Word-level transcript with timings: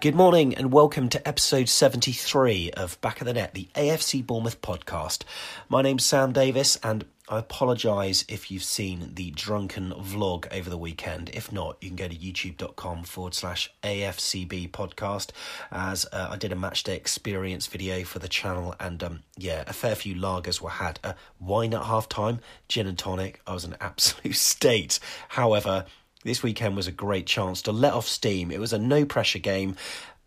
Good 0.00 0.14
morning 0.14 0.54
and 0.54 0.70
welcome 0.70 1.08
to 1.08 1.26
episode 1.26 1.68
73 1.68 2.70
of 2.76 3.00
Back 3.00 3.20
of 3.20 3.26
the 3.26 3.32
Net, 3.32 3.54
the 3.54 3.66
AFC 3.74 4.24
Bournemouth 4.24 4.62
podcast. 4.62 5.24
My 5.68 5.82
name's 5.82 6.04
Sam 6.04 6.30
Davis 6.30 6.78
and 6.84 7.04
I 7.28 7.40
apologise 7.40 8.24
if 8.28 8.48
you've 8.48 8.62
seen 8.62 9.10
the 9.14 9.32
drunken 9.32 9.90
vlog 9.90 10.46
over 10.56 10.70
the 10.70 10.78
weekend. 10.78 11.30
If 11.34 11.50
not, 11.50 11.78
you 11.80 11.88
can 11.88 11.96
go 11.96 12.06
to 12.06 12.14
youtube.com 12.14 13.02
forward 13.02 13.34
slash 13.34 13.72
AFCB 13.82 14.70
podcast 14.70 15.30
as 15.72 16.06
uh, 16.12 16.28
I 16.30 16.36
did 16.36 16.52
a 16.52 16.56
matchday 16.56 16.94
experience 16.94 17.66
video 17.66 18.04
for 18.04 18.20
the 18.20 18.28
channel 18.28 18.76
and 18.78 19.02
um, 19.02 19.20
yeah, 19.36 19.64
a 19.66 19.72
fair 19.72 19.96
few 19.96 20.14
lagers 20.14 20.60
were 20.60 20.70
had. 20.70 21.00
Uh, 21.02 21.14
wine 21.40 21.74
at 21.74 21.82
half 21.82 22.08
time, 22.08 22.38
gin 22.68 22.86
and 22.86 22.96
tonic. 22.96 23.40
I 23.48 23.52
was 23.52 23.64
in 23.64 23.74
absolute 23.80 24.36
state. 24.36 25.00
However, 25.30 25.86
this 26.28 26.42
weekend 26.42 26.76
was 26.76 26.86
a 26.86 26.92
great 26.92 27.26
chance 27.26 27.62
to 27.62 27.72
let 27.72 27.94
off 27.94 28.06
steam. 28.06 28.50
It 28.50 28.60
was 28.60 28.74
a 28.74 28.78
no 28.78 29.06
pressure 29.06 29.38
game. 29.38 29.76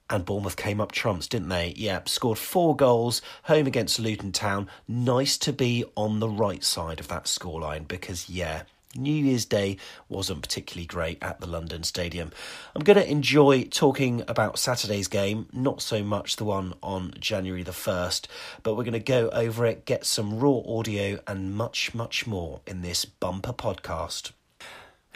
And 0.09 0.25
Bournemouth 0.25 0.57
came 0.57 0.81
up 0.81 0.91
trumps, 0.91 1.27
didn't 1.27 1.49
they? 1.49 1.73
Yep, 1.77 2.09
scored 2.09 2.39
four 2.39 2.75
goals, 2.75 3.21
home 3.43 3.67
against 3.67 3.99
Luton 3.99 4.31
Town. 4.31 4.67
Nice 4.87 5.37
to 5.37 5.53
be 5.53 5.85
on 5.95 6.19
the 6.19 6.27
right 6.27 6.63
side 6.63 6.99
of 6.99 7.07
that 7.09 7.25
scoreline 7.25 7.87
because, 7.87 8.29
yeah, 8.29 8.63
New 8.95 9.13
Year's 9.13 9.45
Day 9.45 9.77
wasn't 10.09 10.41
particularly 10.41 10.87
great 10.87 11.19
at 11.21 11.39
the 11.39 11.47
London 11.47 11.83
Stadium. 11.83 12.31
I'm 12.75 12.83
going 12.83 12.97
to 12.97 13.09
enjoy 13.09 13.65
talking 13.65 14.23
about 14.27 14.57
Saturday's 14.57 15.07
game, 15.07 15.47
not 15.53 15.83
so 15.83 16.03
much 16.03 16.35
the 16.35 16.45
one 16.45 16.73
on 16.81 17.13
January 17.19 17.63
the 17.63 17.71
1st, 17.71 18.25
but 18.63 18.75
we're 18.75 18.83
going 18.83 18.93
to 18.93 18.99
go 18.99 19.29
over 19.29 19.67
it, 19.67 19.85
get 19.85 20.05
some 20.05 20.39
raw 20.39 20.61
audio, 20.67 21.19
and 21.27 21.53
much, 21.53 21.93
much 21.93 22.25
more 22.25 22.59
in 22.65 22.81
this 22.81 23.05
bumper 23.05 23.53
podcast. 23.53 24.31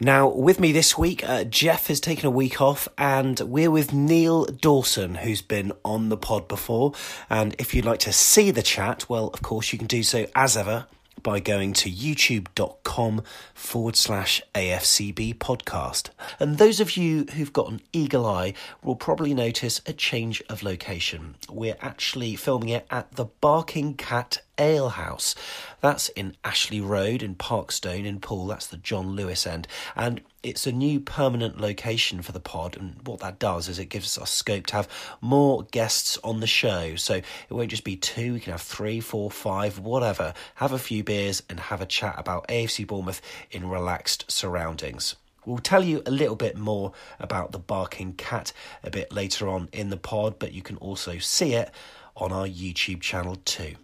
Now, 0.02 0.28
with 0.28 0.60
me 0.60 0.74
this 0.74 0.98
week, 0.98 1.24
uh, 1.28 1.46
Jeff 1.46 1.88
has 1.88 2.02
taken 2.02 2.26
a 2.26 2.30
week 2.30 2.60
off, 2.62 2.90
and 2.98 3.40
we're 3.40 3.72
with 3.72 3.94
Neil 3.94 4.44
Dawson, 4.44 5.16
who's 5.16 5.42
been 5.42 5.72
on 5.86 6.10
the 6.10 6.18
pod 6.18 6.50
before. 6.50 6.92
And 7.30 7.56
if 7.60 7.74
you'd 7.74 7.86
like 7.86 8.02
to 8.02 8.12
see 8.12 8.52
the 8.52 8.62
chat, 8.62 9.08
well, 9.08 9.30
of 9.34 9.42
course, 9.42 9.72
you 9.72 9.80
can 9.80 9.88
do 9.88 10.04
so 10.04 10.28
as 10.36 10.58
ever 10.58 10.88
by 11.26 11.40
going 11.40 11.74
to 11.74 11.90
youtube.com 11.90 13.24
forward 13.56 13.96
slash 13.96 14.44
AFCB 14.54 15.36
podcast. 15.40 16.12
And 16.40 16.60
those 16.60 16.80
of 16.80 16.96
you 16.96 17.26
who've 17.34 17.52
got 17.52 17.72
an 17.72 17.82
eagle 17.92 18.28
eye 18.28 18.54
will 18.84 18.96
probably 18.96 19.34
notice 19.34 19.82
a 19.88 19.94
change 19.94 20.44
of 20.50 20.62
location. 20.62 21.36
We're 21.50 21.78
actually 21.82 22.36
filming 22.36 22.70
it 22.70 22.86
at 22.92 23.14
the 23.14 23.26
Barking 23.26 23.96
Cat 23.96 24.44
Ale 24.60 24.90
House. 24.90 25.34
That's 25.82 26.10
in 26.10 26.38
Ashley 26.44 26.80
Road 26.80 27.24
in 27.24 27.34
Parkstone 27.34 28.06
in 28.06 28.20
Poole. 28.20 28.46
That's 28.46 28.68
the 28.68 28.78
John 28.78 29.16
Lewis 29.16 29.48
end. 29.48 29.68
And 29.96 30.22
it's 30.46 30.68
a 30.68 30.72
new 30.72 31.00
permanent 31.00 31.60
location 31.60 32.22
for 32.22 32.32
the 32.32 32.40
pod. 32.40 32.78
And 32.78 32.96
what 33.04 33.20
that 33.22 33.40
does 33.40 33.68
is 33.68 33.80
it 33.80 33.90
gives 33.90 34.16
us 34.16 34.30
scope 34.30 34.68
to 34.68 34.76
have 34.76 34.88
more 35.20 35.64
guests 35.64 36.20
on 36.24 36.40
the 36.40 36.48
show. 36.48 36.96
So 36.98 37.16
it 37.16 37.26
won't 37.50 37.72
just 37.72 37.84
be 37.84 37.96
two, 37.96 38.34
we 38.34 38.40
can 38.40 38.52
have 38.52 38.62
three, 38.62 39.00
four, 39.00 39.32
five, 39.32 39.80
whatever. 39.80 40.36
Have 40.56 40.72
a 40.72 40.78
few 40.78 41.04
beers 41.04 41.42
and 41.50 41.60
have 41.60 41.82
a 41.82 41.86
chat 41.88 42.14
about 42.18 42.48
AFC 42.48 42.86
Bournemouth 42.86 43.22
in 43.50 43.68
relaxed 43.68 44.32
surroundings. 44.32 45.16
We'll 45.48 45.58
tell 45.58 45.84
you 45.84 46.04
a 46.06 46.12
little 46.12 46.36
bit 46.36 46.56
more 46.56 46.94
about 47.20 47.52
the 47.52 47.60
barking 47.60 48.14
cat 48.14 48.54
a 48.84 48.92
bit 48.92 49.12
later 49.12 49.48
on 49.48 49.68
in 49.74 49.90
the 49.90 49.98
pod, 49.98 50.38
but 50.38 50.54
you 50.54 50.62
can 50.62 50.78
also 50.78 51.18
see 51.18 51.54
it 51.54 51.72
on 52.16 52.32
our 52.32 52.48
YouTube 52.48 53.02
channel 53.02 53.38
too. 53.46 53.76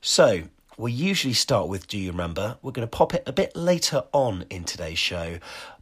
So, 0.00 0.44
we 0.80 0.92
usually 0.92 1.34
start 1.34 1.68
with 1.68 1.86
Do 1.86 1.98
You 1.98 2.10
Remember? 2.10 2.56
We're 2.62 2.72
going 2.72 2.88
to 2.88 2.96
pop 2.96 3.12
it 3.12 3.22
a 3.26 3.32
bit 3.32 3.54
later 3.54 4.02
on 4.12 4.46
in 4.48 4.64
today's 4.64 4.98
show, 4.98 5.38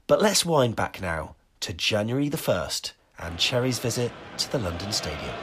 but 0.09 0.25
let's 0.25 0.41
wind 0.41 0.73
back 0.75 1.05
now 1.05 1.37
to 1.61 1.77
January 1.77 2.33
the 2.33 2.41
1st 2.41 2.97
and 3.21 3.37
Cherry's 3.37 3.79
visit 3.79 4.09
to 4.41 4.51
the 4.51 4.59
London 4.59 4.89
Stadium. 4.89 5.37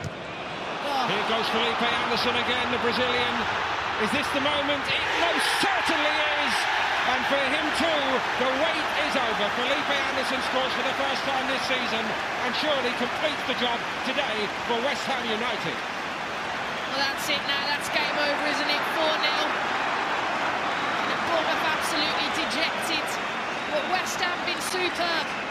Here 1.06 1.26
goes 1.30 1.46
Felipe 1.54 1.86
Anderson 1.86 2.34
again, 2.34 2.74
the 2.74 2.82
Brazilian. 2.82 3.36
Is 4.02 4.10
this 4.10 4.26
the 4.34 4.42
moment? 4.42 4.82
It 4.90 5.06
most 5.22 5.46
certainly 5.62 6.16
is. 6.42 6.56
And 7.06 7.22
for 7.30 7.38
him 7.38 7.68
too, 7.78 8.04
the 8.42 8.50
wait 8.58 8.88
is 9.06 9.14
over. 9.14 9.46
Felipe 9.54 9.92
Anderson 10.02 10.42
scores 10.50 10.74
for 10.74 10.82
the 10.82 10.98
first 10.98 11.22
time 11.30 11.46
this 11.46 11.62
season 11.70 12.02
and 12.02 12.52
surely 12.58 12.90
completes 12.98 13.46
the 13.46 13.54
job 13.62 13.78
today 14.10 14.50
for 14.66 14.82
West 14.82 15.06
Ham 15.06 15.30
United. 15.30 15.78
Well, 16.90 17.06
that's 17.06 17.30
it 17.30 17.44
now. 17.46 17.70
That's 17.70 17.86
game 17.94 18.18
over, 18.18 18.44
isn't 18.50 18.72
it? 18.74 18.84
4 18.98 19.14
0. 19.14 19.30
And 21.06 21.22
Bournemouth 21.30 21.66
absolutely 21.70 22.30
dejected. 22.34 23.06
But 23.72 23.84
West 23.92 24.20
Ham 24.22 24.46
been 24.46 24.62
superb. 24.62 25.46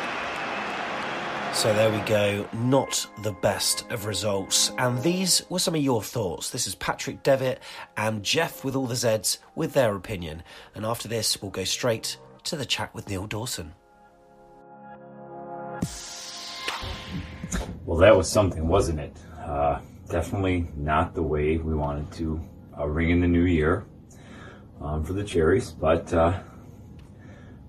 So 1.54 1.72
there 1.72 1.90
we 1.90 2.00
go, 2.00 2.48
not 2.52 3.06
the 3.22 3.32
best 3.32 3.88
of 3.90 4.06
results. 4.06 4.72
And 4.76 5.00
these 5.02 5.42
were 5.48 5.60
some 5.60 5.76
of 5.76 5.80
your 5.82 6.02
thoughts. 6.02 6.50
This 6.50 6.66
is 6.66 6.74
Patrick 6.74 7.22
Devitt 7.22 7.60
and 7.96 8.24
Jeff 8.24 8.64
with 8.64 8.74
all 8.74 8.86
the 8.86 8.94
Zeds 8.94 9.38
with 9.54 9.72
their 9.72 9.94
opinion. 9.94 10.42
And 10.74 10.84
after 10.84 11.06
this, 11.06 11.40
we'll 11.40 11.52
go 11.52 11.64
straight 11.64 12.18
to 12.42 12.56
the 12.56 12.66
chat 12.66 12.92
with 12.94 13.08
Neil 13.08 13.26
Dawson. 13.26 13.72
Well, 17.84 17.98
that 17.98 18.16
was 18.16 18.30
something, 18.30 18.66
wasn't 18.66 18.98
it? 19.00 19.16
Uh, 19.38 19.78
definitely 20.08 20.66
not 20.76 21.14
the 21.14 21.22
way 21.22 21.56
we 21.58 21.74
wanted 21.74 22.10
to 22.12 22.40
uh, 22.78 22.86
ring 22.86 23.10
in 23.10 23.20
the 23.20 23.28
new 23.28 23.44
year 23.44 23.86
um, 24.80 25.04
for 25.04 25.12
the 25.12 25.22
Cherries, 25.24 25.70
but 25.70 26.12
uh, 26.12 26.38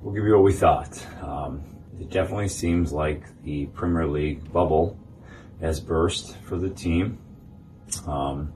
we'll 0.05 0.13
give 0.13 0.23
you 0.23 0.33
what 0.33 0.43
we 0.43 0.53
thought. 0.53 1.03
Um, 1.23 1.63
it 1.99 2.11
definitely 2.11 2.47
seems 2.47 2.93
like 2.93 3.23
the 3.41 3.65
Premier 3.67 4.05
League 4.05 4.53
bubble 4.53 4.99
has 5.59 5.79
burst 5.79 6.37
for 6.43 6.57
the 6.57 6.69
team. 6.69 7.17
Um, 8.05 8.53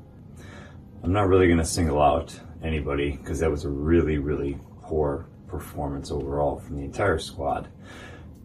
I'm 1.01 1.11
not 1.11 1.27
really 1.27 1.47
going 1.47 1.57
to 1.57 1.65
single 1.65 1.99
out 1.99 2.39
anybody 2.61 3.13
because 3.13 3.39
that 3.39 3.49
was 3.49 3.65
a 3.65 3.69
really, 3.69 4.19
really 4.19 4.59
poor 4.83 5.25
performance 5.47 6.11
overall 6.11 6.59
from 6.59 6.77
the 6.77 6.83
entire 6.83 7.17
squad. 7.17 7.67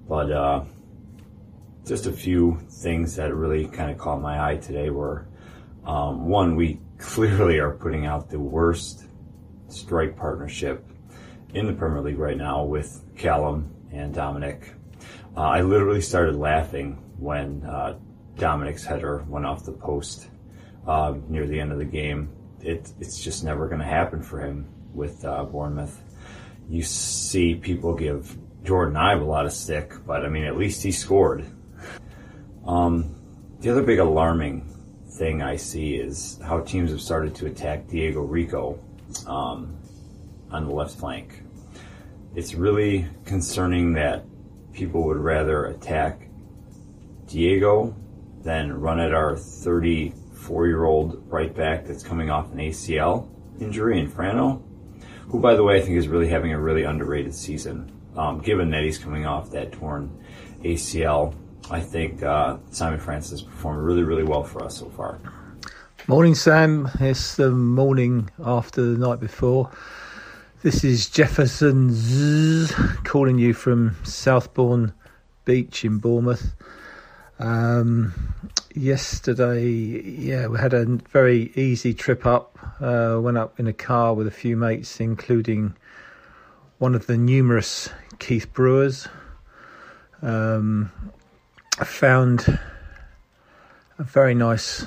But 0.09 0.33
uh, 0.33 0.65
just 1.87 2.07
a 2.07 2.13
few 2.13 2.59
things 2.71 3.17
that 3.17 3.35
really 3.35 3.67
kind 3.67 3.91
of 3.91 3.99
caught 3.99 4.23
my 4.23 4.53
eye 4.53 4.57
today 4.57 4.89
were 4.89 5.27
um, 5.85 6.27
one, 6.27 6.57
we 6.57 6.81
clearly 6.99 7.59
are 7.59 7.73
putting 7.73 8.07
out 8.07 8.31
the 8.31 8.41
worst 8.41 9.05
strike 9.69 10.17
partnership 10.17 10.87
in 11.55 11.67
the 11.67 11.73
Premier 11.73 12.03
League 12.03 12.19
right 12.19 12.37
now 12.37 12.65
with 12.65 13.03
Callum 13.17 13.75
and 13.93 14.13
Dominic. 14.13 14.75
Uh, 15.37 15.41
I 15.41 15.63
literally 15.63 16.01
started 16.01 16.37
laughing 16.37 16.99
when 17.19 17.63
uh, 17.65 17.97
Dominic's 18.37 18.85
header 18.85 19.25
went 19.29 19.47
off 19.47 19.65
the 19.65 19.73
post 19.73 20.29
uh, 20.87 21.15
near 21.29 21.47
the 21.47 21.59
end 21.59 21.73
of 21.73 21.79
the 21.79 21.85
game. 21.85 22.31
It, 22.61 22.93
it's 23.01 23.23
just 23.23 23.45
never 23.45 23.69
going 23.69 23.81
to 23.81 23.87
happen 23.87 24.23
for 24.23 24.41
him 24.41 24.67
with 24.93 25.25
uh, 25.25 25.45
Bournemouth. 25.45 26.01
You 26.69 26.83
see 26.83 27.55
people 27.55 27.95
give 27.95 28.37
Jordon 28.65 28.95
Ibe 28.95 29.21
a 29.21 29.25
lot 29.25 29.47
of 29.47 29.53
stick, 29.53 29.95
but 30.07 30.25
I 30.25 30.29
mean, 30.29 30.45
at 30.45 30.57
least 30.57 30.83
he 30.83 30.91
scored. 30.93 31.45
Um, 32.67 33.15
The 33.61 33.71
other 33.71 33.83
big 33.83 33.99
alarming 33.99 34.69
thing 35.19 35.43
I 35.43 35.57
see 35.57 35.95
is 35.97 36.41
how 36.43 36.61
teams 36.61 36.91
have 36.91 37.01
started 37.01 37.35
to 37.37 37.47
attack 37.47 37.87
Diego 37.89 38.23
Rico 38.23 38.79
um, 39.27 39.77
on 40.51 40.67
the 40.67 40.73
left 40.73 40.99
flank. 40.99 41.44
It's 42.37 42.55
really 42.55 43.07
concerning 43.25 43.93
that 43.93 44.25
people 44.73 45.05
would 45.05 45.19
rather 45.19 45.67
attack 45.67 46.29
Diego 47.29 47.95
than 48.43 48.73
run 48.73 48.99
at 48.99 49.15
our 49.15 49.37
34 49.37 50.67
year 50.67 50.85
old 50.85 51.23
right 51.31 51.55
back 51.55 51.87
that's 51.87 52.03
coming 52.03 52.31
off 52.31 52.51
an 52.53 52.59
ACL 52.59 53.29
injury 53.61 54.01
in 54.01 54.11
Frano, 54.11 54.61
who, 55.29 55.39
by 55.39 55.55
the 55.55 55.63
way, 55.63 55.77
I 55.77 55.81
think 55.81 55.97
is 55.97 56.09
really 56.09 56.29
having 56.29 56.53
a 56.53 56.61
really 56.61 56.83
underrated 56.83 57.35
season, 57.35 57.93
um, 58.17 58.41
given 58.41 58.69
that 58.71 58.83
he's 58.83 58.99
coming 58.99 59.27
off 59.27 59.53
that 59.53 59.71
torn 59.71 60.11
ACL. 60.65 61.35
I 61.71 61.81
think 61.81 62.25
uh, 62.25 62.59
Simon 62.73 62.99
Francis 62.99 63.43
performed 63.43 63.81
really, 63.85 64.03
really 64.03 64.25
well 64.25 64.43
for 64.43 64.65
us 64.65 64.77
so 64.77 64.91
far. 64.91 65.21
Morning, 66.09 66.35
Sam. 66.35 66.91
It's 66.99 67.37
the 67.37 67.51
morning 67.51 68.29
after 68.45 68.83
the 68.83 68.99
night 68.99 69.21
before. 69.21 69.71
This 70.65 70.83
is 70.83 71.11
Jefferson 71.11 71.91
Zzz, 71.93 72.73
calling 73.05 73.37
you 73.37 73.53
from 73.53 73.97
Southbourne 74.03 74.95
Beach 75.45 75.85
in 75.85 75.99
Bournemouth. 75.99 76.55
Um, 77.39 78.15
yesterday, 78.75 79.69
yeah, 79.69 80.47
we 80.47 80.59
had 80.59 80.73
a 80.73 80.87
very 80.87 81.53
easy 81.55 81.93
trip 81.93 82.25
up. 82.25 82.59
Uh, 82.81 83.21
went 83.21 83.37
up 83.37 83.61
in 83.61 83.67
a 83.67 83.75
car 83.75 84.15
with 84.15 84.27
a 84.27 84.31
few 84.31 84.57
mates, 84.57 85.01
including 85.01 85.75
one 86.79 86.95
of 86.95 87.09
the 87.09 87.19
numerous 87.19 87.91
Keith 88.19 88.51
Brewers. 88.55 89.07
Um, 90.23 90.91
I 91.79 91.85
found 91.85 92.59
a 93.99 94.03
very 94.03 94.35
nice 94.35 94.87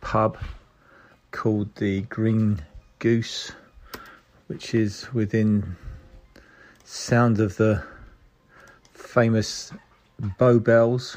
pub 0.00 0.38
called 1.30 1.74
the 1.74 2.00
Green 2.08 2.62
Goose, 3.00 3.52
which 4.50 4.74
is 4.74 5.06
within 5.14 5.76
sound 6.82 7.38
of 7.38 7.56
the 7.56 7.80
famous 8.92 9.72
Bow 10.38 10.58
Bells. 10.58 11.16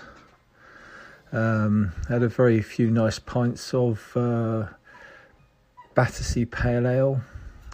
Um, 1.32 1.94
had 2.08 2.22
a 2.22 2.28
very 2.28 2.62
few 2.62 2.92
nice 2.92 3.18
pints 3.18 3.74
of 3.74 4.16
uh, 4.16 4.68
Battersea 5.96 6.46
Pale 6.46 6.88
Ale. 6.88 7.22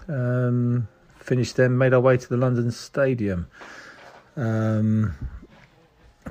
Um, 0.08 0.88
finished 1.18 1.58
them, 1.58 1.78
made 1.78 1.94
our 1.94 2.00
way 2.00 2.16
to 2.16 2.30
the 2.30 2.38
London 2.38 2.72
Stadium. 2.72 3.48
Um, 4.38 5.14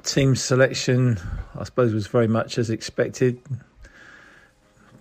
team 0.04 0.36
selection, 0.36 1.19
I 1.54 1.64
suppose, 1.64 1.92
was 1.92 2.06
very 2.06 2.28
much 2.28 2.56
as 2.56 2.70
expected, 2.70 3.42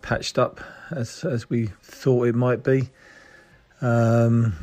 patched 0.02 0.38
up 0.38 0.60
as 0.92 1.24
as 1.24 1.50
we 1.50 1.68
thought 1.82 2.28
it 2.28 2.36
might 2.36 2.62
be. 2.62 2.90
Um, 3.82 4.56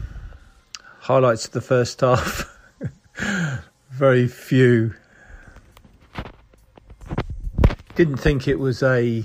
highlights 1.01 1.47
of 1.47 1.53
the 1.53 1.61
first 1.61 2.01
half, 2.01 2.59
very 3.91 4.27
few. 4.29 4.95
Didn't 7.95 8.17
think 8.17 8.49
it 8.49 8.59
was 8.59 8.83
a 8.83 9.25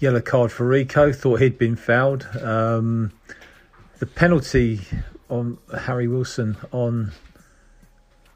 yellow 0.00 0.20
card 0.20 0.50
for 0.50 0.66
Rico. 0.66 1.12
Thought 1.12 1.40
he'd 1.40 1.58
been 1.58 1.76
fouled. 1.76 2.26
Um, 2.42 3.12
the 4.00 4.06
penalty 4.06 4.80
on 5.28 5.58
Harry 5.78 6.08
Wilson 6.08 6.56
on 6.72 7.12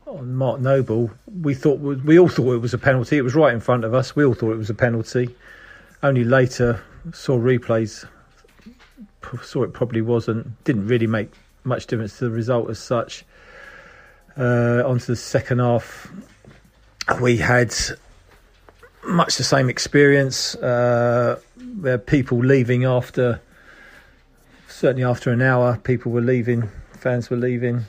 on 0.06 0.34
Mark 0.36 0.60
Noble, 0.60 1.10
we 1.26 1.52
thought 1.52 1.80
we 1.80 2.18
all 2.18 2.28
thought 2.28 2.52
it 2.52 2.62
was 2.62 2.72
a 2.72 2.78
penalty. 2.78 3.16
It 3.16 3.22
was 3.22 3.34
right 3.34 3.52
in 3.52 3.60
front 3.60 3.84
of 3.84 3.92
us. 3.92 4.14
We 4.14 4.24
all 4.24 4.34
thought 4.34 4.52
it 4.52 4.58
was 4.58 4.70
a 4.70 4.74
penalty. 4.74 5.34
Only 6.02 6.22
later 6.24 6.80
saw 7.12 7.36
replays, 7.38 8.06
saw 9.42 9.62
it 9.62 9.72
probably 9.72 10.02
wasn't. 10.02 10.62
Didn't 10.64 10.86
really 10.86 11.06
make 11.06 11.32
much 11.64 11.86
difference 11.86 12.18
to 12.18 12.24
the 12.24 12.30
result 12.30 12.70
as 12.70 12.78
such. 12.78 13.24
Uh, 14.36 14.82
onto 14.84 15.06
the 15.06 15.16
second 15.16 15.60
half, 15.60 16.12
we 17.20 17.36
had 17.38 17.74
much 19.04 19.36
the 19.36 19.44
same 19.44 19.68
experience. 19.68 20.54
Uh, 20.56 21.40
there 21.56 21.94
were 21.94 21.98
people 21.98 22.38
leaving 22.38 22.84
after, 22.84 23.40
certainly 24.68 25.04
after 25.04 25.30
an 25.30 25.40
hour. 25.40 25.78
People 25.78 26.12
were 26.12 26.20
leaving. 26.20 26.68
Fans 26.98 27.30
were 27.30 27.36
leaving 27.36 27.84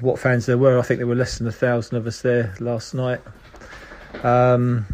what 0.00 0.18
fans 0.18 0.46
there 0.46 0.58
were. 0.58 0.78
I 0.78 0.82
think 0.82 0.98
there 0.98 1.06
were 1.06 1.14
less 1.14 1.38
than 1.38 1.46
a 1.46 1.52
thousand 1.52 1.96
of 1.96 2.06
us 2.06 2.22
there 2.22 2.54
last 2.58 2.94
night. 2.94 3.20
Um, 4.22 4.86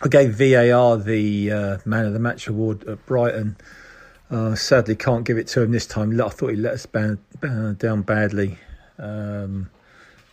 I 0.00 0.06
gave 0.08 0.34
VAR 0.34 0.96
the 0.96 1.50
uh, 1.50 1.78
man 1.84 2.06
of 2.06 2.12
the 2.12 2.20
match 2.20 2.46
award 2.46 2.84
at 2.84 3.04
Brighton. 3.06 3.56
Uh, 4.30 4.54
sadly, 4.54 4.94
can't 4.94 5.24
give 5.24 5.38
it 5.38 5.48
to 5.48 5.62
him 5.62 5.72
this 5.72 5.86
time. 5.86 6.20
I 6.20 6.28
thought 6.28 6.50
he 6.50 6.56
let 6.56 6.74
us 6.74 6.86
ban, 6.86 7.18
ban, 7.40 7.74
down 7.74 8.02
badly 8.02 8.58
um, 8.98 9.70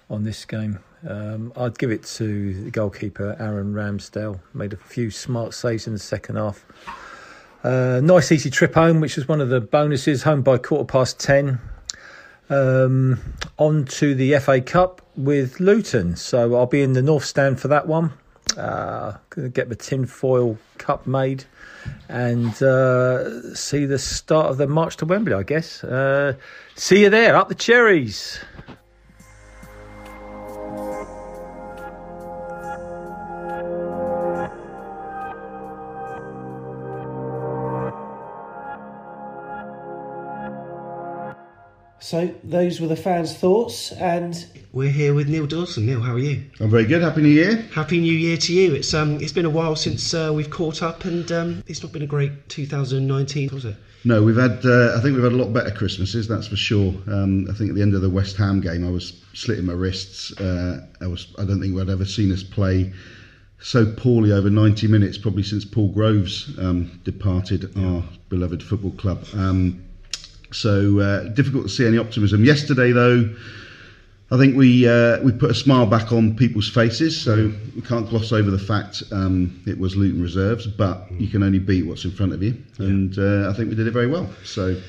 on 0.10 0.24
this 0.24 0.46
game. 0.46 0.80
Um, 1.08 1.52
I'd 1.56 1.80
give 1.80 1.92
it 1.92 2.04
to 2.04 2.64
the 2.66 2.70
goalkeeper 2.70 3.36
Aaron 3.40 3.74
Ramsdale. 3.74 4.40
Made 4.54 4.74
a 4.74 4.78
few 4.78 5.10
smart 5.10 5.54
saves 5.56 5.88
in 5.88 5.94
the 5.94 6.00
second 6.00 6.36
half. 6.36 6.64
Uh, 7.64 8.02
nice 8.04 8.32
easy 8.32 8.52
trip 8.52 8.76
home, 8.76 9.00
which 9.00 9.16
was 9.16 9.28
one 9.28 9.42
of 9.42 9.50
the 9.50 9.62
bonuses. 9.62 10.24
Home 10.24 10.44
by 10.44 10.60
quarter 10.60 10.86
past 10.86 11.20
ten. 11.20 11.60
Um, 12.50 13.20
on 13.58 13.86
to 13.86 14.14
the 14.14 14.38
FA 14.38 14.62
Cup 14.62 15.02
with 15.16 15.60
Luton. 15.60 16.16
So 16.16 16.54
I'll 16.54 16.68
be 16.68 16.84
in 16.84 16.94
the 16.94 17.02
North 17.02 17.26
Stand 17.26 17.60
for 17.60 17.68
that 17.70 17.88
one. 17.88 18.14
Uh, 18.58 19.18
gonna 19.30 19.50
get 19.50 19.70
the 19.70 19.76
tinfoil 19.76 20.58
cup 20.78 21.06
made 21.08 21.44
and 22.10 22.62
uh, 22.64 23.54
see 23.54 23.86
the 23.86 24.00
start 24.00 24.48
of 24.48 24.58
the 24.58 24.68
march 24.68 24.98
to 24.98 25.06
Wembley. 25.06 25.34
I 25.34 25.44
guess. 25.44 25.84
Uh, 25.84 26.34
see 26.76 27.02
you 27.02 27.10
there. 27.10 27.36
Up 27.36 27.50
the 27.50 27.56
cherries. 27.56 28.40
So 42.06 42.32
those 42.44 42.80
were 42.80 42.88
the 42.88 42.96
fans' 42.96 43.36
thoughts, 43.36 43.92
and 43.94 44.46
we're 44.74 44.92
here 44.92 45.16
with 45.16 45.28
Neil 45.28 45.48
Dawson. 45.48 45.88
Neil, 45.88 46.02
how 46.02 46.14
are 46.14 46.20
you? 46.20 46.44
I'm 46.60 46.70
very 46.70 46.86
good. 46.86 47.02
Happy 47.02 47.24
New 47.24 47.30
Year. 47.30 47.56
Happy 47.74 48.00
New 48.00 48.14
Year 48.14 48.38
to 48.38 48.54
you. 48.54 48.76
It's 48.76 48.94
um, 48.94 49.20
it's 49.22 49.32
been 49.32 49.46
a 49.46 49.50
while 49.50 49.76
since 49.76 50.14
uh, 50.14 50.32
we've 50.32 50.52
caught 50.52 50.84
up, 50.84 51.06
and 51.06 51.32
um, 51.32 51.64
it's 51.66 51.82
not 51.82 51.92
been 51.94 52.04
a 52.04 52.06
great 52.06 52.48
2019, 52.48 53.50
was 53.52 53.66
it? 53.66 53.76
No, 54.04 54.22
we've 54.22 54.36
had. 54.36 54.64
Uh, 54.64 54.96
I 54.96 55.02
think 55.02 55.16
we've 55.16 55.24
had 55.24 55.34
a 55.34 55.36
lot 55.36 55.52
better 55.52 55.72
Christmases. 55.72 56.28
That's 56.28 56.46
for 56.46 56.56
sure. 56.56 56.94
Um, 57.08 57.48
I 57.50 57.56
think 57.56 57.72
at 57.72 57.76
the 57.76 57.82
end 57.82 57.96
of 57.96 58.04
the 58.04 58.10
West 58.12 58.38
Ham 58.38 58.62
game, 58.62 58.86
I 58.86 58.92
was 58.92 59.20
slitting 59.34 59.66
my 59.66 59.74
wrists. 59.74 60.32
Uh, 60.40 60.86
I 61.02 61.08
was. 61.08 61.34
I 61.40 61.44
don't 61.44 61.60
think 61.60 61.76
I'd 61.76 61.90
ever 61.90 62.06
seen 62.06 62.32
us 62.32 62.44
play 62.44 62.94
so 63.60 63.92
poorly 63.98 64.32
over 64.32 64.52
90 64.52 64.86
minutes, 64.88 65.18
probably 65.18 65.42
since 65.42 65.66
Paul 65.66 65.92
Groves 65.92 66.56
um, 66.60 67.02
departed 67.04 67.72
yeah. 67.76 67.88
our 67.88 68.04
beloved 68.30 68.62
football 68.62 68.92
club. 68.92 69.26
Um, 69.34 69.85
so 70.52 71.00
uh, 71.00 71.24
difficult 71.30 71.64
to 71.64 71.70
see 71.70 71.86
any 71.86 71.98
optimism. 71.98 72.44
Yesterday, 72.44 72.92
though, 72.92 73.34
I 74.32 74.38
think 74.38 74.56
we 74.56 74.88
uh, 74.88 75.22
we 75.22 75.32
put 75.32 75.52
a 75.52 75.56
smile 75.56 75.86
back 75.86 76.12
on 76.12 76.36
people's 76.36 76.70
faces. 76.70 77.20
So 77.20 77.52
we 77.76 77.82
can't 77.82 78.10
gloss 78.10 78.32
over 78.32 78.50
the 78.50 78.60
fact 78.60 79.04
um, 79.12 79.62
it 79.68 79.78
was 79.78 79.96
Luton 79.96 80.22
reserves, 80.22 80.66
but 80.66 81.12
you 81.12 81.28
can 81.28 81.44
only 81.44 81.60
beat 81.60 81.86
what's 81.86 82.06
in 82.06 82.12
front 82.12 82.34
of 82.34 82.42
you, 82.42 82.58
and 82.80 83.18
uh, 83.18 83.50
I 83.50 83.54
think 83.54 83.70
we 83.70 83.76
did 83.76 83.88
it 83.88 83.92
very 83.92 84.08
well. 84.08 84.30
So. 84.44 84.80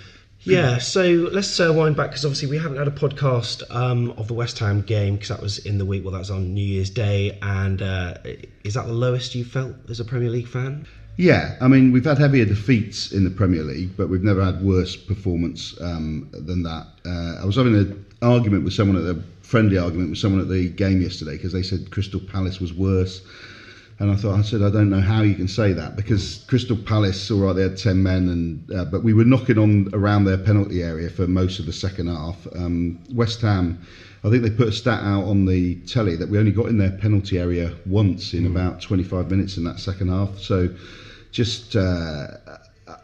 Yeah, 0.40 0.78
so 0.78 1.02
let's 1.32 1.58
uh, 1.58 1.72
wind 1.72 1.96
back 1.96 2.10
because 2.10 2.24
obviously 2.24 2.46
we 2.46 2.58
haven't 2.58 2.78
had 2.78 2.86
a 2.86 2.92
podcast 2.92 3.64
um, 3.74 4.12
of 4.12 4.28
the 4.28 4.34
West 4.34 4.60
Ham 4.60 4.82
game 4.82 5.14
because 5.14 5.30
that 5.30 5.42
was 5.42 5.58
in 5.58 5.76
the 5.78 5.84
week. 5.84 6.04
Well, 6.04 6.12
that 6.12 6.20
was 6.20 6.30
on 6.30 6.54
New 6.54 6.64
Year's 6.64 6.90
Day, 6.90 7.36
and 7.42 7.82
uh, 7.82 8.14
is 8.62 8.74
that 8.74 8.86
the 8.86 8.92
lowest 8.92 9.34
you 9.34 9.44
felt 9.44 9.74
as 9.90 9.98
a 9.98 10.04
Premier 10.04 10.30
League 10.30 10.46
fan? 10.46 10.86
Yeah, 11.16 11.56
I 11.62 11.68
mean, 11.68 11.92
we've 11.92 12.04
had 12.04 12.18
heavier 12.18 12.44
defeats 12.44 13.10
in 13.10 13.24
the 13.24 13.30
Premier 13.30 13.62
League, 13.62 13.96
but 13.96 14.10
we've 14.10 14.22
never 14.22 14.44
had 14.44 14.62
worse 14.62 14.96
performance 14.96 15.74
um, 15.80 16.28
than 16.32 16.62
that. 16.64 16.86
Uh, 17.06 17.42
I 17.42 17.46
was 17.46 17.56
having 17.56 17.74
an 17.74 18.04
argument 18.20 18.64
with 18.64 18.74
someone 18.74 18.96
at 18.96 19.16
a 19.16 19.22
friendly 19.40 19.78
argument 19.78 20.10
with 20.10 20.18
someone 20.18 20.42
at 20.42 20.48
the 20.48 20.68
game 20.68 21.00
yesterday 21.00 21.32
because 21.32 21.52
they 21.52 21.62
said 21.62 21.90
Crystal 21.90 22.20
Palace 22.20 22.60
was 22.60 22.74
worse. 22.74 23.22
And 23.98 24.10
I 24.10 24.16
thought, 24.16 24.38
I 24.38 24.42
said, 24.42 24.60
I 24.60 24.68
don't 24.68 24.90
know 24.90 25.00
how 25.00 25.22
you 25.22 25.34
can 25.34 25.48
say 25.48 25.72
that 25.72 25.96
because 25.96 26.44
Crystal 26.48 26.76
Palace, 26.76 27.30
all 27.30 27.38
right, 27.38 27.54
they 27.54 27.62
had 27.62 27.78
10 27.78 28.02
men, 28.02 28.28
and 28.28 28.70
uh, 28.78 28.84
but 28.84 29.02
we 29.02 29.14
were 29.14 29.24
knocking 29.24 29.56
on 29.56 29.88
around 29.94 30.24
their 30.24 30.36
penalty 30.36 30.82
area 30.82 31.08
for 31.08 31.26
most 31.26 31.60
of 31.60 31.64
the 31.64 31.72
second 31.72 32.08
half. 32.08 32.46
Um, 32.54 32.98
West 33.14 33.40
Ham, 33.40 33.80
I 34.22 34.28
think 34.28 34.42
they 34.42 34.50
put 34.50 34.68
a 34.68 34.72
stat 34.72 35.02
out 35.02 35.24
on 35.24 35.46
the 35.46 35.76
telly 35.86 36.14
that 36.16 36.28
we 36.28 36.38
only 36.38 36.52
got 36.52 36.66
in 36.66 36.76
their 36.76 36.90
penalty 36.90 37.38
area 37.38 37.74
once 37.86 38.34
in 38.34 38.42
mm. 38.42 38.50
about 38.50 38.82
25 38.82 39.30
minutes 39.30 39.56
in 39.56 39.64
that 39.64 39.80
second 39.80 40.08
half. 40.08 40.38
So 40.40 40.68
just 41.36 41.76
uh, 41.76 42.28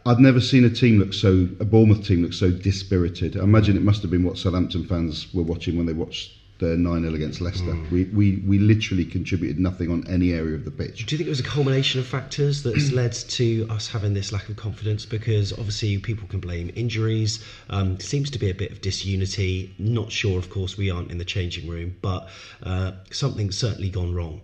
I've 0.07 0.19
never 0.19 0.41
seen 0.41 0.65
a 0.65 0.69
team 0.69 0.97
look 0.97 1.13
so 1.13 1.47
a 1.59 1.65
Bournemouth 1.65 2.05
team 2.05 2.23
look 2.23 2.33
so 2.33 2.49
dispirited. 2.49 3.37
I 3.37 3.43
imagine 3.43 3.77
it 3.77 3.83
must 3.83 4.01
have 4.01 4.09
been 4.09 4.23
what 4.23 4.39
Southampton 4.39 4.85
fans 4.85 5.31
were 5.33 5.43
watching 5.43 5.77
when 5.77 5.85
they 5.85 5.93
watched 5.93 6.31
the 6.57 6.75
9 6.75 7.01
0 7.01 7.13
against 7.13 7.41
Leicester. 7.41 7.73
Mm. 7.73 7.91
We, 7.91 8.03
we, 8.05 8.43
we 8.47 8.57
literally 8.57 9.05
contributed 9.05 9.59
nothing 9.59 9.91
on 9.91 10.07
any 10.07 10.33
area 10.33 10.55
of 10.55 10.65
the 10.65 10.71
pitch. 10.71 11.05
Do 11.05 11.13
you 11.13 11.17
think 11.17 11.27
it 11.27 11.29
was 11.29 11.41
a 11.41 11.43
culmination 11.43 11.99
of 11.99 12.07
factors 12.07 12.63
that's 12.63 12.91
led 13.01 13.13
to 13.13 13.67
us 13.69 13.87
having 13.87 14.15
this 14.15 14.31
lack 14.31 14.49
of 14.49 14.55
confidence? 14.55 15.05
Because 15.05 15.53
obviously 15.53 15.99
people 15.99 16.27
can 16.27 16.39
blame 16.39 16.71
injuries. 16.75 17.43
Um, 17.69 17.99
seems 17.99 18.31
to 18.31 18.39
be 18.39 18.49
a 18.49 18.55
bit 18.55 18.71
of 18.71 18.81
disunity. 18.81 19.75
Not 19.77 20.11
sure, 20.11 20.39
of 20.39 20.49
course, 20.49 20.75
we 20.75 20.89
aren't 20.89 21.11
in 21.11 21.19
the 21.19 21.25
changing 21.25 21.69
room, 21.69 21.97
but 22.01 22.29
uh, 22.63 22.93
something's 23.11 23.57
certainly 23.57 23.91
gone 23.91 24.15
wrong. 24.15 24.41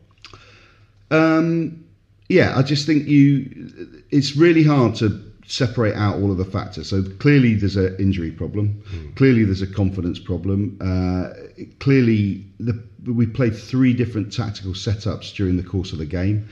Um, 1.12 1.86
yeah, 2.30 2.58
I 2.58 2.62
just 2.62 2.86
think 2.86 3.08
you. 3.08 3.72
It's 4.12 4.36
really 4.36 4.64
hard 4.64 4.96
to 4.96 5.30
separate 5.46 5.96
out 5.96 6.16
all 6.18 6.32
of 6.32 6.38
the 6.38 6.46
factors. 6.46 6.90
So 6.90 7.04
clearly, 7.20 7.56
there's 7.56 7.76
an 7.76 7.96
injury 8.00 8.32
problem. 8.32 8.84
Clearly, 9.16 9.44
there's 9.46 9.64
a 9.64 9.68
confidence 9.68 10.20
problem. 10.20 10.78
Uh, 10.80 11.34
clearly, 11.80 12.46
the, 12.60 12.82
we 13.06 13.26
played 13.26 13.56
three 13.56 13.94
different 13.94 14.32
tactical 14.32 14.74
setups 14.74 15.34
during 15.36 15.58
the 15.58 15.64
course 15.64 15.92
of 15.92 15.98
the 15.98 16.06
game. 16.06 16.48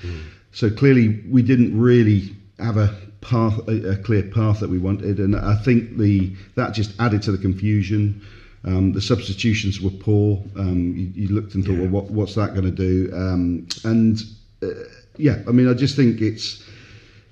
So 0.52 0.70
clearly, 0.72 1.24
we 1.30 1.44
didn't 1.44 1.80
really 1.80 2.36
have 2.60 2.78
a 2.78 2.94
path, 3.22 3.60
a, 3.68 3.92
a 3.92 3.98
clear 3.98 4.24
path 4.24 4.60
that 4.62 4.70
we 4.70 4.80
wanted, 4.80 5.20
and 5.20 5.36
I 5.36 5.56
think 5.58 5.98
the 5.98 6.36
that 6.56 6.74
just 6.74 7.00
added 7.00 7.22
to 7.24 7.32
the 7.32 7.38
confusion. 7.38 8.26
Um, 8.66 8.92
the 8.94 9.02
substitutions 9.02 9.80
were 9.80 9.92
poor. 9.92 10.44
Um, 10.58 10.94
you, 10.98 11.12
you 11.14 11.28
looked 11.30 11.54
and 11.56 11.64
thought, 11.64 11.78
well, 11.78 11.88
what, 11.88 12.12
what's 12.12 12.36
that 12.36 12.54
going 12.54 12.66
to 12.66 12.72
do? 12.72 13.10
Um, 13.14 13.68
and 13.86 14.20
uh, 14.62 14.84
yeah, 15.18 15.42
I 15.48 15.52
mean, 15.52 15.68
I 15.70 15.74
just 15.74 15.96
think 15.96 16.22
it's 16.22 16.64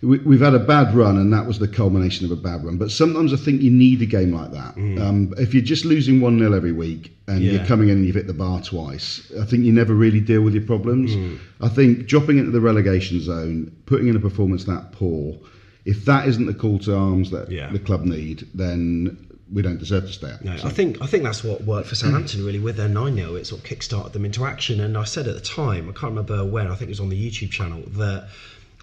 we, 0.01 0.19
we've 0.19 0.41
had 0.41 0.53
a 0.53 0.59
bad 0.59 0.93
run, 0.93 1.17
and 1.17 1.31
that 1.33 1.47
was 1.47 1.57
the 1.59 1.67
culmination 1.67 2.25
of 2.25 2.31
a 2.31 2.35
bad 2.35 2.63
run. 2.63 2.77
But 2.77 2.91
sometimes 2.91 3.33
I 3.33 3.37
think 3.37 3.61
you 3.61 3.71
need 3.71 4.01
a 4.01 4.05
game 4.05 4.33
like 4.33 4.51
that. 4.51 4.75
Um, 4.77 5.33
if 5.37 5.53
you're 5.53 5.63
just 5.63 5.85
losing 5.85 6.21
one 6.21 6.37
0 6.37 6.53
every 6.53 6.71
week 6.73 7.15
and 7.27 7.41
Yeah. 7.41 7.53
you're 7.53 7.65
coming 7.65 7.89
in 7.89 7.97
and 7.97 8.05
you've 8.05 8.15
hit 8.15 8.27
the 8.27 8.33
bar 8.33 8.61
twice, 8.61 9.31
I 9.41 9.45
think 9.45 9.63
you 9.65 9.71
never 9.71 9.93
really 9.95 10.19
deal 10.19 10.41
with 10.41 10.53
your 10.53 10.63
problems. 10.63 11.15
I 11.61 11.69
think 11.69 12.07
dropping 12.07 12.37
into 12.37 12.51
the 12.51 12.61
relegation 12.61 13.19
zone, 13.21 13.71
putting 13.85 14.07
in 14.07 14.15
a 14.15 14.19
performance 14.19 14.65
that 14.65 14.91
poor, 14.91 15.37
if 15.85 16.05
that 16.05 16.27
isn't 16.27 16.45
the 16.45 16.53
call 16.53 16.77
to 16.79 16.95
arms 16.95 17.31
that 17.31 17.49
Yeah. 17.51 17.71
the 17.71 17.79
club 17.79 18.05
need, 18.05 18.45
then 18.53 19.17
we 19.51 19.61
don't 19.61 19.77
deserve 19.77 20.05
to 20.07 20.13
stay 20.13 20.31
up. 20.31 20.43
No, 20.43 20.57
So- 20.57 20.67
I 20.67 20.71
think 20.71 21.01
I 21.01 21.05
think 21.05 21.23
that's 21.23 21.43
what 21.43 21.63
worked 21.63 21.87
for 21.87 21.95
Southampton 21.95 22.43
really 22.45 22.59
with 22.59 22.77
their 22.77 22.87
9 22.89 23.15
0. 23.15 23.35
It 23.35 23.45
sort 23.47 23.61
of 23.61 23.65
kick-started 23.67 24.13
them 24.13 24.25
into 24.25 24.45
action. 24.45 24.79
And 24.79 24.97
I 24.97 25.03
said 25.03 25.27
at 25.27 25.35
the 25.35 25.41
time, 25.41 25.87
I 25.89 25.91
can't 25.91 26.11
remember 26.11 26.43
when, 26.43 26.67
I 26.67 26.75
think 26.75 26.89
it 26.89 26.89
was 26.89 26.99
on 26.99 27.09
the 27.09 27.31
YouTube 27.31 27.51
channel, 27.51 27.83
that 27.97 28.27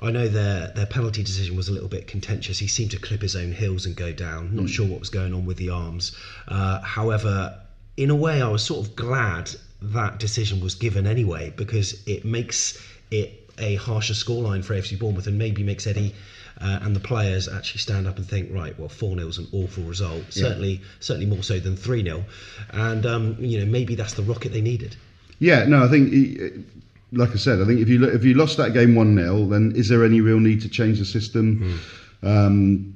I 0.00 0.10
know 0.10 0.28
their, 0.28 0.68
their 0.68 0.86
penalty 0.86 1.22
decision 1.22 1.56
was 1.56 1.68
a 1.68 1.72
little 1.72 1.88
bit 1.88 2.06
contentious. 2.06 2.58
He 2.58 2.66
seemed 2.66 2.90
to 2.92 2.98
clip 2.98 3.22
his 3.22 3.36
own 3.36 3.52
heels 3.52 3.86
and 3.86 3.96
go 3.96 4.12
down. 4.12 4.54
Not 4.54 4.68
sure 4.68 4.86
what 4.86 5.00
was 5.00 5.10
going 5.10 5.34
on 5.34 5.46
with 5.46 5.56
the 5.56 5.70
arms. 5.70 6.12
Uh, 6.48 6.80
however, 6.80 7.58
in 7.96 8.10
a 8.10 8.16
way, 8.16 8.40
I 8.42 8.48
was 8.48 8.62
sort 8.64 8.86
of 8.86 8.96
glad 8.96 9.50
that 9.80 10.18
decision 10.18 10.60
was 10.60 10.74
given 10.76 11.06
anyway 11.06 11.52
because 11.56 12.02
it 12.06 12.24
makes 12.24 12.78
it 13.10 13.50
a 13.58 13.74
harsher 13.76 14.14
scoreline 14.14 14.64
for 14.64 14.74
AFC 14.74 14.98
Bournemouth 14.98 15.26
and 15.26 15.38
maybe 15.38 15.62
makes 15.62 15.86
Eddie 15.86 16.14
uh, 16.62 16.78
and 16.82 16.94
the 16.94 17.00
players 17.00 17.48
actually 17.48 17.80
stand 17.80 18.06
up 18.06 18.16
and 18.16 18.26
think, 18.26 18.52
right, 18.52 18.78
well, 18.78 18.88
4 18.88 19.16
0 19.16 19.28
is 19.28 19.38
an 19.38 19.48
awful 19.52 19.82
result. 19.84 20.24
Certainly, 20.30 20.80
certainly 21.00 21.26
more 21.26 21.42
so 21.42 21.58
than 21.58 21.76
3 21.76 22.04
0. 22.04 22.24
And, 22.70 23.04
um, 23.04 23.36
you 23.40 23.58
know, 23.58 23.66
maybe 23.66 23.94
that's 23.94 24.14
the 24.14 24.22
rocket 24.22 24.52
they 24.52 24.60
needed. 24.60 24.96
Yeah, 25.38 25.64
no, 25.64 25.84
I 25.84 25.88
think, 25.88 26.64
like 27.12 27.30
I 27.30 27.36
said, 27.36 27.60
I 27.60 27.64
think 27.64 27.80
if 27.80 27.88
you 27.88 28.04
if 28.04 28.24
you 28.24 28.34
lost 28.34 28.56
that 28.58 28.72
game 28.72 28.94
one 28.94 29.16
0 29.16 29.46
then 29.46 29.72
is 29.74 29.88
there 29.88 30.04
any 30.04 30.20
real 30.20 30.38
need 30.38 30.60
to 30.62 30.68
change 30.68 30.98
the 30.98 31.04
system? 31.04 31.80
Um, 32.22 32.94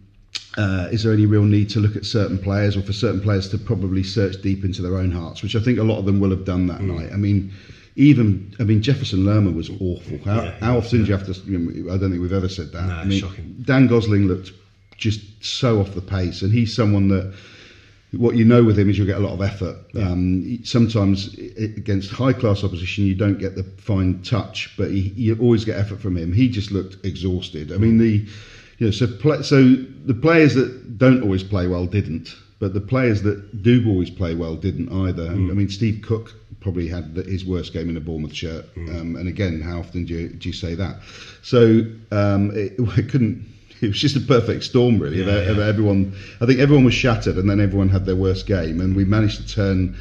uh, 0.56 0.88
is 0.90 1.02
there 1.02 1.12
any 1.12 1.26
real 1.26 1.42
need 1.42 1.68
to 1.70 1.80
look 1.80 1.96
at 1.96 2.04
certain 2.04 2.38
players, 2.38 2.76
or 2.76 2.82
for 2.82 2.92
certain 2.92 3.20
players 3.20 3.48
to 3.50 3.58
probably 3.58 4.02
search 4.02 4.40
deep 4.40 4.64
into 4.64 4.80
their 4.80 4.96
own 4.96 5.10
hearts, 5.10 5.42
which 5.42 5.54
I 5.54 5.60
think 5.60 5.78
a 5.78 5.82
lot 5.82 5.98
of 5.98 6.06
them 6.06 6.18
will 6.18 6.30
have 6.30 6.44
done 6.44 6.66
that 6.68 6.80
night. 6.80 7.12
I 7.12 7.16
mean, 7.16 7.52
even 7.96 8.54
I 8.60 8.64
mean 8.64 8.80
Jefferson 8.82 9.24
Lerma 9.24 9.50
was 9.50 9.70
awful. 9.80 10.18
How, 10.24 10.42
Yeah, 10.42 10.54
how 10.60 10.76
often 10.76 11.02
do 11.02 11.08
you 11.08 11.16
have 11.16 11.24
to? 11.24 11.32
You 11.50 11.58
know, 11.58 11.92
I 11.92 11.98
don't 11.98 12.10
think 12.10 12.22
we've 12.22 12.32
ever 12.32 12.48
said 12.48 12.72
that. 12.72 12.86
No, 12.86 12.94
I 12.94 13.04
mean, 13.04 13.18
shocking. 13.18 13.56
Dan 13.62 13.86
Gosling 13.86 14.26
looked 14.26 14.52
just 14.96 15.20
so 15.44 15.80
off 15.80 15.94
the 15.94 16.00
pace, 16.00 16.42
and 16.42 16.52
he's 16.52 16.74
someone 16.74 17.08
that 17.08 17.34
what 18.12 18.36
you 18.36 18.44
know 18.44 18.62
with 18.62 18.78
him 18.78 18.88
is 18.88 18.96
you'll 18.96 19.06
get 19.06 19.18
a 19.18 19.20
lot 19.20 19.32
of 19.32 19.42
effort. 19.42 19.76
Um, 19.94 20.60
sometimes 20.64 21.34
against 21.58 22.10
high 22.10 22.32
class 22.32 22.62
opposition, 22.62 23.04
you 23.04 23.14
don't 23.14 23.38
get 23.38 23.56
the 23.56 23.64
fine 23.78 24.22
touch, 24.22 24.72
but 24.76 24.90
he, 24.90 25.12
you 25.16 25.36
always 25.40 25.64
get 25.64 25.76
effort 25.76 26.00
from 26.00 26.16
him. 26.16 26.32
He 26.32 26.48
just 26.48 26.70
looked 26.70 27.04
exhausted. 27.04 27.72
I 27.72 27.76
mean, 27.76 27.98
the 27.98 28.26
you 28.78 28.86
know, 28.86 28.90
so 28.90 29.06
pla 29.06 29.42
so 29.42 29.74
the 30.04 30.14
players 30.14 30.54
that 30.54 30.98
don't 30.98 31.22
always 31.22 31.42
play 31.42 31.66
well 31.66 31.86
didn't, 31.86 32.34
but 32.58 32.72
the 32.72 32.80
players 32.80 33.22
that 33.22 33.62
do 33.62 33.84
always 33.86 34.10
play 34.10 34.34
well 34.34 34.56
didn't 34.56 34.90
either. 34.90 35.26
And, 35.26 35.50
I 35.50 35.54
mean, 35.54 35.68
Steve 35.68 36.02
Cook 36.02 36.34
probably 36.60 36.88
had 36.88 37.14
the, 37.14 37.22
his 37.22 37.44
worst 37.44 37.72
game 37.72 37.90
in 37.90 37.96
a 37.96 38.00
Bournemouth 38.00 38.34
shirt. 38.34 38.64
Um, 38.76 39.16
and 39.16 39.28
again, 39.28 39.60
how 39.60 39.78
often 39.78 40.06
do 40.06 40.14
you, 40.14 40.28
do 40.30 40.48
you 40.48 40.54
say 40.54 40.74
that? 40.74 41.00
So 41.42 41.82
um, 42.10 42.50
it, 42.54 42.74
it 42.78 43.08
couldn't 43.10 43.46
it 43.82 43.88
was 43.88 43.98
just 43.98 44.16
a 44.16 44.20
perfect 44.20 44.64
storm, 44.64 44.98
really. 44.98 45.20
of, 45.20 45.28
of 45.28 45.58
everyone, 45.58 46.14
I 46.40 46.46
think 46.46 46.60
everyone 46.60 46.84
was 46.84 46.94
shattered, 46.94 47.36
and 47.36 47.48
then 47.48 47.60
everyone 47.60 47.88
had 47.88 48.06
their 48.06 48.16
worst 48.16 48.46
game, 48.46 48.80
and 48.80 48.96
we 48.96 49.04
managed 49.04 49.36
to 49.36 49.46
turn 49.46 49.96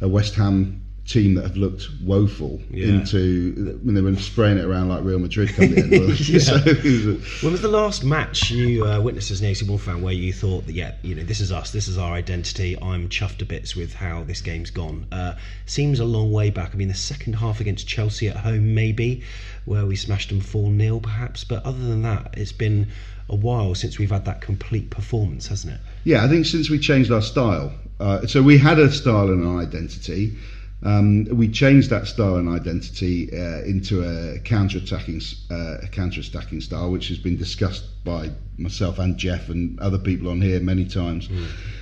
a 0.00 0.08
West 0.08 0.34
Ham 0.34 0.81
team 1.04 1.34
that 1.34 1.42
have 1.42 1.56
looked 1.56 1.88
woeful 2.00 2.60
Yeah. 2.70 2.86
into 2.86 3.78
when 3.82 3.94
they 3.96 4.00
were 4.00 4.14
spraying 4.16 4.58
it 4.58 4.64
around 4.64 4.88
like 4.88 5.02
Real 5.02 5.18
Madrid 5.18 5.48
the 5.50 5.64
end. 5.64 6.16
So 6.42 6.54
it 6.64 6.84
was 6.84 7.06
a- 7.06 7.44
When 7.44 7.50
was 7.52 7.60
the 7.60 7.66
last 7.68 8.04
match 8.04 8.50
you 8.52 8.86
uh, 8.86 9.00
witnessed 9.00 9.30
as 9.32 9.40
an 9.40 9.48
AFC 9.48 9.62
Bournemouth 9.66 9.82
fan 9.82 10.00
where 10.00 10.12
you 10.14 10.32
thought 10.32 10.66
that, 10.66 10.74
yeah, 10.74 10.94
you 11.02 11.16
know, 11.16 11.24
this 11.24 11.40
is 11.40 11.50
us, 11.50 11.72
this 11.72 11.88
is 11.88 11.98
our 11.98 12.12
identity, 12.12 12.80
I'm 12.80 13.08
chuffed 13.08 13.38
to 13.38 13.44
bits 13.44 13.74
with 13.74 13.94
how 13.94 14.22
this 14.22 14.40
game's 14.40 14.70
gone? 14.70 15.06
Uh, 15.10 15.34
seems 15.66 15.98
a 15.98 16.04
long 16.04 16.30
way 16.30 16.50
back. 16.50 16.70
I 16.72 16.76
mean, 16.76 16.86
the 16.88 16.94
second 16.94 17.32
half 17.34 17.60
against 17.60 17.88
Chelsea 17.88 18.28
at 18.28 18.36
home, 18.36 18.72
maybe, 18.74 19.22
where 19.64 19.84
we 19.86 19.96
smashed 19.96 20.28
them 20.28 20.40
4 20.40 20.72
0, 20.78 21.00
perhaps. 21.00 21.42
But 21.42 21.64
other 21.66 21.78
than 21.84 22.02
that, 22.02 22.34
it's 22.36 22.52
been 22.52 22.86
a 23.28 23.34
while 23.36 23.74
since 23.74 23.98
we've 23.98 24.10
had 24.10 24.24
that 24.26 24.40
complete 24.40 24.90
performance, 24.90 25.48
hasn't 25.48 25.74
it? 25.74 25.80
Yeah, 26.04 26.24
I 26.24 26.28
think 26.28 26.46
since 26.46 26.70
we 26.70 26.78
changed 26.78 27.10
our 27.10 27.22
style, 27.22 27.72
uh, 27.98 28.24
so 28.28 28.40
we 28.40 28.56
had 28.58 28.78
a 28.78 28.90
style 28.92 29.30
and 29.30 29.42
an 29.42 29.58
identity. 29.58 30.36
Um, 30.84 31.24
we 31.26 31.48
changed 31.48 31.90
that 31.90 32.06
style 32.06 32.36
and 32.36 32.48
identity 32.48 33.30
uh, 33.32 33.62
into 33.62 34.02
a 34.02 34.40
counter-attacking, 34.40 35.20
uh, 35.50 35.76
counter-attacking 35.92 36.60
style, 36.60 36.90
which 36.90 37.08
has 37.08 37.18
been 37.18 37.36
discussed 37.36 37.84
by 38.04 38.30
myself 38.58 38.98
and 38.98 39.16
Jeff 39.16 39.48
and 39.48 39.78
other 39.80 39.98
people 39.98 40.28
on 40.28 40.40
here 40.40 40.58
many 40.60 40.84
times. 40.84 41.28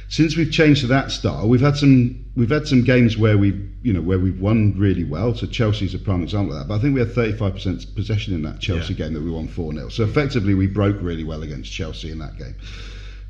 Since 0.08 0.36
we've 0.36 0.52
changed 0.52 0.82
to 0.82 0.86
that 0.88 1.10
style, 1.10 1.48
we've 1.48 1.60
had 1.60 1.76
some 1.76 2.24
we've 2.36 2.50
had 2.50 2.66
some 2.66 2.82
games 2.82 3.16
where 3.16 3.38
we've 3.38 3.70
you 3.82 3.92
know 3.92 4.00
where 4.00 4.18
we've 4.18 4.40
won 4.40 4.76
really 4.76 5.04
well. 5.04 5.34
So 5.34 5.46
Chelsea's 5.46 5.94
a 5.94 5.98
prime 5.98 6.22
example 6.22 6.54
of 6.54 6.60
that. 6.60 6.68
But 6.68 6.74
I 6.74 6.78
think 6.82 6.94
we 6.94 7.00
had 7.00 7.10
35% 7.10 7.94
possession 7.94 8.34
in 8.34 8.42
that 8.42 8.60
Chelsea 8.60 8.92
game 8.94 9.14
that 9.14 9.22
we 9.22 9.30
won 9.30 9.48
4 9.48 9.72
0 9.72 9.88
So 9.88 10.04
effectively, 10.04 10.54
we 10.54 10.66
broke 10.66 10.96
really 11.00 11.24
well 11.24 11.42
against 11.42 11.72
Chelsea 11.72 12.10
in 12.10 12.18
that 12.18 12.36
game 12.36 12.56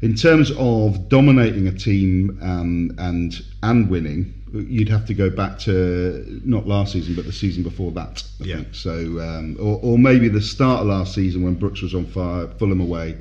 in 0.02 0.14
terms 0.14 0.50
of 0.56 1.08
dominating 1.08 1.68
a 1.68 1.72
team 1.72 2.38
um, 2.42 2.92
and 2.98 3.42
and 3.62 3.90
winning, 3.90 4.39
you'd 4.52 4.88
have 4.88 5.06
to 5.06 5.14
go 5.14 5.30
back 5.30 5.58
to 5.60 6.40
not 6.44 6.66
last 6.66 6.92
season, 6.92 7.14
but 7.14 7.24
the 7.26 7.32
season 7.32 7.62
before 7.62 7.92
that. 7.92 8.22
I 8.40 8.44
Yeah. 8.44 8.56
think. 8.56 8.74
So, 8.74 8.92
um, 9.20 9.56
or, 9.60 9.78
or 9.82 9.98
maybe 9.98 10.28
the 10.28 10.40
start 10.42 10.80
of 10.82 10.86
last 10.88 11.14
season 11.14 11.42
when 11.42 11.54
Brooks 11.54 11.82
was 11.82 11.94
on 11.94 12.06
fire, 12.06 12.48
Fulham 12.58 12.80
away. 12.80 13.16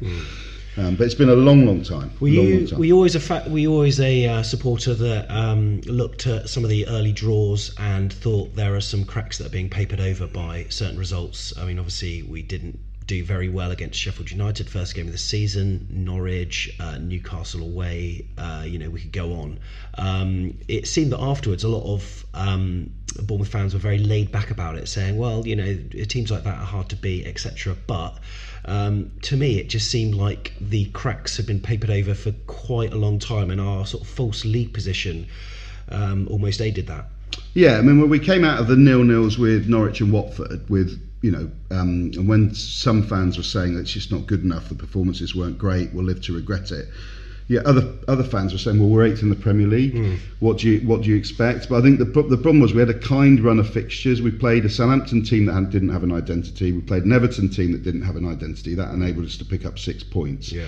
Um, 0.78 0.96
but 0.96 1.06
it's 1.06 1.16
been 1.16 1.30
a 1.30 1.36
long, 1.36 1.66
long 1.66 1.82
time. 1.84 2.10
Were 2.22 2.30
long, 2.30 2.46
you 2.48 2.58
long 2.60 2.68
time. 2.68 2.80
were 2.80 2.86
you 2.86 2.96
always 2.96 3.16
a 3.16 3.20
fa- 3.20 3.44
were 3.50 3.58
you 3.60 3.72
always 3.74 4.00
a 4.00 4.26
uh, 4.28 4.44
supporter 4.44 4.94
that 4.94 5.30
um, 5.30 5.82
looked 5.82 6.26
at 6.26 6.48
some 6.48 6.64
of 6.64 6.70
the 6.70 6.88
early 6.88 7.12
draws 7.12 7.74
and 7.78 8.14
thought 8.14 8.56
there 8.56 8.76
are 8.76 8.82
some 8.82 9.04
cracks 9.04 9.38
that 9.40 9.48
are 9.48 9.52
being 9.52 9.70
papered 9.70 10.00
over 10.00 10.26
by 10.28 10.66
certain 10.70 10.98
results? 10.98 11.54
I 11.58 11.66
mean, 11.66 11.80
obviously 11.80 12.24
we 12.24 12.42
didn't 12.44 12.80
do 13.10 13.24
very 13.24 13.50
well 13.50 13.72
against 13.72 14.00
Sheffield 14.00 14.30
United 14.30 14.70
first 14.70 14.94
game 14.94 15.08
of 15.08 15.12
the 15.12 15.18
season, 15.18 15.88
Norwich, 15.90 16.74
uh, 16.80 17.00
Newcastle 17.00 17.64
away. 17.64 18.28
Uh, 18.38 18.64
you 18.66 18.78
know, 18.78 18.92
we 18.92 19.02
could 19.02 19.12
go 19.12 19.34
on. 19.34 19.60
Um, 19.98 20.58
it 20.68 20.88
seemed 20.88 21.12
that 21.12 21.20
afterwards 21.20 21.64
a 21.64 21.70
lot 21.70 21.92
of 21.92 22.26
um, 22.36 22.92
Bournemouth 23.24 23.50
fans 23.50 23.74
were 23.74 23.80
very 23.80 23.98
laid 23.98 24.32
back 24.32 24.52
about 24.52 24.76
it, 24.76 24.88
saying, 24.88 25.18
"Well, 25.18 25.46
you 25.46 25.56
know, 25.56 25.76
teams 26.08 26.30
like 26.30 26.44
that 26.44 26.60
are 26.60 26.66
hard 26.66 26.88
to 26.90 26.96
beat, 26.96 27.26
etc." 27.26 27.76
But 27.88 28.20
um, 28.66 29.12
to 29.24 29.36
me, 29.36 29.58
it 29.58 29.70
just 29.70 29.90
seemed 29.90 30.14
like 30.14 30.54
the 30.62 30.86
cracks 30.92 31.36
had 31.36 31.48
been 31.48 31.60
papered 31.60 31.90
over 31.90 32.14
for 32.14 32.32
quite 32.46 32.94
a 32.94 32.98
long 32.98 33.18
time, 33.18 33.50
and 33.50 33.60
our 33.60 33.88
sort 33.88 34.04
of 34.04 34.08
false 34.08 34.46
league 34.46 34.72
position 34.72 35.28
um, 35.90 36.28
almost 36.30 36.62
aided 36.62 36.86
that. 36.88 37.06
Yeah, 37.56 37.78
I 37.78 37.82
mean, 37.82 38.00
when 38.00 38.10
we 38.10 38.20
came 38.20 38.46
out 38.46 38.60
of 38.60 38.68
the 38.68 38.76
nil 38.76 39.04
nils 39.04 39.40
with 39.40 39.68
Norwich 39.68 40.00
and 40.00 40.14
Watford, 40.14 40.70
with 40.70 41.09
you 41.22 41.32
know, 41.32 41.52
um, 41.72 42.12
and 42.16 42.28
when 42.28 42.54
some 42.54 43.04
fans 43.04 43.38
were 43.38 43.44
saying 43.44 43.76
that 43.76 43.82
it's 43.82 43.92
just 43.92 44.12
not 44.12 44.26
good 44.26 44.44
enough, 44.44 44.70
the 44.70 44.76
performances 44.76 45.36
weren't 45.36 45.58
great, 45.58 45.94
we'll 45.94 46.06
live 46.06 46.22
to 46.24 46.34
regret 46.34 46.72
it. 46.72 46.88
Yeah, 47.50 47.62
other 47.66 47.92
other 48.08 48.24
fans 48.24 48.54
were 48.54 48.60
saying, 48.60 48.80
well, 48.80 48.90
we're 48.90 49.06
eighth 49.06 49.24
in 49.24 49.30
the 49.32 49.36
Premier 49.36 49.66
League. 49.66 49.96
What 50.40 50.60
do 50.60 50.70
you 50.70 50.88
what 50.88 51.02
do 51.02 51.10
you 51.10 51.16
expect? 51.16 51.68
But 51.68 51.80
I 51.80 51.82
think 51.82 51.98
the 51.98 52.06
the 52.06 52.38
problem 52.38 52.60
was 52.60 52.76
we 52.76 52.80
had 52.80 52.92
a 52.92 53.00
kind 53.00 53.40
run 53.40 53.58
of 53.58 53.68
fixtures. 53.68 54.22
We 54.22 54.30
played 54.30 54.66
a 54.66 54.70
Southampton 54.70 55.24
team 55.24 55.46
that 55.48 55.72
didn't 55.72 55.90
have 55.90 56.04
an 56.04 56.12
identity. 56.12 56.72
We 56.72 56.82
played 56.82 57.06
an 57.06 57.12
Everton 57.12 57.50
team 57.50 57.72
that 57.72 57.82
didn't 57.82 58.04
have 58.04 58.16
an 58.16 58.28
identity. 58.28 58.76
That 58.76 58.94
enabled 58.94 59.26
us 59.26 59.36
to 59.38 59.46
pick 59.46 59.66
up 59.66 59.80
six 59.80 60.04
points. 60.04 60.52
Yeah. 60.52 60.68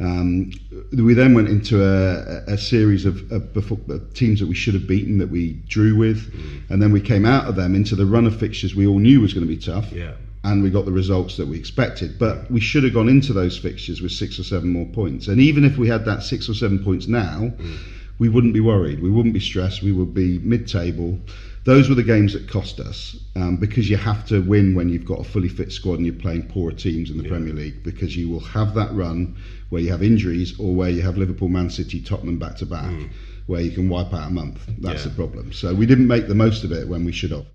Um, 0.00 0.50
we 0.92 1.14
then 1.14 1.34
went 1.34 1.48
into 1.48 1.84
a, 1.84 2.52
a 2.52 2.58
series 2.58 3.04
of, 3.04 3.30
of, 3.30 3.56
of, 3.56 4.14
teams 4.14 4.40
that 4.40 4.48
we 4.48 4.54
should 4.54 4.74
have 4.74 4.88
beaten 4.88 5.18
that 5.18 5.28
we 5.28 5.52
drew 5.68 5.94
with, 5.96 6.32
mm. 6.32 6.68
and 6.68 6.82
then 6.82 6.90
we 6.90 7.00
came 7.00 7.24
out 7.24 7.46
of 7.46 7.54
them 7.54 7.76
into 7.76 7.94
the 7.94 8.04
run 8.04 8.26
of 8.26 8.36
fixtures 8.36 8.74
we 8.74 8.88
all 8.88 8.98
knew 8.98 9.20
was 9.20 9.32
going 9.32 9.46
to 9.46 9.52
be 9.52 9.60
tough. 9.60 9.92
Yeah. 9.92 10.14
And 10.42 10.62
we 10.62 10.70
got 10.70 10.84
the 10.84 10.92
results 10.92 11.36
that 11.36 11.46
we 11.46 11.58
expected, 11.58 12.18
but 12.18 12.50
we 12.50 12.60
should 12.60 12.84
have 12.84 12.92
gone 12.92 13.08
into 13.08 13.32
those 13.32 13.56
fixtures 13.56 14.02
with 14.02 14.12
six 14.12 14.38
or 14.38 14.42
seven 14.42 14.68
more 14.68 14.84
points. 14.86 15.28
And 15.28 15.40
even 15.40 15.64
if 15.64 15.78
we 15.78 15.88
had 15.88 16.04
that 16.04 16.22
six 16.22 16.48
or 16.48 16.54
seven 16.54 16.82
points 16.84 17.06
now, 17.06 17.52
mm. 17.56 17.78
we 18.18 18.28
wouldn't 18.28 18.52
be 18.52 18.60
worried. 18.60 19.00
We 19.00 19.10
wouldn't 19.10 19.32
be 19.32 19.40
stressed. 19.40 19.82
We 19.82 19.92
would 19.92 20.12
be 20.12 20.40
mid-table 20.40 21.18
those 21.64 21.88
were 21.88 21.94
the 21.94 22.02
games 22.02 22.34
that 22.34 22.48
cost 22.48 22.78
us 22.78 23.16
um, 23.36 23.56
because 23.56 23.88
you 23.88 23.96
have 23.96 24.26
to 24.26 24.40
win 24.40 24.74
when 24.74 24.88
you've 24.88 25.04
got 25.04 25.20
a 25.20 25.24
fully 25.24 25.48
fit 25.48 25.72
squad 25.72 25.94
and 25.94 26.06
you're 26.06 26.14
playing 26.14 26.46
poorer 26.48 26.72
teams 26.72 27.10
in 27.10 27.16
the 27.16 27.24
yeah. 27.24 27.30
Premier 27.30 27.54
League 27.54 27.82
because 27.82 28.16
you 28.16 28.28
will 28.28 28.40
have 28.40 28.74
that 28.74 28.92
run 28.94 29.36
where 29.70 29.80
you 29.80 29.90
have 29.90 30.02
injuries 30.02 30.58
or 30.60 30.74
where 30.74 30.90
you 30.90 31.02
have 31.02 31.16
Liverpool, 31.16 31.48
Man 31.48 31.70
City, 31.70 32.00
Tottenham 32.02 32.38
back 32.38 32.56
to 32.56 32.66
back, 32.66 32.84
mm. 32.84 33.10
where 33.46 33.62
you 33.62 33.70
can 33.70 33.88
wipe 33.88 34.12
out 34.12 34.28
a 34.28 34.30
month. 34.30 34.60
That's 34.78 35.04
yeah. 35.04 35.10
the 35.10 35.16
problem. 35.16 35.52
So 35.52 35.74
we 35.74 35.86
didn't 35.86 36.06
make 36.06 36.28
the 36.28 36.34
most 36.34 36.64
of 36.64 36.72
it 36.72 36.86
when 36.86 37.04
we 37.04 37.12
should 37.12 37.30
have. 37.30 37.46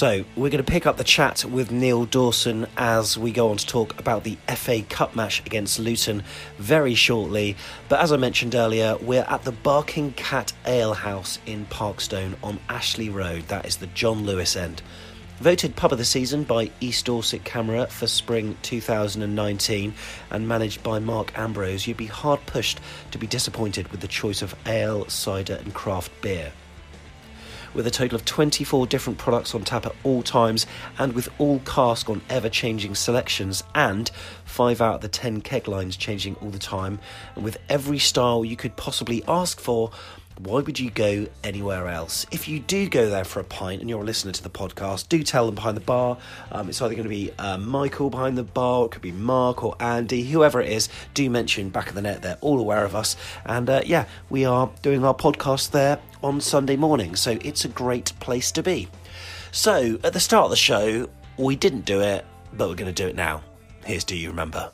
So, 0.00 0.24
we're 0.34 0.48
going 0.48 0.64
to 0.64 0.72
pick 0.72 0.86
up 0.86 0.96
the 0.96 1.04
chat 1.04 1.44
with 1.44 1.70
Neil 1.70 2.06
Dawson 2.06 2.66
as 2.78 3.18
we 3.18 3.32
go 3.32 3.50
on 3.50 3.58
to 3.58 3.66
talk 3.66 4.00
about 4.00 4.24
the 4.24 4.38
FA 4.48 4.80
Cup 4.80 5.14
match 5.14 5.44
against 5.44 5.78
Luton 5.78 6.24
very 6.56 6.94
shortly. 6.94 7.54
But 7.90 8.00
as 8.00 8.10
I 8.10 8.16
mentioned 8.16 8.54
earlier, 8.54 8.96
we're 9.02 9.26
at 9.28 9.42
the 9.42 9.52
Barking 9.52 10.12
Cat 10.14 10.54
Ale 10.64 10.94
House 10.94 11.38
in 11.44 11.66
Parkstone 11.66 12.34
on 12.42 12.58
Ashley 12.70 13.10
Road. 13.10 13.42
That 13.48 13.66
is 13.66 13.76
the 13.76 13.88
John 13.88 14.24
Lewis 14.24 14.56
end. 14.56 14.80
Voted 15.40 15.76
Pub 15.76 15.92
of 15.92 15.98
the 15.98 16.06
Season 16.06 16.44
by 16.44 16.70
East 16.80 17.04
Dorset 17.04 17.44
CAMRA 17.44 17.90
for 17.90 18.06
spring 18.06 18.56
2019 18.62 19.92
and 20.30 20.48
managed 20.48 20.82
by 20.82 20.98
Mark 20.98 21.38
Ambrose, 21.38 21.86
you'd 21.86 21.98
be 21.98 22.06
hard 22.06 22.40
pushed 22.46 22.80
to 23.10 23.18
be 23.18 23.26
disappointed 23.26 23.86
with 23.88 24.00
the 24.00 24.08
choice 24.08 24.40
of 24.40 24.54
ale, 24.64 25.06
cider, 25.10 25.56
and 25.56 25.74
craft 25.74 26.10
beer 26.22 26.52
with 27.74 27.86
a 27.86 27.90
total 27.90 28.16
of 28.16 28.24
24 28.24 28.86
different 28.86 29.18
products 29.18 29.54
on 29.54 29.62
tap 29.62 29.86
at 29.86 29.94
all 30.04 30.22
times 30.22 30.66
and 30.98 31.12
with 31.12 31.28
all 31.38 31.60
cask 31.60 32.08
on 32.08 32.22
ever 32.28 32.48
changing 32.48 32.94
selections 32.94 33.62
and 33.74 34.10
5 34.44 34.80
out 34.80 34.96
of 34.96 35.00
the 35.00 35.08
10 35.08 35.40
keg 35.40 35.68
lines 35.68 35.96
changing 35.96 36.34
all 36.36 36.50
the 36.50 36.58
time. 36.58 36.98
And 37.34 37.44
with 37.44 37.58
every 37.68 37.98
style 37.98 38.44
you 38.44 38.56
could 38.56 38.76
possibly 38.76 39.22
ask 39.28 39.60
for 39.60 39.90
why 40.42 40.60
would 40.60 40.80
you 40.80 40.90
go 40.90 41.26
anywhere 41.44 41.88
else? 41.88 42.24
If 42.30 42.48
you 42.48 42.60
do 42.60 42.88
go 42.88 43.10
there 43.10 43.24
for 43.24 43.40
a 43.40 43.44
pint 43.44 43.80
and 43.80 43.90
you're 43.90 44.00
a 44.00 44.04
listener 44.04 44.32
to 44.32 44.42
the 44.42 44.50
podcast, 44.50 45.08
do 45.08 45.22
tell 45.22 45.46
them 45.46 45.54
behind 45.54 45.76
the 45.76 45.82
bar. 45.82 46.16
Um, 46.50 46.68
it's 46.68 46.80
either 46.80 46.94
going 46.94 47.04
to 47.04 47.10
be 47.10 47.30
uh, 47.38 47.58
Michael 47.58 48.08
behind 48.08 48.38
the 48.38 48.42
bar, 48.42 48.86
it 48.86 48.92
could 48.92 49.02
be 49.02 49.12
Mark 49.12 49.62
or 49.62 49.76
Andy, 49.80 50.24
whoever 50.24 50.60
it 50.60 50.70
is. 50.70 50.88
Do 51.14 51.28
mention 51.28 51.68
back 51.68 51.88
of 51.88 51.94
the 51.94 52.02
net; 52.02 52.22
they're 52.22 52.38
all 52.40 52.58
aware 52.58 52.84
of 52.84 52.94
us. 52.94 53.16
And 53.44 53.68
uh, 53.68 53.82
yeah, 53.84 54.06
we 54.30 54.44
are 54.44 54.70
doing 54.82 55.04
our 55.04 55.14
podcast 55.14 55.72
there 55.72 55.98
on 56.22 56.40
Sunday 56.40 56.76
morning, 56.76 57.16
so 57.16 57.38
it's 57.42 57.64
a 57.64 57.68
great 57.68 58.12
place 58.20 58.50
to 58.52 58.62
be. 58.62 58.88
So 59.52 59.98
at 60.04 60.12
the 60.12 60.20
start 60.20 60.44
of 60.44 60.50
the 60.50 60.56
show, 60.56 61.08
we 61.36 61.56
didn't 61.56 61.84
do 61.84 62.00
it, 62.00 62.24
but 62.52 62.68
we're 62.68 62.76
going 62.76 62.92
to 62.92 63.02
do 63.02 63.08
it 63.08 63.16
now. 63.16 63.42
Here's 63.84 64.04
Do 64.04 64.16
You 64.16 64.28
Remember? 64.28 64.72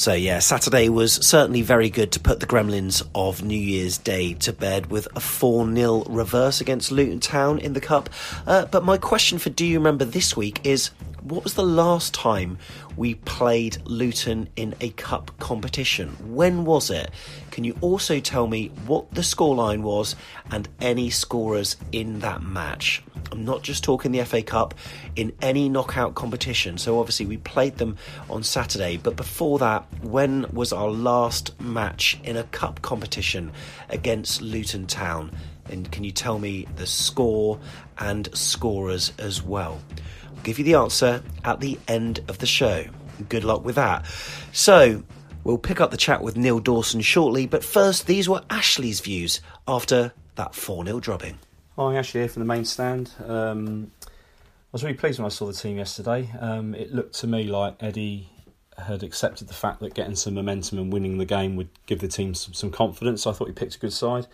So, 0.00 0.14
yeah, 0.14 0.38
Saturday 0.38 0.88
was 0.88 1.12
certainly 1.12 1.60
very 1.60 1.90
good 1.90 2.12
to 2.12 2.20
put 2.20 2.40
the 2.40 2.46
Gremlins 2.46 3.06
of 3.14 3.44
New 3.44 3.54
Year's 3.54 3.98
Day 3.98 4.32
to 4.32 4.50
bed 4.50 4.86
with 4.86 5.06
a 5.14 5.20
4 5.20 5.70
0 5.74 6.04
reverse 6.08 6.62
against 6.62 6.90
Luton 6.90 7.20
Town 7.20 7.58
in 7.58 7.74
the 7.74 7.82
Cup. 7.82 8.08
Uh, 8.46 8.64
but 8.64 8.82
my 8.82 8.96
question 8.96 9.38
for 9.38 9.50
Do 9.50 9.66
You 9.66 9.76
Remember 9.76 10.06
this 10.06 10.34
week 10.34 10.64
is 10.64 10.88
what 11.22 11.44
was 11.44 11.52
the 11.52 11.62
last 11.62 12.14
time 12.14 12.56
we 12.96 13.14
played 13.14 13.76
Luton 13.84 14.48
in 14.56 14.74
a 14.80 14.88
cup 14.88 15.38
competition? 15.38 16.16
When 16.34 16.64
was 16.64 16.88
it? 16.88 17.10
Can 17.50 17.64
you 17.64 17.76
also 17.82 18.20
tell 18.20 18.46
me 18.46 18.68
what 18.86 19.12
the 19.12 19.20
scoreline 19.20 19.82
was 19.82 20.16
and 20.50 20.66
any 20.80 21.10
scorers 21.10 21.76
in 21.92 22.20
that 22.20 22.42
match? 22.42 23.02
I'm 23.32 23.44
not 23.44 23.62
just 23.62 23.84
talking 23.84 24.12
the 24.12 24.24
FA 24.24 24.42
Cup, 24.42 24.74
in 25.16 25.32
any 25.40 25.68
knockout 25.68 26.14
competition. 26.14 26.78
So 26.78 26.98
obviously 26.98 27.26
we 27.26 27.36
played 27.38 27.76
them 27.78 27.96
on 28.28 28.42
Saturday, 28.42 28.96
but 28.96 29.16
before 29.16 29.58
that, 29.58 29.86
when 30.02 30.46
was 30.52 30.72
our 30.72 30.88
last 30.88 31.58
match 31.60 32.18
in 32.24 32.36
a 32.36 32.44
cup 32.44 32.82
competition 32.82 33.52
against 33.88 34.42
Luton 34.42 34.86
Town? 34.86 35.30
And 35.68 35.90
can 35.90 36.04
you 36.04 36.10
tell 36.10 36.38
me 36.38 36.66
the 36.76 36.86
score 36.86 37.60
and 37.98 38.28
scorers 38.36 39.12
as 39.18 39.42
well? 39.42 39.80
I'll 40.26 40.42
give 40.42 40.58
you 40.58 40.64
the 40.64 40.74
answer 40.74 41.22
at 41.44 41.60
the 41.60 41.78
end 41.86 42.20
of 42.28 42.38
the 42.38 42.46
show. 42.46 42.84
Good 43.28 43.44
luck 43.44 43.64
with 43.64 43.76
that. 43.76 44.06
So, 44.52 45.04
we'll 45.44 45.58
pick 45.58 45.80
up 45.80 45.90
the 45.90 45.96
chat 45.96 46.22
with 46.22 46.36
Neil 46.36 46.58
Dawson 46.58 47.02
shortly, 47.02 47.46
but 47.46 47.62
first, 47.62 48.06
these 48.06 48.28
were 48.28 48.42
Ashley's 48.48 49.00
views 49.00 49.40
after 49.68 50.12
that 50.36 50.54
4 50.54 50.86
0 50.86 51.00
dropping. 51.00 51.38
Hi, 51.76 51.94
Ashley 51.94 52.20
here 52.20 52.28
from 52.28 52.40
the 52.40 52.46
main 52.46 52.64
stand. 52.64 53.12
Um, 53.24 53.92
I 54.02 54.72
was 54.72 54.82
really 54.82 54.96
pleased 54.96 55.18
when 55.18 55.26
I 55.26 55.30
saw 55.30 55.46
the 55.46 55.52
team 55.52 55.76
yesterday. 55.76 56.28
Um, 56.40 56.74
it 56.74 56.92
looked 56.92 57.14
to 57.20 57.26
me 57.26 57.44
like 57.44 57.76
Eddie 57.80 58.28
had 58.76 59.02
accepted 59.02 59.48
the 59.48 59.54
fact 59.54 59.80
that 59.80 59.94
getting 59.94 60.16
some 60.16 60.34
momentum 60.34 60.78
and 60.78 60.92
winning 60.92 61.18
the 61.18 61.24
game 61.24 61.56
would 61.56 61.68
give 61.86 62.00
the 62.00 62.08
team 62.08 62.34
some, 62.34 62.54
some 62.54 62.70
confidence. 62.70 63.22
So 63.22 63.30
I 63.30 63.34
thought 63.34 63.46
he 63.46 63.54
picked 63.54 63.76
a 63.76 63.78
good 63.78 63.92
side. 63.92 64.26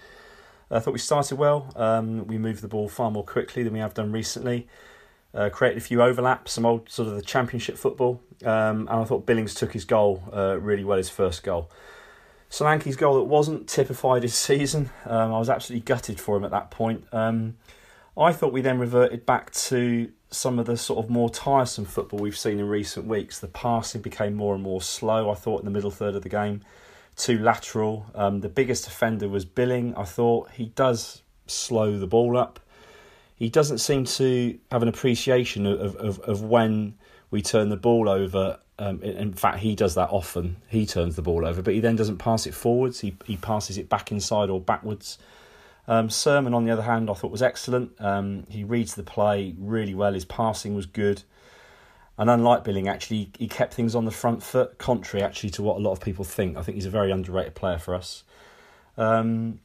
I 0.70 0.80
thought 0.80 0.94
we 0.94 0.98
started 0.98 1.36
well. 1.36 1.72
Um, 1.76 2.26
we 2.26 2.38
moved 2.38 2.62
the 2.62 2.68
ball 2.68 2.88
far 2.88 3.10
more 3.10 3.24
quickly 3.24 3.62
than 3.62 3.74
we 3.74 3.80
have 3.80 3.94
done 3.94 4.12
recently 4.12 4.66
uh, 5.36 5.50
created 5.50 5.78
a 5.78 5.80
few 5.82 6.02
overlaps, 6.02 6.52
some 6.52 6.64
old 6.64 6.88
sort 6.88 7.08
of 7.08 7.14
the 7.14 7.22
championship 7.22 7.76
football, 7.76 8.22
um, 8.44 8.88
and 8.88 8.90
I 8.90 9.04
thought 9.04 9.26
Billings 9.26 9.54
took 9.54 9.72
his 9.72 9.84
goal 9.84 10.22
uh, 10.32 10.58
really 10.58 10.84
well, 10.84 10.96
his 10.96 11.10
first 11.10 11.42
goal. 11.42 11.70
Solanke's 12.50 12.96
goal 12.96 13.16
that 13.16 13.24
wasn't 13.24 13.68
typified 13.68 14.22
his 14.22 14.34
season. 14.48 14.90
Um, 15.04 15.32
I 15.32 15.38
was 15.38 15.50
absolutely 15.50 15.84
gutted 15.84 16.20
for 16.20 16.36
him 16.36 16.44
at 16.44 16.50
that 16.50 16.70
point. 16.70 17.04
Um, 17.12 17.56
I 18.18 18.32
thought 18.32 18.52
we 18.52 18.62
then 18.62 18.78
reverted 18.78 19.26
back 19.26 19.52
to 19.52 20.10
some 20.30 20.58
of 20.58 20.66
the 20.66 20.76
sort 20.76 21.04
of 21.04 21.10
more 21.10 21.28
tiresome 21.30 21.84
football 21.84 22.18
we've 22.18 22.36
seen 22.36 22.58
in 22.58 22.66
recent 22.66 23.06
weeks. 23.06 23.38
The 23.38 23.48
passing 23.48 24.00
became 24.00 24.34
more 24.34 24.54
and 24.54 24.62
more 24.62 24.80
slow. 24.80 25.30
I 25.30 25.34
thought 25.34 25.60
in 25.60 25.64
the 25.66 25.70
middle 25.70 25.90
third 25.90 26.14
of 26.14 26.22
the 26.22 26.28
game, 26.28 26.62
too 27.14 27.38
lateral. 27.38 28.06
Um, 28.14 28.40
the 28.40 28.48
biggest 28.48 28.86
offender 28.86 29.28
was 29.28 29.44
Billing. 29.44 29.94
I 29.96 30.04
thought 30.04 30.50
he 30.52 30.66
does 30.66 31.22
slow 31.46 31.98
the 31.98 32.06
ball 32.06 32.36
up 32.36 32.60
he 33.36 33.50
doesn't 33.50 33.78
seem 33.78 34.04
to 34.04 34.58
have 34.72 34.82
an 34.82 34.88
appreciation 34.88 35.66
of, 35.66 35.94
of, 35.96 36.18
of 36.20 36.42
when 36.42 36.94
we 37.30 37.42
turn 37.42 37.68
the 37.68 37.76
ball 37.76 38.08
over. 38.08 38.58
Um, 38.78 39.02
in 39.02 39.32
fact, 39.32 39.60
he 39.60 39.74
does 39.74 39.94
that 39.94 40.10
often. 40.10 40.56
He 40.68 40.84
turns 40.84 41.16
the 41.16 41.22
ball 41.22 41.46
over, 41.46 41.62
but 41.62 41.72
he 41.72 41.80
then 41.80 41.96
doesn't 41.96 42.18
pass 42.18 42.46
it 42.46 42.54
forwards. 42.54 43.00
He 43.00 43.16
he 43.24 43.36
passes 43.36 43.78
it 43.78 43.88
back 43.88 44.12
inside 44.12 44.50
or 44.50 44.60
backwards. 44.60 45.18
Um, 45.88 46.10
Surman, 46.10 46.52
on 46.54 46.64
the 46.64 46.72
other 46.72 46.82
hand, 46.82 47.08
I 47.08 47.14
thought 47.14 47.30
was 47.30 47.42
excellent. 47.42 47.92
Um, 48.00 48.44
he 48.50 48.64
reads 48.64 48.94
the 48.94 49.02
play 49.02 49.54
really 49.56 49.94
well. 49.94 50.12
His 50.12 50.24
passing 50.24 50.74
was 50.74 50.84
good, 50.84 51.22
and 52.18 52.28
unlike 52.28 52.64
Billing, 52.64 52.88
actually, 52.88 53.30
he 53.38 53.48
kept 53.48 53.72
things 53.72 53.94
on 53.94 54.04
the 54.04 54.10
front 54.10 54.42
foot. 54.42 54.76
Contrary, 54.76 55.24
actually, 55.24 55.50
to 55.50 55.62
what 55.62 55.76
a 55.76 55.80
lot 55.80 55.92
of 55.92 56.00
people 56.00 56.24
think. 56.24 56.58
I 56.58 56.62
think 56.62 56.74
he's 56.74 56.86
a 56.86 56.90
very 56.90 57.10
underrated 57.10 57.54
player 57.54 57.78
for 57.78 57.94
us. 57.94 58.24
Um, 58.98 59.60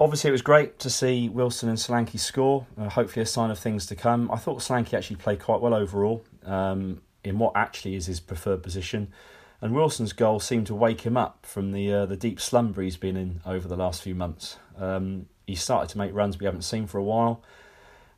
obviously, 0.00 0.28
it 0.28 0.32
was 0.32 0.42
great 0.42 0.80
to 0.80 0.90
see 0.90 1.28
Wilson 1.28 1.68
and 1.68 1.78
Solanke 1.78 2.18
score. 2.18 2.66
Uh, 2.76 2.88
hopefully, 2.88 3.22
a 3.22 3.26
sign 3.26 3.50
of 3.50 3.58
things 3.58 3.86
to 3.86 3.94
come. 3.94 4.30
I 4.32 4.36
thought 4.36 4.58
Solanke 4.58 4.94
actually 4.94 5.16
played 5.16 5.38
quite 5.38 5.60
well 5.60 5.74
overall 5.74 6.24
um, 6.44 7.02
in 7.24 7.38
what 7.38 7.52
actually 7.54 7.94
is 7.94 8.06
his 8.06 8.20
preferred 8.20 8.62
position. 8.62 9.12
And 9.60 9.74
Wilson's 9.74 10.12
goal 10.12 10.38
seemed 10.38 10.66
to 10.68 10.74
wake 10.74 11.00
him 11.00 11.16
up 11.16 11.44
from 11.44 11.72
the 11.72 11.92
uh, 11.92 12.06
the 12.06 12.16
deep 12.16 12.40
slumber 12.40 12.82
he's 12.82 12.96
been 12.96 13.16
in 13.16 13.40
over 13.44 13.66
the 13.66 13.76
last 13.76 14.02
few 14.02 14.14
months. 14.14 14.56
Um, 14.78 15.26
he 15.46 15.54
started 15.54 15.90
to 15.90 15.98
make 15.98 16.14
runs 16.14 16.38
we 16.38 16.46
haven't 16.46 16.62
seen 16.62 16.86
for 16.86 16.98
a 16.98 17.04
while. 17.04 17.42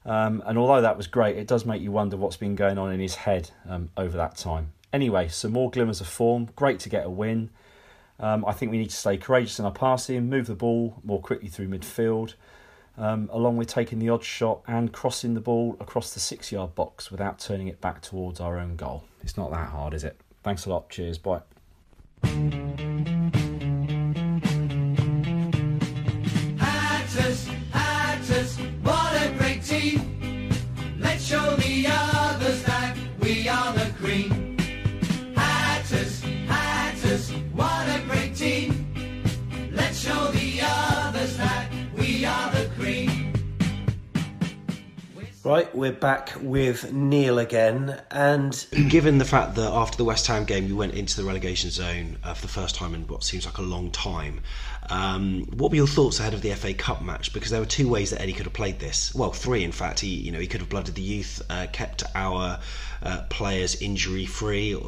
Um, 0.05 0.43
and 0.47 0.59
although 0.59 0.81
that 0.81 0.97
was 0.97 1.07
great, 1.07 1.37
it 1.37 1.47
does 1.47 1.65
make 1.65 1.83
you 1.83 1.93
wonder 1.93 2.17
what's 2.17 2.37
been 2.37 2.57
going 2.57 2.79
on 2.79 2.93
in 2.93 3.01
his 3.01 3.15
head 3.15 3.51
um, 3.69 3.91
over 3.97 4.17
that 4.17 4.37
time. 4.37 4.73
Anyway, 4.93 5.29
some 5.29 5.53
more 5.53 5.71
glimmers 5.71 6.01
of 6.01 6.07
form. 6.07 6.49
Great 6.57 6.81
to 6.81 6.89
get 6.89 7.07
a 7.07 7.11
win. 7.11 7.51
Um, 8.19 8.45
I 8.45 8.53
think 8.53 8.71
we 8.71 8.79
need 8.79 8.91
to 8.91 8.97
stay 8.97 9.17
courageous 9.17 9.59
in 9.59 9.65
our 9.65 9.73
passing, 9.73 10.29
move 10.29 10.47
the 10.47 10.55
ball 10.55 11.01
more 11.03 11.21
quickly 11.21 11.49
through 11.49 11.69
midfield, 11.69 12.35
um, 12.99 13.29
along 13.33 13.57
with 13.57 13.69
taking 13.69 13.99
the 13.99 14.09
odd 14.09 14.25
shot 14.25 14.63
and 14.67 14.93
crossing 14.93 15.35
the 15.35 15.41
ball 15.41 15.77
across 15.81 16.13
the 16.15 16.21
six 16.21 16.53
yard 16.53 16.75
box 16.75 17.11
without 17.11 17.39
turning 17.39 17.69
it 17.69 17.81
back 17.81 18.03
towards 18.03 18.41
our 18.41 18.59
own 18.59 18.77
goal. 18.77 19.05
It's 19.23 19.37
not 19.37 19.51
that 19.51 19.69
hard, 19.71 19.95
is 19.95 20.05
it? 20.05 20.21
Thanks 20.43 20.67
a 20.67 20.71
lot. 20.71 20.89
Cheers. 20.91 21.19
Bye. 21.19 21.43
Hatters, 26.59 27.49
hatters, 27.73 28.59
Right, 45.43 45.75
we're 45.75 45.93
back 45.93 46.35
with 46.43 46.93
Neil 46.93 47.39
again, 47.39 47.99
and 48.11 48.67
given 48.91 49.17
the 49.17 49.25
fact 49.25 49.55
that 49.55 49.71
after 49.73 49.97
the 49.97 50.05
West 50.05 50.27
Ham 50.27 50.45
game 50.45 50.67
you 50.67 50.77
went 50.77 50.93
into 50.93 51.17
the 51.17 51.25
relegation 51.25 51.71
zone 51.71 52.19
uh, 52.23 52.35
for 52.35 52.43
the 52.43 52.53
first 52.53 52.75
time 52.75 52.95
in 52.95 53.07
what 53.07 53.25
seems 53.25 53.47
like 53.47 53.57
a 53.57 53.63
long 53.63 53.91
time, 53.91 54.43
um, 54.91 55.47
what 55.57 55.71
were 55.71 55.77
your 55.77 55.87
thoughts 55.87 56.21
ahead 56.21 56.35
of 56.35 56.43
the 56.43 56.53
FA 56.53 56.75
Cup 56.75 57.01
match? 57.01 57.33
Because 57.33 57.51
there 57.51 57.61
were 57.61 57.67
two 57.67 57.89
ways 57.89 58.11
that 58.11 58.21
Eddie 58.21 58.35
could 58.35 58.45
have 58.45 58.53
played 58.53 58.81
this. 58.81 59.15
Well, 59.15 59.33
three 59.33 59.65
in 59.65 59.73
fact. 59.73 60.01
He, 60.01 60.09
you 60.09 60.31
know, 60.31 60.39
he 60.39 60.47
could 60.47 60.61
have 60.61 60.69
blooded 60.69 60.95
the 60.95 61.01
youth, 61.01 61.41
uh, 61.49 61.69
kept 61.73 62.03
our 62.15 62.59
uh, 63.03 63.23
players 63.31 63.81
injury 63.81 64.27
free 64.27 64.79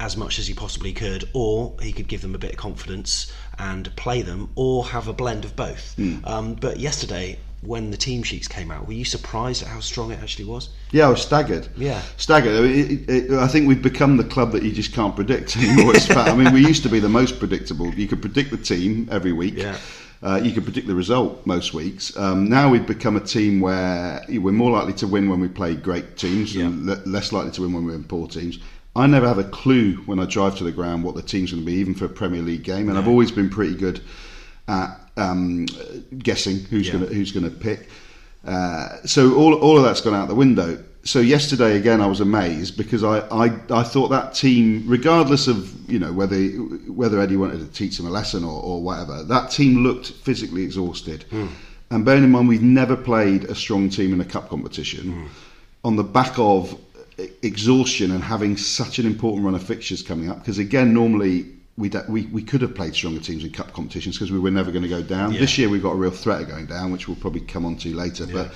as 0.00 0.18
much 0.18 0.38
as 0.38 0.46
he 0.46 0.52
possibly 0.52 0.92
could, 0.92 1.26
or 1.32 1.74
he 1.80 1.92
could 1.92 2.08
give 2.08 2.20
them 2.20 2.34
a 2.34 2.38
bit 2.38 2.50
of 2.52 2.58
confidence 2.58 3.32
and 3.58 3.94
play 3.96 4.20
them, 4.20 4.50
or 4.54 4.84
have 4.84 5.08
a 5.08 5.14
blend 5.14 5.46
of 5.46 5.56
both. 5.56 5.94
Mm. 5.96 6.26
Um, 6.28 6.54
but 6.56 6.78
yesterday, 6.78 7.38
when 7.66 7.90
the 7.90 7.96
team 7.96 8.22
sheets 8.22 8.48
came 8.48 8.70
out. 8.70 8.86
Were 8.86 8.92
you 8.92 9.04
surprised 9.04 9.62
at 9.62 9.68
how 9.68 9.80
strong 9.80 10.10
it 10.10 10.22
actually 10.22 10.44
was? 10.44 10.70
Yeah, 10.92 11.06
I 11.06 11.10
was 11.10 11.22
staggered. 11.22 11.68
Yeah, 11.76 12.02
staggered. 12.16 12.58
I, 12.58 12.60
mean, 12.60 13.04
it, 13.08 13.10
it, 13.10 13.30
I 13.32 13.48
think 13.48 13.68
we've 13.68 13.82
become 13.82 14.16
the 14.16 14.24
club 14.24 14.52
that 14.52 14.62
you 14.62 14.72
just 14.72 14.92
can't 14.92 15.14
predict 15.14 15.56
anymore. 15.58 15.94
I 16.10 16.34
mean, 16.34 16.52
we 16.52 16.66
used 16.66 16.82
to 16.84 16.88
be 16.88 17.00
the 17.00 17.08
most 17.08 17.38
predictable. 17.38 17.92
You 17.94 18.06
could 18.06 18.20
predict 18.20 18.50
the 18.50 18.58
team 18.58 19.08
every 19.10 19.32
week. 19.32 19.54
Yeah. 19.56 19.78
Uh, 20.22 20.40
you 20.42 20.52
could 20.52 20.64
predict 20.64 20.86
the 20.86 20.94
result 20.94 21.44
most 21.44 21.74
weeks. 21.74 22.16
Um, 22.16 22.48
now 22.48 22.70
we've 22.70 22.86
become 22.86 23.16
a 23.16 23.20
team 23.20 23.60
where 23.60 24.24
we're 24.28 24.52
more 24.52 24.70
likely 24.70 24.94
to 24.94 25.06
win 25.06 25.28
when 25.28 25.38
we 25.38 25.48
play 25.48 25.74
great 25.74 26.16
teams 26.16 26.54
yeah. 26.54 26.64
and 26.64 26.86
le- 26.86 27.02
less 27.04 27.30
likely 27.30 27.50
to 27.52 27.60
win 27.60 27.74
when 27.74 27.84
we're 27.84 27.94
in 27.94 28.04
poor 28.04 28.26
teams. 28.26 28.58
I 28.96 29.06
never 29.06 29.26
have 29.26 29.38
a 29.38 29.44
clue 29.44 29.96
when 30.06 30.20
I 30.20 30.24
drive 30.24 30.56
to 30.58 30.64
the 30.64 30.72
ground 30.72 31.02
what 31.02 31.14
the 31.14 31.22
team's 31.22 31.50
going 31.50 31.62
to 31.62 31.66
be, 31.66 31.74
even 31.74 31.94
for 31.94 32.06
a 32.06 32.08
Premier 32.08 32.40
League 32.40 32.62
game, 32.62 32.88
and 32.88 32.96
I've 32.96 33.08
always 33.08 33.32
been 33.32 33.50
pretty 33.50 33.74
good 33.74 34.00
at 34.68 35.03
um, 35.16 35.66
guessing 36.18 36.60
who's 36.60 36.88
yeah. 36.88 36.94
going 36.94 37.12
who's 37.12 37.32
going 37.32 37.44
to 37.44 37.56
pick. 37.56 37.88
Uh, 38.46 38.88
so 39.04 39.34
all, 39.36 39.54
all 39.54 39.78
of 39.78 39.84
that's 39.84 40.00
gone 40.00 40.14
out 40.14 40.28
the 40.28 40.34
window. 40.34 40.82
So 41.04 41.20
yesterday 41.20 41.76
again, 41.76 42.00
I 42.00 42.06
was 42.06 42.20
amazed 42.20 42.76
because 42.76 43.04
I, 43.04 43.18
I, 43.28 43.44
I 43.70 43.82
thought 43.82 44.08
that 44.08 44.34
team, 44.34 44.84
regardless 44.86 45.48
of 45.48 45.90
you 45.90 45.98
know 45.98 46.12
whether 46.12 46.38
whether 46.38 47.20
Eddie 47.20 47.36
wanted 47.36 47.58
to 47.60 47.72
teach 47.72 47.96
them 47.96 48.06
a 48.06 48.10
lesson 48.10 48.44
or, 48.44 48.62
or 48.62 48.82
whatever, 48.82 49.22
that 49.24 49.50
team 49.50 49.82
looked 49.82 50.10
physically 50.12 50.62
exhausted. 50.62 51.24
Mm. 51.30 51.50
And 51.90 52.04
bearing 52.04 52.24
in 52.24 52.30
mind, 52.30 52.48
we've 52.48 52.62
never 52.62 52.96
played 52.96 53.44
a 53.44 53.54
strong 53.54 53.88
team 53.90 54.12
in 54.12 54.20
a 54.20 54.24
cup 54.24 54.48
competition 54.48 55.12
mm. 55.12 55.28
on 55.84 55.96
the 55.96 56.02
back 56.02 56.38
of 56.38 56.78
exhaustion 57.42 58.10
and 58.10 58.22
having 58.22 58.56
such 58.56 58.98
an 58.98 59.06
important 59.06 59.44
run 59.44 59.54
of 59.54 59.62
fixtures 59.62 60.02
coming 60.02 60.30
up. 60.30 60.38
Because 60.38 60.58
again, 60.58 60.92
normally 60.92 61.46
we, 61.76 61.90
we 62.08 62.26
we 62.26 62.42
could 62.42 62.60
have 62.62 62.74
played 62.74 62.94
stronger 62.94 63.20
teams 63.20 63.44
in 63.44 63.50
cup 63.50 63.72
competitions 63.72 64.16
because 64.16 64.30
we 64.30 64.38
were 64.38 64.50
never 64.50 64.70
going 64.70 64.82
to 64.82 64.88
go 64.88 65.02
down. 65.02 65.32
Yeah. 65.32 65.40
This 65.40 65.58
year 65.58 65.68
we've 65.68 65.82
got 65.82 65.92
a 65.92 65.96
real 65.96 66.10
threat 66.10 66.42
of 66.42 66.48
going 66.48 66.66
down, 66.66 66.92
which 66.92 67.08
we'll 67.08 67.16
probably 67.16 67.40
come 67.40 67.66
on 67.66 67.76
to 67.78 67.94
later. 67.94 68.24
Yeah. 68.24 68.48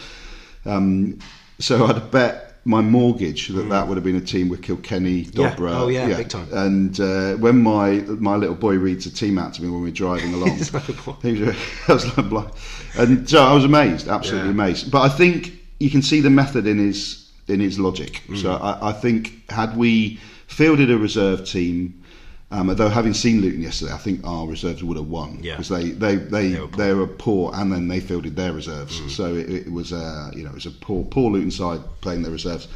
But 0.65 0.71
um, 0.71 1.19
so 1.59 1.87
I'd 1.87 2.11
bet 2.11 2.49
my 2.65 2.81
mortgage 2.81 3.49
that 3.49 3.67
mm. 3.67 3.71
that 3.71 3.89
would 3.89 3.97
have 3.97 4.05
been 4.05 4.17
a 4.17 4.21
team 4.21 4.49
with 4.49 4.63
Kilkenny, 4.63 5.25
Dobre. 5.25 5.71
Yeah. 5.71 5.81
Oh 5.81 5.89
yeah, 5.89 6.07
yeah, 6.07 6.17
big 6.19 6.29
time. 6.29 6.49
And 6.53 7.01
uh, 7.01 7.35
when 7.37 7.63
my 7.63 8.01
my 8.21 8.37
little 8.37 8.55
boy 8.55 8.77
reads 8.77 9.07
a 9.07 9.11
team 9.11 9.39
out 9.39 9.55
to 9.55 9.63
me 9.63 9.71
when 9.71 9.83
we're 9.83 9.91
driving 9.91 10.35
along, 10.35 10.51
he 11.23 11.41
was, 11.41 11.55
I 11.89 11.93
was 11.93 12.19
like, 12.19 12.49
and 12.97 13.29
so 13.29 13.43
I 13.43 13.53
was 13.53 13.65
amazed, 13.65 14.07
absolutely 14.09 14.51
amazed. 14.51 14.93
But 14.93 15.03
I 15.03 15.09
think 15.09 15.53
you 15.81 15.91
can 15.91 16.03
see 16.03 16.21
the 16.21 16.31
method 16.31 16.67
in 16.67 16.79
his 16.79 17.31
in 17.49 17.59
his 17.59 17.79
logic. 17.79 18.23
Mm. 18.29 18.43
So 18.43 18.53
I, 18.53 18.91
I 18.91 18.93
think 18.93 19.51
had 19.51 19.77
we 19.77 20.21
fielded 20.47 20.91
a 20.91 20.99
reserve 20.99 21.47
team 21.47 22.05
um, 22.51 22.71
although 22.71 22.89
having 22.89 23.13
seen 23.13 23.43
Luton 23.43 23.61
yesterday, 23.61 23.93
I 23.93 23.99
think 23.99 24.21
our 24.25 24.47
reserves 24.47 24.83
would 24.83 24.97
have 24.97 25.09
won 25.09 25.37
because 25.43 25.69
they 25.69 25.91
they 25.91 26.17
they 26.17 26.49
they 26.49 26.61
were, 26.61 26.67
they 26.69 26.95
were, 26.95 27.07
poor 27.07 27.53
and 27.55 27.71
then 27.71 27.89
they 27.89 28.01
fielded 28.01 28.37
their 28.37 28.55
reserves. 28.55 29.01
Mm. 29.01 29.11
So 29.11 29.35
it, 29.35 29.51
it, 29.51 29.73
was 29.73 29.93
a 29.93 30.31
you 30.35 30.45
know 30.45 30.51
it 30.51 30.55
was 30.55 30.67
a 30.67 30.71
poor 30.71 31.05
poor 31.05 31.31
Luton 31.31 31.51
side 31.51 31.81
playing 32.01 32.23
their 32.23 32.33
reserves. 32.33 32.69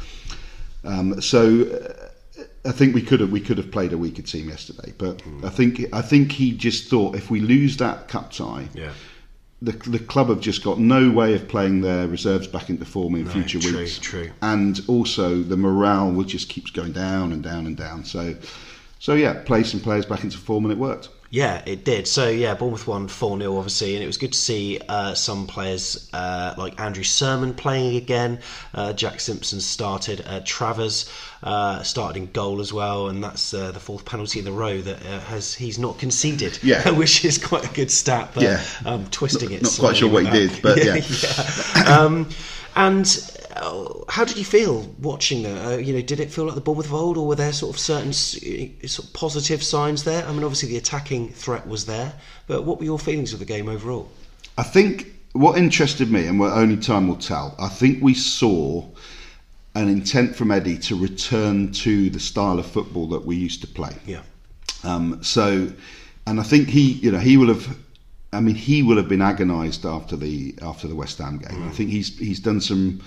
Um, 0.83 1.19
so 1.21 1.63
uh, 1.63 2.39
I 2.65 2.71
think 2.71 2.93
we 2.93 3.01
could 3.01 3.19
have 3.19 3.31
we 3.31 3.41
could 3.41 3.57
have 3.57 3.71
played 3.71 3.93
a 3.93 3.97
weaker 3.97 4.21
team 4.21 4.49
yesterday, 4.49 4.93
but 4.99 5.17
mm. 5.19 5.43
I 5.43 5.49
think 5.49 5.81
I 5.91 6.03
think 6.03 6.31
he 6.31 6.51
just 6.51 6.87
thought 6.87 7.15
if 7.15 7.31
we 7.31 7.39
lose 7.39 7.77
that 7.77 8.07
cup 8.07 8.31
tie, 8.31 8.69
yeah. 8.73 8.91
The, 9.63 9.71
the 9.71 9.99
club 9.99 10.27
have 10.27 10.41
just 10.41 10.61
got 10.61 10.77
no 10.77 11.09
way 11.09 11.35
of 11.35 11.47
playing 11.47 11.79
their 11.79 12.05
reserves 12.05 12.47
back 12.47 12.69
into 12.69 12.83
form 12.83 13.15
in 13.15 13.23
no, 13.23 13.31
future 13.31 13.61
true, 13.61 13.77
weeks. 13.77 13.97
True. 13.97 14.29
And 14.41 14.81
also 14.89 15.41
the 15.41 15.55
morale 15.55 16.11
will 16.11 16.25
just 16.25 16.49
keeps 16.49 16.69
going 16.69 16.91
down 16.91 17.31
and 17.31 17.41
down 17.41 17.65
and 17.65 17.77
down. 17.77 18.03
So 18.03 18.35
so 19.03 19.15
yeah, 19.15 19.33
play 19.43 19.63
some 19.63 19.81
players 19.81 20.05
back 20.05 20.23
into 20.23 20.37
form 20.37 20.63
and 20.63 20.71
it 20.71 20.77
worked. 20.77 21.09
Yeah, 21.29 21.61
it 21.65 21.83
did. 21.83 22.07
So 22.07 22.29
yeah, 22.29 22.53
Bournemouth 22.53 22.87
won 22.87 23.09
four 23.09 23.37
0 23.37 23.57
obviously, 23.57 23.95
and 23.95 24.01
it 24.01 24.07
was 24.07 24.15
good 24.15 24.31
to 24.31 24.39
see 24.39 24.79
uh, 24.87 25.13
some 25.13 25.45
players 25.45 26.09
uh, 26.13 26.53
like 26.57 26.79
Andrew 26.79 27.03
Surman 27.03 27.53
playing 27.53 27.97
again. 27.97 28.39
Uh, 28.73 28.93
Jack 28.93 29.19
Simpson 29.19 29.59
started. 29.59 30.23
Uh, 30.25 30.39
Travers 30.45 31.11
uh, 31.43 31.83
started 31.83 32.17
in 32.17 32.31
goal 32.31 32.61
as 32.61 32.71
well, 32.71 33.09
and 33.09 33.21
that's 33.21 33.53
uh, 33.53 33.73
the 33.73 33.79
fourth 33.81 34.05
penalty 34.05 34.39
in 34.39 34.45
the 34.45 34.53
row 34.53 34.79
that 34.79 34.99
has 35.01 35.53
he's 35.53 35.77
not 35.77 35.99
conceded. 35.99 36.57
Yeah, 36.63 36.89
which 36.97 37.25
is 37.25 37.37
quite 37.37 37.69
a 37.69 37.73
good 37.73 37.91
stat. 37.91 38.31
But, 38.33 38.43
yeah, 38.43 38.63
um, 38.85 39.05
twisting 39.07 39.49
not, 39.49 39.57
it. 39.57 39.63
Not 39.63 39.77
quite 39.79 39.97
sure 39.97 40.09
what 40.09 40.25
he 40.25 40.31
did, 40.31 40.61
but 40.61 40.77
yeah. 40.85 40.95
yeah. 40.95 41.97
Um, 41.99 42.29
and 42.77 43.05
how 43.55 44.25
did 44.25 44.37
you 44.37 44.45
feel 44.45 44.81
watching 44.99 45.43
that? 45.43 45.65
Uh, 45.65 45.77
you 45.77 45.93
know, 45.93 46.01
did 46.01 46.19
it 46.19 46.31
feel 46.31 46.45
like 46.45 46.55
the 46.55 46.61
Bournemouth 46.61 46.87
of 46.87 46.93
old, 46.93 47.17
or 47.17 47.27
were 47.27 47.35
there 47.35 47.53
sort 47.53 47.75
of 47.75 47.79
certain 47.79 48.13
sort 48.13 49.07
of 49.07 49.13
positive 49.13 49.63
signs 49.63 50.03
there? 50.03 50.25
I 50.25 50.31
mean, 50.31 50.43
obviously 50.43 50.69
the 50.69 50.77
attacking 50.77 51.29
threat 51.29 51.67
was 51.67 51.85
there, 51.85 52.13
but 52.47 52.63
what 52.63 52.79
were 52.79 52.85
your 52.85 52.99
feelings 52.99 53.33
of 53.33 53.39
the 53.39 53.45
game 53.45 53.69
overall? 53.69 54.09
I 54.57 54.63
think 54.63 55.07
what 55.33 55.57
interested 55.57 56.11
me, 56.11 56.27
and 56.27 56.39
what 56.39 56.53
only 56.53 56.77
time 56.77 57.07
will 57.07 57.15
tell, 57.15 57.55
I 57.59 57.67
think 57.67 58.01
we 58.01 58.13
saw 58.13 58.87
an 59.75 59.89
intent 59.89 60.35
from 60.35 60.51
Eddie 60.51 60.77
to 60.77 60.95
return 60.95 61.71
to 61.71 62.09
the 62.09 62.19
style 62.19 62.59
of 62.59 62.65
football 62.65 63.07
that 63.09 63.25
we 63.25 63.35
used 63.35 63.61
to 63.61 63.67
play. 63.67 63.95
Yeah. 64.05 64.21
Um, 64.83 65.23
so, 65.23 65.71
and 66.27 66.39
I 66.39 66.43
think 66.43 66.69
he, 66.69 66.93
you 66.93 67.11
know, 67.11 67.19
he 67.19 67.37
will 67.37 67.47
have 67.47 67.75
I 68.33 68.39
mean, 68.39 68.55
he 68.55 68.81
will 68.81 68.97
have 68.97 69.07
been 69.07 69.21
agonised 69.21 69.85
after 69.85 70.15
the 70.15 70.55
after 70.61 70.87
the 70.87 70.95
West 70.95 71.19
Ham 71.19 71.37
game. 71.37 71.61
Mm. 71.61 71.67
I 71.67 71.71
think 71.71 71.89
he's 71.91 72.17
he's 72.17 72.39
done 72.39 72.59
some 72.59 73.01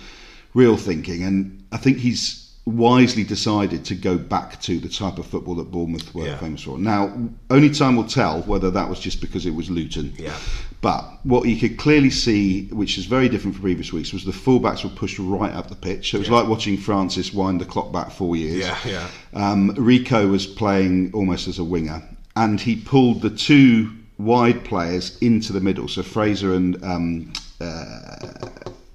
real 0.57 0.77
thinking, 0.77 1.23
and 1.23 1.63
I 1.71 1.77
think 1.77 1.99
he's 1.99 2.47
wisely 2.65 3.23
decided 3.23 3.85
to 3.85 3.95
go 3.95 4.19
back 4.19 4.61
to 4.61 4.81
the 4.81 4.89
type 4.89 5.19
of 5.19 5.27
football 5.27 5.55
that 5.55 5.71
Bournemouth 5.71 6.13
were 6.15 6.27
yeah. 6.27 6.39
famous 6.39 6.63
for. 6.63 6.79
Now, 6.79 7.17
only 7.49 7.71
time 7.71 7.95
will 7.95 8.09
tell 8.09 8.43
whether 8.43 8.73
that 8.73 8.89
was 8.89 8.99
just 8.99 9.21
because 9.21 9.47
it 9.47 9.55
was 9.55 9.71
Luton. 9.71 10.13
Yeah. 10.17 10.37
But 10.81 11.05
what 11.25 11.47
you 11.49 11.57
could 11.57 11.79
clearly 11.79 12.11
see, 12.11 12.67
which 12.69 12.99
is 12.99 13.05
very 13.05 13.29
different 13.29 13.55
from 13.55 13.63
previous 13.63 13.93
weeks, 13.93 14.13
was 14.13 14.25
the 14.25 14.33
fullbacks 14.33 14.83
were 14.83 14.91
pushed 14.91 15.19
right 15.19 15.53
up 15.53 15.69
the 15.69 15.77
pitch. 15.77 16.11
So 16.11 16.17
it 16.17 16.21
was 16.21 16.29
yeah. 16.29 16.35
like 16.37 16.49
watching 16.49 16.77
Francis 16.77 17.33
wind 17.33 17.61
the 17.61 17.67
clock 17.67 17.93
back 17.93 18.11
four 18.11 18.35
years. 18.35 18.67
Yeah, 18.67 18.79
yeah. 18.85 19.09
Um, 19.35 19.71
Rico 19.77 20.27
was 20.27 20.47
playing 20.47 21.13
almost 21.13 21.47
as 21.47 21.59
a 21.61 21.65
winger, 21.65 22.03
and 22.35 22.61
he 22.61 22.77
pulled 22.77 23.23
the 23.23 23.31
two 23.31 23.93
wide 24.19 24.65
players 24.65 25.17
into 25.21 25.53
the 25.53 25.61
middle. 25.61 25.87
So 25.87 26.03
Fraser 26.03 26.55
and 26.55 26.83
um, 26.83 27.33
uh, 27.61 28.17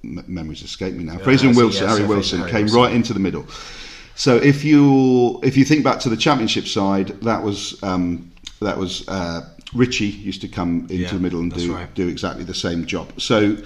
memories 0.02 0.62
escape 0.62 0.94
me 0.94 1.04
now. 1.04 1.14
Yeah, 1.14 1.24
Fraser 1.24 1.48
and 1.48 1.56
Wilson, 1.56 1.88
Harry 1.88 2.04
Wilson, 2.04 2.40
Harry 2.40 2.50
came 2.50 2.62
Wilson. 2.62 2.80
right 2.80 2.92
into 2.92 3.12
the 3.12 3.20
middle. 3.20 3.46
So 4.14 4.36
if 4.36 4.64
you 4.64 5.40
if 5.42 5.56
you 5.56 5.64
think 5.64 5.84
back 5.84 6.00
to 6.00 6.08
the 6.08 6.16
championship 6.16 6.66
side, 6.66 7.08
that 7.22 7.42
was 7.42 7.82
um, 7.82 8.30
that 8.60 8.76
was 8.76 9.08
uh, 9.08 9.48
Ritchie 9.74 10.06
used 10.06 10.40
to 10.42 10.48
come 10.48 10.82
into 10.82 10.96
yeah, 10.96 11.08
the 11.12 11.18
middle 11.18 11.40
and 11.40 11.52
do 11.52 11.74
right. 11.74 11.92
do 11.94 12.08
exactly 12.08 12.44
the 12.44 12.54
same 12.54 12.84
job. 12.86 13.20
So 13.20 13.56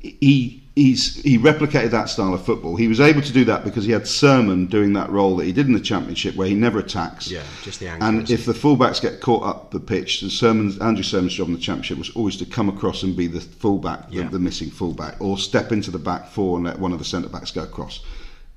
he 0.00 0.63
he's 0.74 1.22
he 1.22 1.38
replicated 1.38 1.90
that 1.90 2.08
style 2.08 2.34
of 2.34 2.44
football. 2.44 2.76
He 2.76 2.88
was 2.88 3.00
able 3.00 3.22
to 3.22 3.32
do 3.32 3.44
that 3.46 3.64
because 3.64 3.84
he 3.84 3.92
had 3.92 4.02
Surman 4.02 4.66
doing 4.68 4.92
that 4.94 5.10
role 5.10 5.36
that 5.36 5.44
he 5.44 5.52
did 5.52 5.66
in 5.66 5.72
the 5.72 5.80
championship, 5.80 6.34
where 6.34 6.48
he 6.48 6.54
never 6.54 6.78
attacks. 6.78 7.30
Yeah, 7.30 7.42
just 7.62 7.80
the 7.80 7.88
And 7.88 8.28
if 8.30 8.44
the 8.44 8.52
fullbacks 8.52 9.00
get 9.00 9.20
caught 9.20 9.42
up 9.44 9.70
the 9.70 9.80
pitch, 9.80 10.22
and 10.22 10.30
Surman's 10.30 10.78
Andrew 10.78 11.04
Surman's 11.04 11.34
job 11.34 11.48
in 11.48 11.54
the 11.54 11.60
championship 11.60 11.98
was 11.98 12.10
always 12.10 12.36
to 12.38 12.46
come 12.46 12.68
across 12.68 13.02
and 13.02 13.16
be 13.16 13.26
the 13.26 13.40
fullback, 13.40 14.06
yeah. 14.10 14.24
the, 14.24 14.30
the 14.30 14.38
missing 14.38 14.70
fullback, 14.70 15.20
or 15.20 15.38
step 15.38 15.72
into 15.72 15.90
the 15.90 15.98
back 15.98 16.28
four 16.28 16.56
and 16.56 16.66
let 16.66 16.78
one 16.78 16.92
of 16.92 16.98
the 16.98 17.04
centre 17.04 17.28
backs 17.28 17.50
go 17.50 17.62
across 17.62 18.00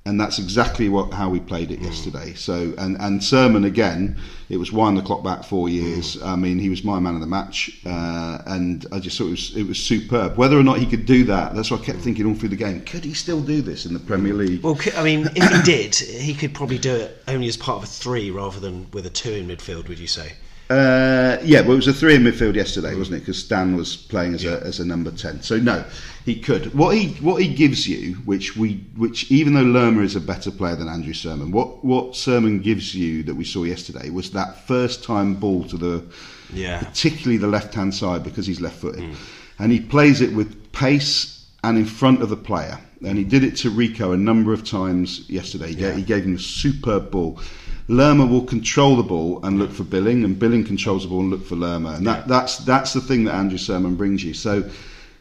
and 0.08 0.20
that's 0.20 0.40
exactly 0.40 0.88
what 0.88 1.14
how 1.14 1.30
we 1.30 1.40
played 1.40 1.70
it 1.70 1.82
mm. 1.82 1.86
yesterday. 1.86 2.34
So 2.34 2.74
and 2.78 2.96
and 3.00 3.22
Surman 3.22 3.66
again, 3.66 4.18
it 4.50 4.58
was 4.58 4.72
wind 4.72 4.98
the 4.98 5.02
clock 5.02 5.24
back 5.24 5.44
four 5.44 5.68
years. 5.68 6.16
Mm. 6.16 6.26
I 6.26 6.36
mean, 6.38 6.60
he 6.60 6.70
was 6.70 6.84
my 6.84 7.00
man 7.00 7.16
of 7.16 7.22
the 7.22 7.28
match, 7.28 7.82
uh, 7.86 8.40
and 8.46 8.86
I 8.92 9.00
just 9.00 9.18
thought 9.18 9.28
it 9.28 9.32
was 9.32 9.58
it 9.58 9.68
was 9.68 9.78
superb. 9.78 10.38
Whether 10.38 10.58
or 10.58 10.64
not 10.64 10.80
he 10.80 10.86
could 10.86 11.06
do 11.06 11.26
that, 11.26 11.56
that's 11.56 11.70
what 11.70 11.82
I 11.82 11.86
kept 11.86 12.00
thinking 12.00 12.26
all 12.26 12.36
through 12.36 12.50
the 12.50 12.56
game. 12.56 12.82
Could 12.82 13.04
he 13.04 13.14
still 13.14 13.42
do 13.42 13.62
this 13.62 13.86
in 13.86 13.94
the 13.94 14.00
Premier 14.00 14.34
League? 14.34 14.64
Well, 14.64 14.80
I 14.96 15.04
mean, 15.04 15.28
if 15.36 15.52
he 15.52 15.62
did, 15.64 15.96
he 15.96 16.34
could 16.34 16.54
probably 16.54 16.78
do 16.78 16.96
it 16.96 17.22
only 17.28 17.48
as 17.48 17.58
part 17.58 17.78
of 17.78 17.84
a 17.84 17.88
three 17.88 18.32
rather 18.32 18.60
than 18.60 18.90
with 18.92 19.06
a 19.06 19.10
two 19.10 19.34
in 19.34 19.48
midfield. 19.48 19.90
Would 19.90 20.00
you 20.00 20.08
say? 20.08 20.34
Uh, 20.70 21.38
yeah, 21.44 21.62
well, 21.62 21.74
it 21.74 21.78
was 21.78 21.88
a 21.88 21.94
three 21.94 22.16
in 22.16 22.24
midfield 22.24 22.56
yesterday, 22.56 22.94
wasn't 22.94 23.16
it? 23.16 23.20
Because 23.22 23.42
Stan 23.42 23.78
was 23.78 23.96
playing 23.96 24.34
as, 24.34 24.44
yeah. 24.44 24.56
a, 24.56 24.60
as 24.60 24.82
a 24.82 24.86
number 24.86 25.12
ten. 25.12 25.42
So 25.42 25.58
no, 25.58 25.86
he 26.26 26.38
could. 26.38 26.74
What 26.74 26.98
he 26.98 27.14
what 27.22 27.42
he 27.42 27.48
gives 27.48 27.88
you, 27.88 28.16
which 28.26 28.58
we 28.58 28.86
which 28.98 29.32
even 29.32 29.54
though 29.54 29.62
Lerma 29.62 30.02
is 30.02 30.18
a 30.18 30.20
better 30.20 30.52
player 30.52 30.76
than 30.76 30.90
Andrew 30.90 31.14
Surman, 31.14 31.52
what 31.52 31.86
what 31.86 32.18
Surman 32.18 32.62
gives 32.62 32.94
you 32.94 33.24
that 33.24 33.36
we 33.36 33.46
saw 33.46 33.64
yesterday 33.64 34.10
was 34.10 34.32
that 34.32 34.68
first 34.68 35.06
time 35.06 35.36
ball 35.36 35.64
to 35.66 35.78
the, 35.78 36.04
yeah, 36.52 36.80
particularly 36.80 37.38
the 37.38 37.48
left 37.48 37.74
hand 37.74 37.96
side 37.96 38.24
because 38.24 38.46
he's 38.46 38.60
left 38.60 38.76
footed, 38.76 39.04
mm. 39.04 39.16
and 39.60 39.72
he 39.72 39.80
plays 39.80 40.20
it 40.20 40.34
with 40.34 40.74
pace 40.74 41.46
and 41.64 41.78
in 41.78 41.86
front 41.86 42.22
of 42.22 42.28
the 42.28 42.38
player. 42.38 42.78
And 43.06 43.18
he 43.18 43.24
did 43.24 43.44
it 43.44 43.56
to 43.58 43.70
Rico 43.70 44.12
a 44.12 44.18
number 44.18 44.54
of 44.54 44.68
times 44.68 45.30
yesterday. 45.30 45.68
He, 45.68 45.76
gave, 45.76 45.96
he 45.96 46.02
gave 46.02 46.24
him 46.26 46.36
a 46.36 46.40
superb 46.40 47.12
ball. 47.12 47.40
Lerma 47.90 48.26
will 48.26 48.44
control 48.44 48.98
the 48.98 49.04
ball 49.04 49.40
and 49.46 49.58
look 49.60 49.72
for 49.72 49.84
Billing, 49.84 50.24
and 50.26 50.38
Billing 50.38 50.66
controls 50.66 51.04
the 51.04 51.10
ball 51.10 51.22
and 51.22 51.30
look 51.30 51.46
for 51.46 51.56
Lerma. 51.56 51.94
And 51.94 52.06
that, 52.08 52.28
that's 52.28 52.58
that's 52.60 52.94
the 52.94 53.02
thing 53.02 53.24
that 53.26 53.36
Andrew 53.36 53.58
Surman 53.58 53.96
brings 53.96 54.24
you. 54.24 54.34
So 54.34 54.70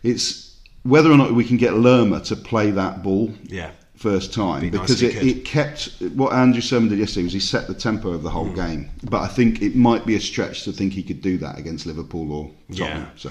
it's 0.02 0.56
whether 0.82 1.10
or 1.10 1.16
not 1.16 1.32
we 1.32 1.44
can 1.44 1.56
get 1.56 1.74
Lerma 1.74 2.20
to 2.22 2.36
play 2.36 2.70
that 2.72 3.02
ball 3.02 3.32
Yeah. 3.44 3.70
first 3.96 4.32
time 4.34 4.60
Be 4.60 4.70
because 4.70 5.02
if 5.02 5.16
it, 5.16 5.26
it 5.26 5.44
kept 5.44 5.90
what 6.14 6.32
Andrew 6.32 6.60
Surman 6.60 6.88
did 6.90 6.98
yesterday 6.98 7.24
was 7.24 7.32
he 7.32 7.40
set 7.40 7.66
the 7.66 7.74
tempo 7.74 8.10
of 8.10 8.22
the 8.22 8.30
whole 8.30 8.46
Hmm. 8.46 8.54
game. 8.54 8.90
But 9.04 9.22
I 9.22 9.28
think 9.28 9.62
it 9.62 9.74
might 9.76 10.04
be 10.04 10.16
a 10.16 10.20
stretch 10.20 10.64
to 10.64 10.72
think 10.72 10.92
he 10.92 11.02
could 11.02 11.22
do 11.22 11.38
that 11.38 11.58
against 11.58 11.86
Liverpool 11.86 12.32
or 12.32 12.50
Tottenham. 12.70 13.02
Yeah. 13.02 13.06
So 13.16 13.30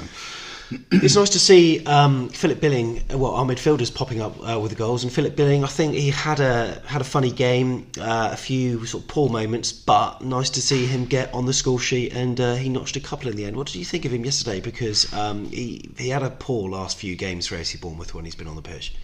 It's 0.91 1.15
nice 1.15 1.29
to 1.29 1.39
see 1.39 1.85
um, 1.85 2.29
Philip 2.29 2.59
Billing, 2.59 3.03
uh, 3.13 3.17
well, 3.17 3.31
our 3.35 3.45
midfielders 3.45 3.93
popping 3.93 4.19
up 4.19 4.33
uh, 4.41 4.59
with 4.59 4.71
the 4.71 4.77
goals. 4.77 5.03
And 5.03 5.13
Philip 5.13 5.35
Billing, 5.35 5.63
I 5.63 5.67
think 5.67 5.93
he 5.93 6.09
had 6.09 6.39
a 6.39 6.81
had 6.87 7.01
a 7.01 7.03
funny 7.03 7.31
game, 7.31 7.85
uh, 7.99 8.29
a 8.33 8.37
few 8.37 8.83
sort 8.85 9.03
of 9.03 9.07
poor 9.07 9.29
moments, 9.29 9.71
but 9.71 10.21
nice 10.23 10.49
to 10.51 10.61
see 10.61 10.85
him 10.87 11.05
get 11.05 11.31
on 11.33 11.45
the 11.45 11.53
score 11.53 11.79
sheet, 11.79 12.13
and 12.13 12.39
uh, 12.41 12.55
he 12.55 12.69
notched 12.69 12.95
a 12.95 12.99
couple 12.99 13.29
in 13.29 13.35
the 13.35 13.45
end. 13.45 13.55
What 13.55 13.67
did 13.67 13.75
you 13.75 13.85
think 13.85 14.05
of 14.05 14.11
him 14.13 14.25
yesterday? 14.25 14.59
Because 14.59 15.13
um, 15.13 15.45
he 15.51 15.89
he 15.97 16.09
had 16.09 16.23
a 16.23 16.31
poor 16.31 16.67
last 16.69 16.97
few 16.97 17.15
games 17.15 17.45
for 17.45 17.55
AC 17.55 17.77
Bournemouth 17.77 18.13
when 18.15 18.25
he's 18.25 18.35
been 18.35 18.47
on 18.47 18.55
the 18.55 18.61
pitch. 18.63 18.95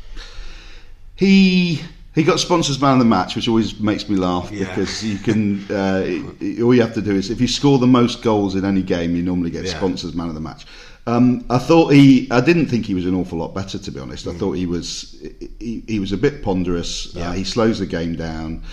he 1.15 1.81
he 2.13 2.23
got 2.23 2.39
sponsors 2.41 2.81
man 2.81 2.93
of 2.93 2.99
the 2.99 3.05
match, 3.05 3.35
which 3.35 3.47
always 3.47 3.79
makes 3.79 4.09
me 4.09 4.17
laugh 4.17 4.51
Yeah. 4.51 4.65
because 4.65 5.01
you 5.05 5.17
can 5.17 5.63
uh, 5.71 6.03
it- 6.05 6.41
it- 6.41 6.61
all 6.61 6.73
you 6.73 6.81
have 6.81 6.93
to 6.95 7.01
do 7.01 7.11
is 7.15 7.29
if 7.29 7.39
you 7.39 7.47
score 7.47 7.77
the 7.79 7.87
most 7.87 8.21
goals 8.21 8.55
in 8.55 8.65
any 8.65 8.81
game, 8.81 9.15
you 9.15 9.23
normally 9.23 9.51
get 9.51 9.63
Yeah. 9.65 9.77
sponsors 9.77 10.13
man 10.13 10.27
of 10.27 10.33
the 10.33 10.41
match. 10.41 10.65
Um, 11.07 11.45
I 11.49 11.57
thought 11.57 11.89
he, 11.93 12.29
I 12.31 12.41
didn't 12.41 12.67
think 12.67 12.85
he 12.85 12.93
was 12.93 13.05
an 13.05 13.15
awful 13.15 13.37
lot 13.39 13.53
better 13.55 13.79
to 13.79 13.91
be 13.91 13.99
honest. 13.99 14.27
I 14.27 14.33
thought 14.33 14.53
he 14.53 14.65
was 14.65 15.15
he, 15.59 15.83
he 15.87 15.99
was 15.99 16.11
a 16.11 16.17
bit 16.17 16.43
ponderous. 16.43 17.07
Mm. 17.07 17.19
Yeah. 17.19 17.29
Uh, 17.29 17.31
he 17.33 17.43
slows 17.43 17.79
the 17.79 17.85
game 17.87 18.15
down. 18.15 18.63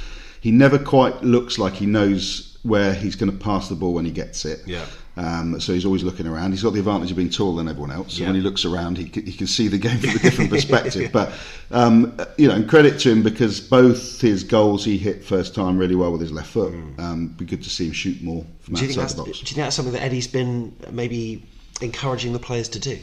He 0.41 0.51
never 0.51 0.79
quite 0.79 1.23
looks 1.23 1.59
like 1.59 1.75
he 1.75 1.87
knows 1.87 2.59
where 2.63 2.93
he's 2.93 3.17
going 3.17 3.33
to 3.33 3.39
pass 3.39 3.69
the 3.69 3.75
ball 3.75 3.95
when 3.95 4.05
he 4.05 4.11
gets 4.11 4.45
it. 4.45 4.61
Yeah. 4.67 4.85
Um, 5.17 5.59
so 5.61 5.73
he's 5.73 5.85
always 5.85 6.05
looking 6.05 6.29
around. 6.29 6.53
He's 6.53 6.63
got 6.63 6.75
the 6.75 6.79
advantage 6.79 7.11
of 7.11 7.17
being 7.17 7.31
taller 7.31 7.57
than 7.57 7.69
everyone 7.69 7.91
else. 7.91 8.15
So 8.15 8.21
Yeah. 8.21 8.29
when 8.29 8.37
he 8.37 8.41
looks 8.41 8.65
around, 8.65 8.99
he 8.99 9.09
can, 9.09 9.27
he 9.27 9.33
can 9.33 9.49
see 9.49 9.67
the 9.67 9.79
game 9.79 9.99
from 9.99 10.11
a 10.11 10.19
different 10.19 10.51
perspective. 10.57 11.11
But 11.13 11.33
um, 11.73 12.17
you 12.37 12.47
know, 12.47 12.55
and 12.55 12.69
credit 12.69 13.01
to 13.01 13.11
him 13.11 13.23
because 13.25 13.59
both 13.59 14.21
his 14.21 14.45
goals 14.45 14.85
he 14.85 14.97
hit 14.97 15.25
first 15.25 15.55
time 15.57 15.77
really 15.77 15.97
well 15.97 16.13
with 16.13 16.21
his 16.21 16.31
left 16.31 16.51
foot. 16.51 16.73
Um, 16.99 17.29
be 17.37 17.45
good 17.47 17.65
to 17.65 17.71
see 17.71 17.87
him 17.87 17.93
shoot 17.93 18.23
more 18.23 18.45
from 18.61 18.75
Do 18.75 18.85
outside 18.85 19.09
the 19.17 19.25
do 19.25 19.31
you 19.31 19.35
think 19.35 19.57
that's 19.57 19.75
something 19.75 19.95
that 19.95 20.03
Eddie's 20.03 20.29
been 20.29 20.77
maybe 20.93 21.43
encouraging 21.81 22.33
the 22.33 22.39
players 22.39 22.69
to 22.71 22.79
do? 22.79 22.99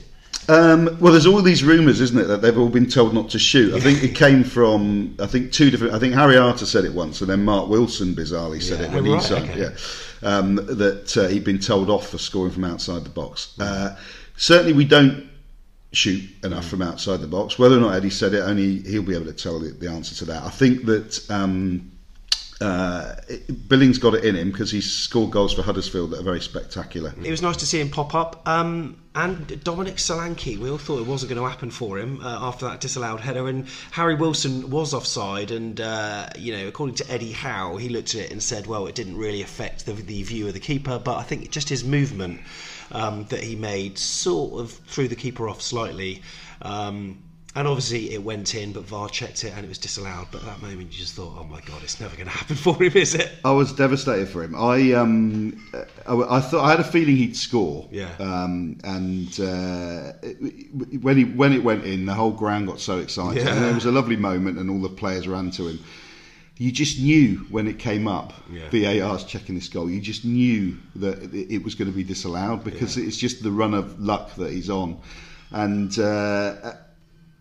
Um, 0.47 0.97
well, 0.99 1.11
there's 1.11 1.25
all 1.25 1.41
these 1.41 1.63
rumours, 1.63 1.99
isn't 2.01 2.19
it, 2.19 2.25
that 2.25 2.41
they've 2.41 2.57
all 2.57 2.69
been 2.69 2.85
told 2.87 3.15
not 3.15 3.29
to 3.31 3.39
shoot. 3.39 3.73
I 3.73 3.79
think 3.79 4.03
it 4.03 4.13
came 4.15 4.43
from, 4.43 5.15
I 5.19 5.25
think 5.25 5.51
two 5.51 5.71
different. 5.71 5.93
I 5.93 5.99
think 5.99 6.13
Harry 6.13 6.37
Arter 6.37 6.67
said 6.67 6.85
it 6.85 6.93
once, 6.93 7.21
and 7.21 7.29
then 7.29 7.43
Marc 7.43 7.67
Wilson 7.67 8.13
bizarrely 8.13 8.61
said 8.61 8.79
Yeah. 8.79 8.85
it 8.87 8.91
when 8.91 8.99
Oh, 9.01 9.05
he 9.07 9.13
right, 9.13 9.23
signed. 9.23 9.49
okay. 9.49 9.59
Yeah, 9.61 9.69
um, 10.29 10.55
that 10.57 11.17
uh, 11.17 11.27
he'd 11.29 11.43
been 11.43 11.57
told 11.59 11.89
off 11.89 12.09
for 12.09 12.19
scoring 12.19 12.51
from 12.51 12.63
outside 12.63 13.03
the 13.03 13.09
box. 13.09 13.59
Uh, 13.59 13.97
certainly, 14.37 14.73
we 14.73 14.85
don't 14.85 15.27
shoot 15.93 16.23
enough 16.43 16.67
from 16.67 16.83
outside 16.83 17.21
the 17.21 17.27
box. 17.27 17.57
Whether 17.57 17.77
or 17.77 17.79
not 17.79 17.95
Eddie 17.95 18.09
said 18.11 18.33
it, 18.35 18.41
only 18.41 18.81
he'll 18.81 19.01
be 19.01 19.15
able 19.15 19.25
to 19.25 19.33
tell 19.33 19.59
the, 19.59 19.69
the 19.71 19.89
answer 19.89 20.13
to 20.15 20.25
that. 20.25 20.43
I 20.43 20.49
think 20.49 20.85
that. 20.85 21.25
Um, 21.31 21.91
uh, 22.61 23.15
Billings 23.67 23.97
got 23.97 24.13
it 24.13 24.23
in 24.23 24.35
him 24.35 24.51
because 24.51 24.71
he's 24.71 24.89
scored 24.89 25.31
goals 25.31 25.53
for 25.53 25.61
Huddersfield 25.61 26.11
that 26.11 26.21
are 26.21 26.23
very 26.23 26.39
spectacular. 26.39 27.13
It 27.21 27.31
was 27.31 27.41
nice 27.41 27.57
to 27.57 27.65
see 27.65 27.81
him 27.81 27.89
pop 27.89 28.15
up. 28.15 28.47
Um, 28.47 29.01
and 29.13 29.61
Dominic 29.63 29.95
Solanke, 29.95 30.57
we 30.57 30.69
all 30.69 30.77
thought 30.77 30.99
it 30.99 31.07
wasn't 31.07 31.31
going 31.31 31.41
to 31.41 31.49
happen 31.49 31.69
for 31.69 31.97
him 31.97 32.21
uh, 32.21 32.47
after 32.47 32.65
that 32.65 32.79
disallowed 32.79 33.19
header. 33.19 33.47
And 33.49 33.67
Harry 33.91 34.15
Wilson 34.15 34.69
was 34.69 34.93
offside. 34.93 35.51
And, 35.51 35.81
uh, 35.81 36.29
you 36.37 36.55
know, 36.55 36.67
according 36.67 36.95
to 36.95 37.11
Eddie 37.11 37.33
Howe, 37.33 37.75
he 37.75 37.89
looked 37.89 38.15
at 38.15 38.21
it 38.21 38.31
and 38.31 38.41
said, 38.41 38.67
well, 38.67 38.87
it 38.87 38.95
didn't 38.95 39.17
really 39.17 39.41
affect 39.41 39.85
the, 39.85 39.93
the 39.93 40.23
view 40.23 40.47
of 40.47 40.53
the 40.53 40.59
keeper. 40.59 40.97
But 40.97 41.17
I 41.17 41.23
think 41.23 41.49
just 41.51 41.67
his 41.67 41.83
movement 41.83 42.39
um, 42.91 43.25
that 43.25 43.43
he 43.43 43.55
made 43.55 43.97
sort 43.97 44.61
of 44.61 44.71
threw 44.71 45.07
the 45.09 45.15
keeper 45.15 45.49
off 45.49 45.61
slightly. 45.61 46.21
Um, 46.61 47.19
and 47.55 47.67
obviously 47.67 48.13
it 48.13 48.21
went 48.21 48.53
in, 48.53 48.73
but 48.73 48.83
VAR 48.83 49.07
checked 49.07 49.43
it 49.45 49.53
and 49.55 49.65
it 49.65 49.69
was 49.69 49.77
disallowed. 49.77 50.27
But 50.31 50.41
at 50.41 50.47
that 50.47 50.61
moment, 50.61 50.91
you 50.91 50.99
just 50.99 51.13
thought, 51.13 51.33
oh 51.39 51.45
my 51.45 51.61
God, 51.61 51.81
it's 51.83 52.01
never 52.01 52.13
going 52.15 52.27
to 52.27 52.33
happen 52.33 52.55
for 52.65 52.75
him, 52.83 52.91
is 52.93 53.15
it? 53.15 53.31
I 53.45 53.51
was 53.51 53.71
devastated 53.71 54.27
for 54.27 54.43
him. 54.43 54.55
I 54.55 54.91
um, 54.93 55.63
I, 56.05 56.13
I 56.37 56.39
thought 56.41 56.65
I 56.65 56.71
had 56.71 56.79
a 56.81 56.83
feeling 56.83 57.15
he'd 57.15 57.35
score. 57.37 57.87
Yeah. 57.91 58.11
Um, 58.19 58.77
and 58.83 59.29
uh, 59.39 60.13
it- 60.21 61.01
when 61.01 61.17
he 61.17 61.23
when 61.23 61.53
it 61.53 61.63
went 61.63 61.85
in, 61.85 62.05
the 62.05 62.13
whole 62.13 62.31
ground 62.31 62.67
got 62.67 62.79
so 62.79 62.99
excited, 62.99 63.43
Yeah. 63.43 63.55
and 63.55 63.65
it 63.65 63.73
was 63.73 63.85
a 63.85 63.91
lovely 63.91 64.17
moment, 64.17 64.57
and 64.57 64.69
all 64.69 64.81
the 64.81 64.89
players 64.89 65.27
ran 65.27 65.51
to 65.51 65.67
him. 65.67 65.79
You 66.57 66.71
just 66.71 66.99
knew 67.01 67.45
when 67.49 67.67
it 67.67 67.79
came 67.79 68.07
up, 68.07 68.33
Yeah. 68.51 68.69
VAR's 68.69 69.23
checking 69.25 69.55
this 69.55 69.67
goal. 69.67 69.89
You 69.89 69.99
just 70.01 70.23
knew 70.25 70.77
that 70.97 71.21
it 71.33 71.55
it 71.55 71.63
was 71.63 71.75
going 71.75 71.89
to 71.91 71.95
be 71.95 72.03
disallowed 72.03 72.63
because 72.63 72.97
it's 72.97 73.17
just 73.17 73.43
the 73.43 73.51
run 73.51 73.73
of 73.73 73.99
luck 73.99 74.35
that 74.35 74.51
he's 74.51 74.69
on, 74.69 74.99
and. 75.51 75.97
Uh, 75.97 76.73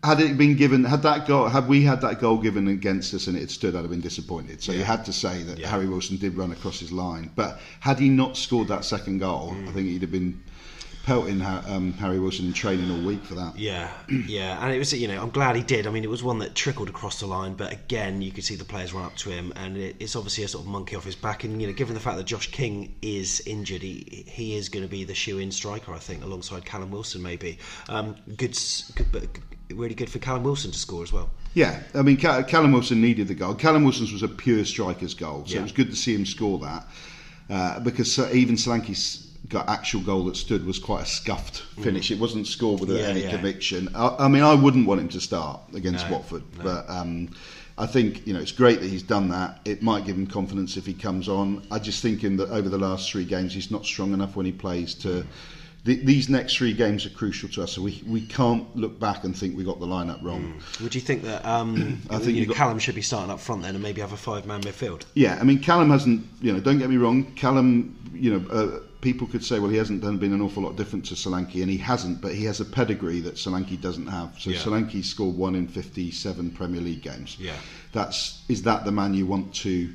had 0.05 0.21
it 0.21 0.37
been 0.37 0.55
given, 0.55 0.83
had 0.83 1.01
that 1.03 1.27
goal, 1.27 1.47
had 1.47 1.67
we 1.67 1.81
had 1.81 2.01
that 2.01 2.19
goal 2.21 2.37
given 2.37 2.67
against 2.67 3.13
us 3.13 3.27
and 3.27 3.35
it 3.35 3.41
had 3.41 3.51
stood, 3.51 3.75
I'd 3.75 3.81
have 3.81 3.89
been 3.89 4.01
disappointed. 4.01 4.61
So 4.61 4.71
you 4.71 4.83
had 4.83 5.03
to 5.05 5.13
say 5.13 5.41
that 5.43 5.57
Yeah. 5.57 5.69
Harry 5.69 5.87
Wilson 5.87 6.17
did 6.17 6.37
run 6.37 6.51
across 6.51 6.79
his 6.79 6.91
line. 6.91 7.31
But 7.35 7.59
had 7.79 7.99
he 7.99 8.09
not 8.09 8.37
scored 8.37 8.67
that 8.67 8.85
second 8.85 9.19
goal, 9.19 9.55
Mm. 9.55 9.67
I 9.67 9.71
think 9.71 9.87
he'd 9.87 10.01
have 10.01 10.11
been 10.11 10.39
pelting 11.05 11.41
um, 11.43 11.93
Harry 11.93 12.19
Wilson 12.19 12.47
in 12.47 12.53
training 12.53 12.89
all 12.89 12.99
week 13.05 13.23
for 13.23 13.35
that. 13.35 13.57
Yeah, 13.57 13.91
yeah, 14.27 14.63
and 14.63 14.73
it 14.73 14.79
was 14.79 14.91
you 14.91 15.07
know 15.07 15.21
I'm 15.21 15.29
glad 15.29 15.55
he 15.55 15.61
did. 15.61 15.85
I 15.87 15.91
mean, 15.91 16.03
it 16.03 16.09
was 16.09 16.23
one 16.23 16.39
that 16.39 16.55
trickled 16.55 16.89
across 16.89 17.19
the 17.19 17.27
line, 17.27 17.53
but 17.53 17.71
again, 17.71 18.21
you 18.21 18.31
could 18.31 18.43
see 18.43 18.55
the 18.55 18.65
players 18.65 18.91
run 18.93 19.05
up 19.05 19.15
to 19.17 19.29
him, 19.29 19.53
and 19.55 19.77
it, 19.77 19.95
it's 19.99 20.15
obviously 20.15 20.43
a 20.43 20.47
sort 20.47 20.65
of 20.65 20.69
monkey 20.69 20.95
off 20.95 21.03
his 21.05 21.15
back. 21.15 21.43
And 21.43 21.61
you 21.61 21.67
know, 21.67 21.73
given 21.73 21.93
the 21.93 21.99
fact 21.99 22.17
that 22.17 22.25
Josh 22.25 22.51
King 22.51 22.95
is 23.01 23.41
injured, 23.45 23.81
he 23.83 24.25
he 24.27 24.55
is 24.55 24.67
going 24.67 24.83
to 24.83 24.89
be 24.89 25.03
the 25.03 25.15
shoe-in 25.15 25.51
striker, 25.51 25.93
I 25.93 25.99
think, 25.99 26.23
alongside 26.23 26.65
Callum 26.65 26.89
Wilson, 26.91 27.21
maybe. 27.21 27.59
Um, 27.87 28.15
good, 28.35 28.57
good, 28.95 29.11
but 29.11 29.23
really 29.73 29.95
good 29.95 30.09
for 30.09 30.19
Callum 30.19 30.43
Wilson 30.43 30.71
to 30.71 30.77
score 30.77 31.03
as 31.03 31.13
well. 31.13 31.29
Yeah, 31.53 31.83
I 31.93 32.01
mean, 32.01 32.17
Callum 32.17 32.73
Wilson 32.73 32.99
needed 32.99 33.27
the 33.29 33.35
goal. 33.35 33.55
Callum 33.55 33.83
Wilson's 33.83 34.11
was 34.11 34.23
a 34.23 34.27
pure 34.27 34.65
striker's 34.65 35.13
goal, 35.13 35.45
so 35.45 35.53
Yeah. 35.53 35.59
it 35.59 35.63
was 35.63 35.71
good 35.71 35.89
to 35.89 35.95
see 35.95 36.13
him 36.13 36.25
score 36.25 36.59
that. 36.59 36.85
Uh, 37.49 37.79
because 37.79 38.17
even 38.33 38.55
Solanke's 38.55 39.24
actual 39.53 40.01
goal 40.01 40.25
that 40.25 40.35
stood 40.35 40.65
was 40.65 40.79
quite 40.79 41.03
a 41.03 41.05
scuffed 41.05 41.61
finish. 41.81 42.11
It 42.11 42.19
wasn't 42.19 42.47
scored 42.47 42.79
with 42.79 42.89
Mm. 42.89 42.97
Yeah, 42.99 43.07
any 43.07 43.21
yeah. 43.23 43.29
conviction. 43.31 43.89
I, 43.95 44.15
I 44.19 44.27
mean, 44.27 44.43
I 44.43 44.53
wouldn't 44.53 44.87
want 44.87 45.01
him 45.01 45.09
to 45.09 45.21
start 45.21 45.59
against 45.73 46.05
No, 46.07 46.13
Watford, 46.13 46.43
but 46.63 46.89
um, 46.89 47.29
I 47.77 47.85
think 47.85 48.25
you 48.25 48.33
know 48.33 48.39
it's 48.39 48.51
great 48.53 48.79
that 48.81 48.89
he's 48.89 49.03
done 49.03 49.29
that. 49.29 49.59
It 49.65 49.81
might 49.81 50.05
give 50.05 50.15
him 50.15 50.27
confidence 50.27 50.77
if 50.77 50.85
he 50.85 50.93
comes 50.93 51.27
on. 51.27 51.65
I 51.71 51.79
just 51.79 52.01
think 52.01 52.23
in 52.23 52.37
that 52.37 52.49
over 52.49 52.69
the 52.69 52.77
last 52.77 53.11
three 53.11 53.25
games 53.25 53.53
he's 53.53 53.69
not 53.71 53.85
strong 53.85 54.13
enough 54.13 54.35
when 54.35 54.45
he 54.45 54.51
plays 54.51 54.93
to. 54.95 55.25
th 55.85 56.03
these 56.03 56.29
next 56.29 56.57
three 56.57 56.73
games 56.73 57.05
are 57.05 57.11
crucial 57.11 57.47
to 57.49 57.61
us, 57.61 57.73
so 57.73 57.81
we, 57.81 58.01
we 58.07 58.21
can't 58.25 58.65
look 58.75 58.99
back 58.99 59.23
and 59.23 59.35
think 59.37 59.55
we 59.55 59.63
got 59.63 59.79
the 59.79 59.85
lineup 59.85 60.19
wrong. 60.23 60.43
Would 60.81 60.95
you 60.95 61.01
think 61.01 61.21
that 61.23 61.45
um, 61.45 62.01
I 62.09 62.17
think 62.17 62.33
you 62.37 62.41
know, 62.41 62.47
got- 62.47 62.57
Callum 62.57 62.79
should 62.79 62.95
be 62.95 63.03
starting 63.03 63.29
up 63.31 63.39
front 63.39 63.61
then, 63.61 63.75
and 63.75 63.83
maybe 63.83 64.01
have 64.01 64.11
a 64.13 64.17
five-man 64.17 64.61
midfield? 64.61 65.03
Yeah, 65.13 65.37
I 65.39 65.43
mean, 65.43 65.59
Callum 65.59 65.91
hasn't, 65.91 66.25
you 66.41 66.51
know, 66.53 66.59
don't 66.59 66.79
get 66.79 66.89
me 66.89 66.97
wrong, 66.97 67.25
Callum, 67.35 67.93
you 68.15 68.31
know, 68.33 68.49
uh, 68.49 68.79
people 69.01 69.27
could 69.27 69.43
say, 69.43 69.59
well, 69.59 69.69
he 69.69 69.77
hasn't 69.77 70.01
done 70.01 70.17
been 70.17 70.33
an 70.33 70.41
awful 70.41 70.63
lot 70.63 70.75
different 70.75 71.05
to 71.05 71.15
Solanke, 71.15 71.61
and 71.61 71.69
he 71.69 71.77
hasn't, 71.77 72.21
but 72.21 72.33
he 72.33 72.45
has 72.45 72.59
a 72.59 72.65
pedigree 72.65 73.19
that 73.21 73.35
Solanke 73.35 73.79
doesn't 73.79 74.07
have. 74.07 74.35
So 74.39 74.49
Yeah. 74.49 74.57
Solanke 74.57 75.03
scored 75.03 75.35
one 75.35 75.55
in 75.55 75.67
57 75.67 76.51
Premier 76.51 76.81
League 76.81 77.01
games. 77.01 77.37
Yeah. 77.39 77.53
That's, 77.91 78.41
is 78.49 78.63
that 78.63 78.85
the 78.85 78.91
man 78.91 79.13
you 79.13 79.25
want 79.25 79.53
to 79.55 79.93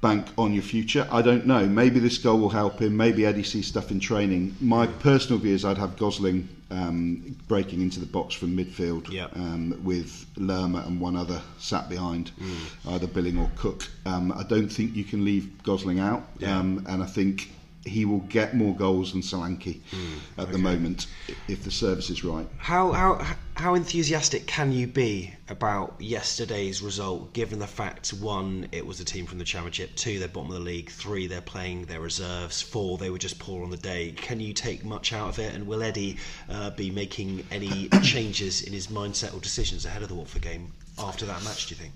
bank 0.00 0.26
on 0.36 0.52
your 0.52 0.62
future? 0.62 1.08
I 1.10 1.22
don't 1.22 1.46
know. 1.46 1.66
Maybe 1.66 1.98
this 2.00 2.18
goal 2.18 2.38
will 2.38 2.50
help 2.50 2.80
him. 2.80 2.96
Maybe 2.96 3.24
Eddie 3.24 3.42
sees 3.42 3.66
stuff 3.66 3.90
in 3.90 4.00
training. 4.00 4.54
My 4.60 4.86
personal 4.86 5.38
view 5.40 5.54
is 5.54 5.64
I'd 5.64 5.78
have 5.78 5.96
Gosling 5.96 6.48
um, 6.70 7.36
breaking 7.48 7.80
into 7.80 8.00
the 8.00 8.06
box 8.06 8.34
from 8.34 8.56
midfield 8.56 9.08
um, 9.36 9.80
with 9.84 10.26
Lerma 10.36 10.82
and 10.86 11.00
one 11.00 11.14
other 11.16 11.40
sat 11.58 11.88
behind, 11.88 12.32
Mm. 12.40 12.94
either 12.94 13.06
Billing 13.06 13.38
or 13.38 13.50
Cook. 13.56 13.88
Um, 14.06 14.32
I 14.32 14.42
don't 14.42 14.68
think 14.68 14.94
you 14.96 15.04
can 15.04 15.24
leave 15.24 15.62
Gosling 15.62 16.00
out, 16.00 16.26
Yeah. 16.38 16.58
um, 16.58 16.84
and 16.88 17.02
I 17.02 17.06
think 17.06 17.50
he 17.84 18.04
will 18.04 18.20
get 18.20 18.54
more 18.54 18.74
goals 18.74 19.12
than 19.12 19.20
Solanke 19.22 19.80
Mm. 19.92 20.18
at 20.38 20.52
the 20.52 20.58
moment 20.58 21.06
if 21.48 21.64
the 21.64 21.70
service 21.70 22.10
is 22.10 22.24
right. 22.24 22.46
How 22.58 22.92
how 22.92 23.36
how 23.56 23.74
enthusiastic 23.74 24.46
can 24.46 24.72
you 24.72 24.86
be 24.86 25.32
about 25.48 25.94
yesterday's 26.00 26.82
result, 26.82 27.32
given 27.34 27.58
the 27.58 27.66
fact 27.66 28.08
one, 28.12 28.66
it 28.72 28.84
was 28.84 28.98
a 28.98 29.04
team 29.04 29.26
from 29.26 29.38
the 29.38 29.44
championship, 29.44 29.94
two, 29.94 30.18
they're 30.18 30.26
bottom 30.28 30.50
of 30.50 30.56
the 30.56 30.60
league, 30.64 30.90
three, 30.90 31.26
they're 31.26 31.40
playing 31.40 31.84
their 31.84 32.00
reserves, 32.00 32.62
four, 32.62 32.98
they 32.98 33.10
were 33.10 33.18
just 33.18 33.38
poor 33.38 33.62
on 33.62 33.70
the 33.70 33.76
day. 33.76 34.12
Can 34.16 34.40
you 34.40 34.52
take 34.52 34.84
much 34.84 35.12
out 35.12 35.28
of 35.28 35.38
it? 35.38 35.54
And 35.54 35.66
will 35.66 35.82
Eddie 35.82 36.16
uh, 36.48 36.70
be 36.70 36.90
making 36.90 37.46
any 37.50 37.88
changes 38.02 38.62
in 38.62 38.72
his 38.72 38.88
mindset 38.88 39.34
or 39.34 39.40
decisions 39.40 39.84
ahead 39.84 40.02
of 40.02 40.08
the 40.08 40.14
Watford 40.14 40.42
game 40.42 40.72
after 40.98 41.24
that 41.26 41.44
match? 41.44 41.66
Do 41.66 41.74
you 41.74 41.80
think? 41.80 41.92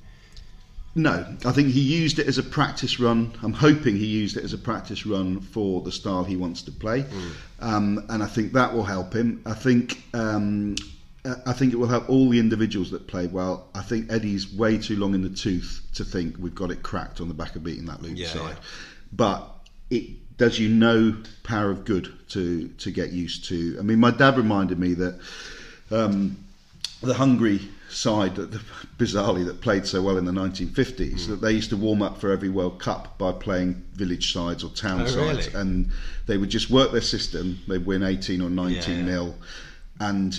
No, 0.94 1.24
I 1.44 1.53
think 1.53 1.68
he 1.68 1.81
used 1.81 2.18
it 2.18 2.27
as 2.27 2.38
a 2.38 2.42
practice 2.42 2.98
run. 2.98 3.33
I'm 3.42 3.53
hoping 3.53 3.96
he 3.96 4.07
used 4.07 4.37
it 4.37 4.42
as 4.44 4.53
a 4.53 4.59
practice 4.59 5.07
run 5.07 5.40
for 5.40 5.81
the 5.83 5.92
style 5.92 6.24
he 6.24 6.35
wants 6.35 6.62
to 6.62 6.72
play, 6.72 7.05
um, 7.61 8.05
and 8.09 8.22
I 8.22 8.27
think 8.27 8.53
that 8.55 8.72
will 8.74 8.85
help 8.85 9.12
him. 9.12 9.40
I 9.46 9.55
think 9.55 10.03
um, 10.14 10.74
I 11.46 11.53
think 11.53 11.72
it 11.72 11.77
will 11.77 11.87
help 11.88 12.09
all 12.09 12.29
the 12.31 12.40
individuals 12.40 12.90
that 12.90 13.07
play 13.07 13.27
well. 13.29 13.68
I 13.74 13.83
think 13.83 14.11
Eddie's 14.11 14.53
way 14.53 14.79
too 14.79 14.96
long 14.96 15.14
in 15.14 15.22
the 15.22 15.29
tooth 15.31 15.87
to 15.94 16.05
think 16.05 16.37
we've 16.38 16.55
got 16.55 16.70
it 16.70 16.83
cracked 16.83 17.20
on 17.20 17.29
the 17.29 17.35
back 17.35 17.55
of 17.55 17.62
beating 17.62 17.85
that 17.87 18.01
Luton 18.03 18.16
Yeah, 18.16 18.29
side. 18.29 18.57
yeah. 18.57 18.62
But 19.12 19.48
it 19.90 20.37
does 20.37 20.59
you 20.59 20.68
no 20.68 21.16
power 21.44 21.70
of 21.70 21.85
good 21.85 22.12
to 22.31 22.68
to 22.68 22.90
get 22.90 23.12
used 23.12 23.44
to. 23.51 23.77
I 23.79 23.83
mean, 23.83 24.01
my 24.01 24.11
dad 24.11 24.37
reminded 24.37 24.79
me 24.81 24.94
that 24.94 25.20
um, 25.92 26.38
the 27.03 27.14
Hungary 27.14 27.61
side, 27.88 28.35
that 28.37 28.51
bizarrely, 28.98 29.44
that 29.46 29.61
played 29.61 29.87
so 29.87 30.03
well 30.03 30.18
in 30.18 30.24
the 30.24 30.33
1950s, 30.33 31.24
Hmm. 31.24 31.31
that 31.33 31.40
they 31.40 31.53
used 31.53 31.70
to 31.70 31.77
warm 31.77 32.03
up 32.03 32.18
for 32.20 32.31
every 32.31 32.48
World 32.48 32.79
Cup 32.79 33.18
by 33.18 33.33
playing 33.33 33.83
village 33.94 34.33
sides 34.33 34.62
or 34.62 34.70
town 34.70 35.03
Oh, 35.03 35.07
sides, 35.07 35.46
really? 35.48 35.61
and 35.61 35.90
they 36.27 36.37
would 36.37 36.51
just 36.51 36.70
work 36.70 36.92
their 36.92 37.01
system. 37.01 37.59
They'd 37.66 37.87
win 37.87 38.03
18 38.03 38.40
or 38.42 38.51
19 38.51 38.74
Yeah, 38.77 38.96
yeah. 39.01 39.05
nil, 39.05 39.35
and 40.01 40.38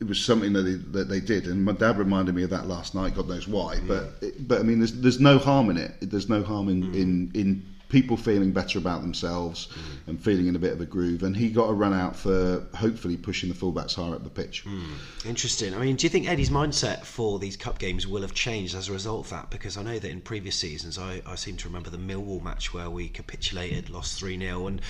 it 0.00 0.06
was 0.08 0.18
something 0.18 0.52
that 0.54 0.62
they, 0.62 0.74
that 0.98 1.08
they 1.08 1.20
did. 1.20 1.46
And 1.46 1.64
my 1.64 1.72
dad 1.72 1.98
reminded 1.98 2.34
me 2.34 2.42
of 2.44 2.50
that 2.50 2.66
last 2.66 2.94
night. 2.94 3.14
God 3.14 3.28
knows 3.28 3.46
why, 3.46 3.78
but 3.86 4.22
but 4.48 4.60
I 4.60 4.62
mean, 4.62 4.78
there's 4.78 4.92
there's 4.92 5.20
no 5.20 5.38
harm 5.38 5.68
in 5.70 5.76
it. 5.76 5.94
There's 6.00 6.28
no 6.30 6.42
harm 6.42 6.68
in 6.70 6.94
in, 6.94 7.30
in 7.34 7.62
people 7.88 8.16
feeling 8.16 8.50
better 8.50 8.78
about 8.78 9.02
themselves 9.02 9.68
mm. 9.68 10.08
and 10.08 10.20
feeling 10.20 10.48
in 10.48 10.56
a 10.56 10.58
bit 10.58 10.72
of 10.72 10.80
a 10.80 10.86
groove. 10.86 11.22
And 11.22 11.36
he 11.36 11.48
got 11.48 11.70
a 11.70 11.72
run 11.72 11.94
out 11.94 12.16
for 12.16 12.66
hopefully 12.74 13.16
pushing 13.16 13.48
the 13.48 13.54
fullbacks 13.54 13.94
higher 13.94 14.14
up 14.14 14.24
the 14.24 14.30
pitch. 14.30 14.62
Hmm. 14.62 14.94
Interesting. 15.24 15.74
I 15.74 15.78
mean, 15.78 15.96
do 15.96 16.04
you 16.04 16.10
think 16.10 16.28
Eddie's 16.28 16.50
mindset 16.50 17.04
for 17.04 17.38
these 17.38 17.56
cup 17.56 17.78
games 17.78 18.06
will 18.06 18.22
have 18.22 18.34
changed 18.34 18.74
as 18.74 18.88
a 18.88 18.92
result 18.92 19.26
of 19.26 19.30
that? 19.30 19.50
Because 19.50 19.76
I 19.76 19.82
know 19.82 19.98
that 19.98 20.10
in 20.10 20.20
previous 20.20 20.56
seasons, 20.56 20.98
I, 20.98 21.22
I 21.24 21.36
seem 21.36 21.56
to 21.58 21.68
remember 21.68 21.90
the 21.90 21.98
Millwall 21.98 22.42
match 22.42 22.74
where 22.74 22.90
we 22.90 23.08
capitulated, 23.08 23.88
lost 23.88 24.18
three 24.18 24.38
0 24.38 24.66
and 24.66 24.80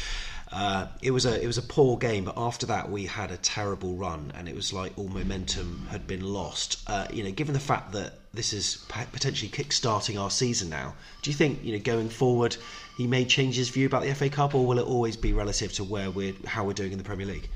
uh, 0.52 0.87
it 1.02 1.11
was 1.11 1.26
a 1.26 1.42
it 1.42 1.46
was 1.46 1.59
a 1.59 1.62
poor 1.62 1.96
game. 1.96 2.24
But 2.24 2.35
after 2.37 2.66
that, 2.66 2.90
we 2.90 3.04
had 3.06 3.30
a 3.30 3.37
terrible 3.37 3.94
run, 3.96 4.32
and 4.37 4.48
it 4.48 4.54
was 4.54 4.72
like 4.72 4.96
all 4.96 5.09
momentum 5.09 5.87
had 5.90 6.06
been 6.06 6.22
lost. 6.22 6.82
Uh, 6.87 7.06
you 7.12 7.24
know, 7.24 7.30
given 7.30 7.52
the 7.52 7.61
fact 7.61 7.92
that 7.92 8.14
this 8.32 8.52
is 8.52 8.85
potentially 9.12 9.48
kick-starting 9.48 10.18
our 10.18 10.30
season 10.30 10.68
now, 10.68 10.94
do 11.22 11.30
you 11.30 11.37
think 11.37 11.64
you 11.64 11.72
know 11.72 11.82
going 11.82 12.09
forward? 12.09 12.56
He 12.96 13.06
may 13.06 13.24
change 13.24 13.56
his 13.56 13.68
view 13.68 13.87
about 13.87 14.04
the 14.04 14.14
FA 14.14 14.28
Cup, 14.28 14.54
or 14.54 14.66
will 14.66 14.78
it 14.78 14.87
always 14.87 15.16
be 15.16 15.32
relative 15.32 15.72
to 15.74 15.85
where 15.85 16.11
we're 16.11 16.35
how 16.46 16.64
we're 16.64 16.72
doing 16.72 16.92
in 16.92 16.98
the 16.98 17.04
Premier 17.04 17.26
League? 17.26 17.48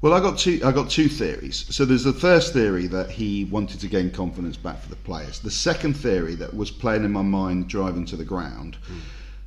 Well, 0.00 0.12
I 0.12 0.20
got 0.20 0.38
two. 0.38 0.60
I 0.64 0.72
got 0.72 0.90
two 0.90 1.08
theories. 1.08 1.66
So 1.70 1.84
there's 1.84 2.04
the 2.04 2.12
first 2.12 2.52
theory 2.52 2.86
that 2.88 3.10
he 3.10 3.44
wanted 3.44 3.80
to 3.80 3.86
gain 3.86 4.10
confidence 4.10 4.56
back 4.56 4.80
for 4.80 4.88
the 4.88 4.96
players. 4.96 5.40
The 5.40 5.50
second 5.50 5.94
theory 5.94 6.34
that 6.36 6.54
was 6.54 6.70
playing 6.70 7.04
in 7.04 7.12
my 7.12 7.22
mind, 7.22 7.68
driving 7.68 8.06
to 8.06 8.16
the 8.16 8.24
ground, 8.24 8.76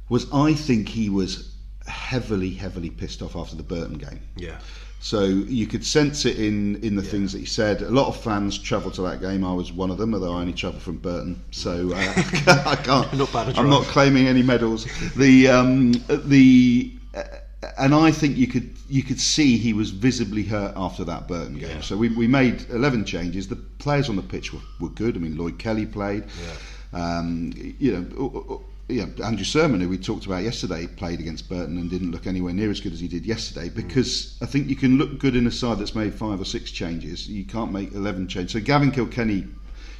was 0.09 0.31
I 0.31 0.53
think 0.53 0.89
he 0.89 1.09
was 1.09 1.56
heavily, 1.88 2.52
heavily 2.52 2.89
pissed 2.89 3.21
off 3.21 3.36
after 3.36 3.56
the 3.56 3.63
Burton 3.63 3.97
game. 3.97 4.19
Yeah. 4.36 4.60
So 5.00 5.23
you 5.23 5.67
could 5.67 5.86
sense 5.86 6.26
it 6.26 6.39
in, 6.39 6.84
in 6.84 6.95
the 6.95 7.04
things 7.04 7.32
that 7.34 7.39
he 7.39 7.45
said. 7.45 7.82
A 7.84 7.89
lot 7.89 8.08
of 8.08 8.19
fans 8.19 8.58
travelled 8.58 8.95
to 8.95 9.04
that 9.04 9.21
game. 9.21 9.43
I 9.43 9.54
was 9.54 9.71
one 9.71 9.91
of 9.91 9.97
them, 9.97 10.13
although 10.13 10.34
I 10.34 10.41
only 10.41 10.54
travelled 10.54 10.82
from 10.82 10.97
Burton, 10.97 11.41
so 11.52 11.91
uh, 11.93 11.97
I 12.65 12.76
can't. 12.76 13.13
Not 13.13 13.32
bad 13.32 13.58
I'm 13.58 13.69
not 13.69 13.84
claiming 13.86 14.28
any 14.28 14.41
medals. 14.41 14.88
The 15.15 15.50
um, 15.50 15.91
the 16.08 16.93
uh, 17.13 17.23
and 17.78 17.93
I 17.93 18.12
think 18.12 18.38
you 18.38 18.47
could 18.47 18.76
you 18.89 19.04
could 19.04 19.19
see 19.19 19.58
he 19.58 19.73
was 19.73 19.91
visibly 19.91 20.43
hurt 20.43 20.73
after 20.76 21.04
that 21.04 21.28
Burton 21.28 21.60
game. 21.60 21.82
So 21.82 21.95
we, 21.95 22.10
we 22.10 22.28
made 22.28 22.65
11 22.69 23.06
changes. 23.06 23.47
The 23.47 23.56
players 23.56 24.10
on 24.10 24.15
the 24.15 24.21
pitch 24.21 24.54
were, 24.54 24.62
were 24.80 24.89
good. 24.89 25.15
I 25.15 25.19
mean, 25.19 25.38
Lloyd 25.38 25.60
Kelly 25.60 25.86
played. 25.86 26.26
Um, 26.93 27.54
you 27.80 27.91
know. 27.93 28.63
Yeah, 28.89 29.08
Andrew 29.21 29.43
Surman, 29.43 29.82
who 29.82 29.89
we 29.89 29.97
talked 29.97 30.26
about 30.26 30.43
yesterday, 30.43 30.88
played 30.88 31.19
against 31.19 31.50
Burton 31.50 31.78
and 31.78 31.89
didn't 31.89 32.12
look 32.12 32.26
anywhere 32.26 32.54
near 32.54 32.71
as 32.71 32.80
good 32.80 32.93
as 32.93 33.02
he 33.02 33.10
did 33.10 33.26
yesterday. 33.26 33.67
Because 33.67 34.38
I 34.41 34.45
think 34.45 34.69
you 34.69 34.78
can 34.78 34.97
look 34.97 35.19
good 35.19 35.36
in 35.36 35.45
a 35.45 35.52
side 35.52 35.80
that's 35.80 35.93
made 35.93 36.13
five 36.13 36.39
or 36.39 36.45
six 36.45 36.71
changes. 36.71 37.28
You 37.28 37.43
can't 37.43 37.73
make 37.73 37.91
eleven 37.93 38.30
changes. 38.30 38.54
So 38.54 38.62
Gavin 38.62 38.91
Kilkenny, 38.91 39.45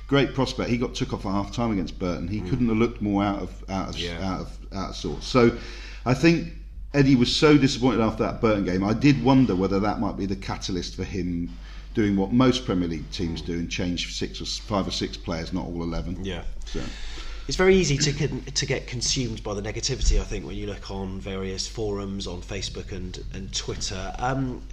great 0.08 0.34
prospect. 0.34 0.70
He 0.70 0.78
got 0.78 0.96
took 0.96 1.12
off 1.12 1.26
at 1.26 1.32
half 1.32 1.52
time 1.52 1.72
against 1.72 2.00
Burton. 2.00 2.30
He 2.30 2.40
hmm. 2.40 2.50
couldn't 2.50 2.70
have 2.70 2.78
looked 2.78 3.02
more 3.02 3.24
out 3.24 3.42
of 3.42 3.70
out 3.70 3.90
of 3.90 4.00
Yeah. 4.00 4.26
out 4.26 4.42
of 4.42 4.58
out 4.72 4.90
of 4.92 4.96
sorts. 4.96 5.28
So 5.28 5.58
I 6.06 6.14
think 6.14 6.54
Eddie 6.94 7.16
was 7.16 7.36
so 7.36 7.58
disappointed 7.58 8.00
after 8.00 8.24
that 8.24 8.40
Burton 8.40 8.64
game. 8.64 8.86
I 8.86 8.94
did 8.94 9.22
wonder 9.22 9.54
whether 9.54 9.82
that 9.82 10.00
might 10.00 10.16
be 10.16 10.26
the 10.26 10.38
catalyst 10.38 10.96
for 10.96 11.04
him 11.04 11.50
doing 11.94 12.16
what 12.16 12.32
most 12.32 12.66
Premier 12.66 12.88
League 12.88 13.12
teams 13.12 13.42
hmm. 13.42 13.48
do 13.48 13.54
and 13.54 13.70
change 13.70 14.16
six 14.16 14.40
or 14.40 14.46
five 14.46 14.88
or 14.88 14.92
six 14.92 15.18
players, 15.18 15.52
not 15.52 15.66
all 15.66 15.84
eleven. 15.84 16.24
Yeah. 16.24 16.44
So. 16.64 16.80
It's 17.48 17.56
very 17.56 17.78
easy 17.78 17.98
to 17.98 18.12
con- 18.12 18.42
to 18.42 18.66
get 18.66 18.88
consumed 18.88 19.42
by 19.42 19.54
the 19.54 19.62
negativity. 19.62 20.20
I 20.20 20.26
think 20.26 20.46
when 20.46 20.58
you 20.58 20.68
look 20.68 20.92
on 20.92 21.22
various 21.22 21.66
forums 21.66 22.28
on 22.28 22.42
Facebook 22.42 22.92
and 22.92 23.24
and 23.34 23.54
Twitter. 23.54 24.14
Um, 24.20 24.64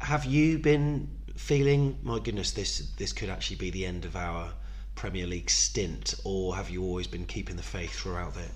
have 0.00 0.24
you 0.24 0.58
been 0.58 1.08
feeling, 1.36 1.98
my 2.02 2.18
goodness, 2.18 2.52
this 2.52 2.78
this 2.96 3.12
could 3.12 3.28
actually 3.28 3.56
be 3.56 3.70
the 3.70 3.84
end 3.84 4.06
of 4.06 4.16
our 4.16 4.54
Premier 4.94 5.26
League 5.26 5.50
stint, 5.50 6.14
or 6.24 6.56
have 6.56 6.70
you 6.70 6.82
always 6.82 7.06
been 7.06 7.26
keeping 7.26 7.56
the 7.56 7.62
faith 7.62 7.92
throughout 7.92 8.38
it? 8.38 8.50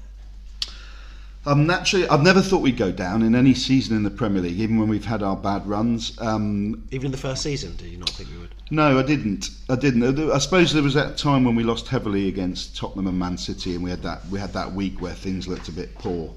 Um, 1.46 1.66
naturally, 1.66 2.07
I've 2.09 2.22
never 2.22 2.42
thought 2.42 2.59
we'd 2.62 2.77
go 2.77 2.92
down 2.92 3.22
in 3.22 3.35
any 3.35 3.55
season 3.55 3.96
in 3.96 4.03
the 4.03 4.11
Premier 4.11 4.42
League, 4.42 4.59
even 4.59 4.79
when 4.79 4.88
we've 4.88 5.05
had 5.05 5.22
our 5.22 5.37
bad 5.37 5.66
runs. 5.66 6.18
Um, 6.20 6.87
Even 6.90 7.07
in 7.07 7.12
the 7.12 7.16
first 7.18 7.42
season, 7.42 7.74
did 7.77 7.87
you 7.87 7.96
not 7.96 8.11
think 8.11 8.29
we 8.31 8.38
would? 8.38 8.55
no, 8.70 8.98
I 8.98 9.03
didn't. 9.03 9.48
I 9.70 9.77
didn't. 9.77 10.31
I 10.31 10.38
suppose 10.38 10.74
there 10.74 10.83
was 10.83 10.92
that 10.94 11.16
time 11.16 11.44
when 11.44 11.55
we 11.55 11.62
lost 11.62 11.88
heavily 11.88 12.29
against 12.29 12.77
Tottenham 12.77 13.07
and 13.07 13.18
Man 13.18 13.38
City, 13.38 13.74
and 13.74 13.83
we 13.83 13.88
had 13.88 14.03
that 14.03 14.27
we 14.27 14.38
had 14.38 14.53
that 14.53 14.72
week 14.72 15.01
where 15.01 15.14
things 15.14 15.48
looked 15.48 15.68
a 15.68 15.72
bit 15.72 15.94
poor. 15.94 16.35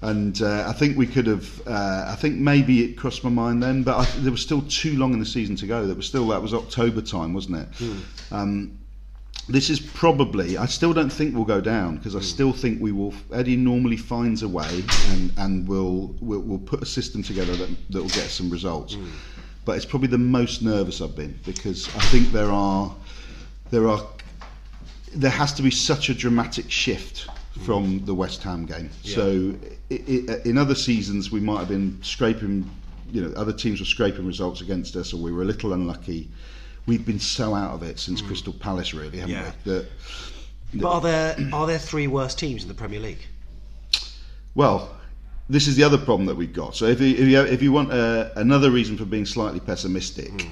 And 0.00 0.40
uh, 0.40 0.64
I 0.66 0.72
think 0.72 0.96
we 0.96 1.06
could 1.06 1.26
have. 1.26 1.60
Uh, 1.66 2.06
I 2.08 2.14
think 2.14 2.36
maybe 2.36 2.82
it 2.84 2.94
crossed 2.96 3.24
my 3.24 3.30
mind 3.30 3.62
then, 3.62 3.82
but 3.82 3.98
I, 3.98 4.04
there 4.20 4.32
was 4.32 4.40
still 4.40 4.62
too 4.62 4.96
long 4.96 5.12
in 5.12 5.18
the 5.18 5.26
season 5.26 5.54
to 5.56 5.66
go. 5.66 5.86
There 5.86 5.96
was 5.96 6.06
still 6.06 6.28
that 6.28 6.40
was 6.40 6.54
October 6.54 7.02
time, 7.02 7.34
wasn't 7.34 7.58
it? 7.58 7.68
Um, 8.30 8.78
this 9.48 9.70
is 9.70 9.78
probably. 9.78 10.58
I 10.58 10.66
still 10.66 10.92
don't 10.92 11.12
think 11.12 11.34
we'll 11.34 11.44
go 11.44 11.60
down 11.60 11.96
because 11.96 12.16
I 12.16 12.18
hmm. 12.18 12.24
still 12.24 12.52
think 12.52 12.80
we 12.80 12.92
will. 12.92 13.14
Eddie 13.32 13.56
normally 13.56 13.96
finds 13.96 14.42
a 14.42 14.48
way 14.48 14.82
and 15.10 15.32
and 15.36 15.68
will 15.68 16.14
will 16.20 16.40
will 16.40 16.58
put 16.58 16.82
a 16.82 16.86
system 16.86 17.22
together 17.22 17.54
that 17.56 17.68
that 17.90 18.02
will 18.02 18.08
get 18.08 18.28
some 18.28 18.50
results. 18.50 18.94
Hmm. 18.94 19.06
But 19.64 19.76
it's 19.76 19.84
probably 19.84 20.08
the 20.08 20.18
most 20.18 20.62
nervous 20.62 21.00
I've 21.00 21.16
been 21.16 21.38
because 21.44 21.88
I 21.96 22.00
think 22.10 22.32
there 22.32 22.50
are 22.50 22.94
there 23.70 23.88
are 23.88 24.04
there 25.14 25.30
has 25.30 25.52
to 25.54 25.62
be 25.62 25.70
such 25.70 26.08
a 26.08 26.14
dramatic 26.14 26.70
shift 26.70 27.28
hmm. 27.54 27.64
from 27.64 28.04
the 28.04 28.14
West 28.14 28.42
Ham 28.42 28.66
game. 28.66 28.90
So 29.04 29.54
i 29.90 29.94
i 29.94 30.40
in 30.44 30.58
other 30.58 30.74
seasons 30.74 31.30
we 31.30 31.40
might 31.40 31.60
have 31.60 31.68
been 31.68 31.98
scraping, 32.02 32.68
you 33.12 33.22
know, 33.22 33.32
other 33.36 33.52
teams 33.52 33.78
were 33.78 33.86
scraping 33.86 34.26
results 34.26 34.60
against 34.60 34.96
us, 34.96 35.12
or 35.12 35.18
we 35.18 35.30
were 35.30 35.42
a 35.42 35.46
little 35.46 35.72
unlucky. 35.72 36.28
We've 36.86 37.04
been 37.04 37.18
so 37.20 37.54
out 37.54 37.74
of 37.74 37.82
it 37.82 37.98
since 37.98 38.22
Crystal 38.22 38.52
Palace, 38.52 38.94
really, 38.94 39.18
haven't 39.18 39.34
Yeah. 39.34 39.52
we? 39.64 39.72
That, 39.72 39.86
But 40.74 40.88
are 40.88 41.00
there 41.00 41.36
are 41.52 41.66
there 41.66 41.78
three 41.78 42.06
worst 42.06 42.38
teams 42.38 42.62
in 42.62 42.68
the 42.68 42.74
Premier 42.74 43.00
League? 43.00 43.26
well, 44.54 44.90
this 45.48 45.68
is 45.68 45.76
the 45.76 45.84
other 45.84 45.98
problem 45.98 46.26
that 46.26 46.34
we've 46.34 46.52
got. 46.52 46.74
So 46.74 46.86
if 46.86 47.00
you, 47.00 47.08
if 47.08 47.28
you, 47.28 47.40
if 47.42 47.62
you 47.62 47.70
want 47.72 47.92
uh, 47.92 48.30
another 48.36 48.70
reason 48.70 48.96
for 48.96 49.04
being 49.04 49.26
slightly 49.26 49.60
pessimistic, 49.60 50.46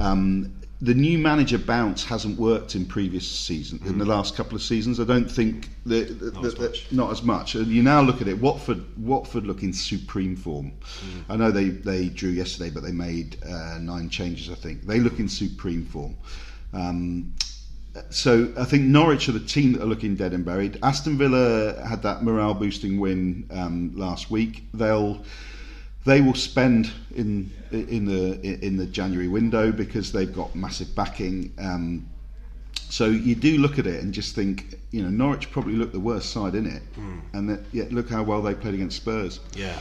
um, 0.00 0.52
the 0.80 0.94
new 0.94 1.18
manager 1.18 1.58
bounce 1.58 2.04
hasn't 2.04 2.38
worked 2.38 2.76
in 2.76 2.86
previous 2.86 3.28
seasons, 3.28 3.84
in 3.84 3.98
the 3.98 4.04
last 4.04 4.36
couple 4.36 4.54
of 4.54 4.62
seasons. 4.62 5.00
I 5.00 5.04
don't 5.04 5.28
think 5.28 5.70
that, 5.86 6.20
that, 6.20 6.34
Not 6.34 6.44
as 6.44 6.54
that- 6.54 6.60
much. 6.60 6.92
not 6.92 7.10
as 7.10 7.22
much. 7.22 7.54
And 7.56 7.66
you 7.66 7.82
now 7.82 8.00
look 8.00 8.20
at 8.22 8.28
it, 8.28 8.40
Watford, 8.40 8.84
Watford 8.96 9.44
look 9.44 9.62
in 9.64 9.72
supreme 9.72 10.36
form. 10.36 10.70
I 11.28 11.36
know 11.36 11.50
they, 11.50 11.70
they 11.70 12.08
drew 12.08 12.30
yesterday, 12.30 12.70
but 12.70 12.84
they 12.84 12.92
made 12.92 13.38
uh, 13.44 13.78
nine 13.80 14.08
changes. 14.08 14.50
I 14.50 14.54
think 14.54 14.82
they 14.86 15.00
look 15.00 15.18
in 15.18 15.28
supreme 15.28 15.84
form. 15.84 16.16
Um, 16.72 17.32
so 18.10 18.52
I 18.56 18.64
think 18.64 18.84
Norwich 18.84 19.28
are 19.28 19.32
the 19.32 19.40
team 19.40 19.72
that 19.72 19.82
are 19.82 19.86
looking 19.86 20.14
dead 20.14 20.32
and 20.32 20.44
buried. 20.44 20.78
Aston 20.84 21.18
Villa 21.18 21.84
had 21.84 22.02
that 22.02 22.22
morale 22.22 22.54
boosting 22.54 23.00
win 23.00 23.48
um, 23.50 23.90
last 23.96 24.30
week. 24.30 24.62
They'll 24.72 25.24
they 26.08 26.22
will 26.22 26.34
spend 26.34 26.90
in 27.14 27.50
in 27.70 28.06
the 28.06 28.40
in 28.64 28.76
the 28.76 28.86
January 28.86 29.28
window 29.28 29.70
because 29.70 30.10
they've 30.10 30.34
got 30.34 30.54
massive 30.54 30.94
backing. 30.94 31.52
Um, 31.58 32.08
so 32.90 33.06
you 33.06 33.34
do 33.34 33.58
look 33.58 33.78
at 33.78 33.86
it 33.86 34.02
and 34.02 34.14
just 34.14 34.34
think, 34.34 34.78
you 34.92 35.02
know, 35.02 35.10
Norwich 35.10 35.50
probably 35.50 35.74
looked 35.74 35.92
the 35.92 36.00
worst 36.00 36.30
side 36.30 36.54
in 36.54 36.64
it, 36.64 36.82
and 37.34 37.50
that, 37.50 37.60
yet 37.72 37.92
look 37.92 38.08
how 38.08 38.22
well 38.22 38.40
they 38.40 38.54
played 38.54 38.72
against 38.72 38.96
Spurs. 38.96 39.40
Yeah. 39.54 39.78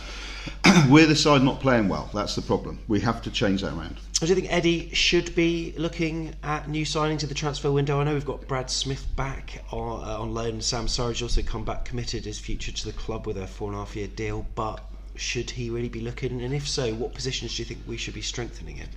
We're 0.90 1.06
the 1.06 1.16
side 1.16 1.42
not 1.42 1.62
playing 1.62 1.88
well. 1.88 2.10
That's 2.14 2.36
the 2.36 2.42
problem. 2.42 2.80
We 2.90 3.00
have 3.02 3.22
to 3.22 3.32
change 3.32 3.62
that 3.62 3.74
around. 3.74 3.98
Do 4.20 4.26
you 4.26 4.36
think 4.36 4.52
Eddie 4.52 4.90
should 4.94 5.34
be 5.36 5.74
looking 5.78 6.36
at 6.44 6.68
new 6.68 6.84
signings 6.84 7.24
in 7.24 7.30
the 7.30 7.36
transfer 7.36 7.72
window? 7.72 8.02
I 8.02 8.04
know 8.04 8.14
we've 8.14 8.26
got 8.26 8.46
Brad 8.48 8.70
Smith 8.70 9.06
back 9.16 9.64
on, 9.72 10.08
uh, 10.08 10.20
on 10.20 10.34
loan. 10.34 10.60
Sam 10.60 10.88
Surridge 10.88 11.22
also 11.22 11.42
come 11.42 11.64
back, 11.64 11.86
committed 11.86 12.26
his 12.26 12.40
future 12.40 12.72
to 12.74 12.86
the 12.86 12.94
club 12.94 13.28
with 13.28 13.38
a 13.38 13.48
four 13.48 13.70
and 13.70 13.78
a 13.78 13.80
half 13.80 13.96
year 13.96 14.08
deal. 14.08 14.46
But 14.56 14.82
should 15.18 15.50
he 15.52 15.70
really 15.70 15.90
be 15.90 16.02
looking? 16.02 16.42
And 16.42 16.54
if 16.54 16.68
so, 16.68 16.94
what 16.94 17.14
positions 17.14 17.56
do 17.56 17.62
you 17.62 17.66
think 17.66 17.82
we 17.88 17.98
should 17.98 18.14
be 18.14 18.22
strengthening 18.22 18.78
in? 18.78 18.88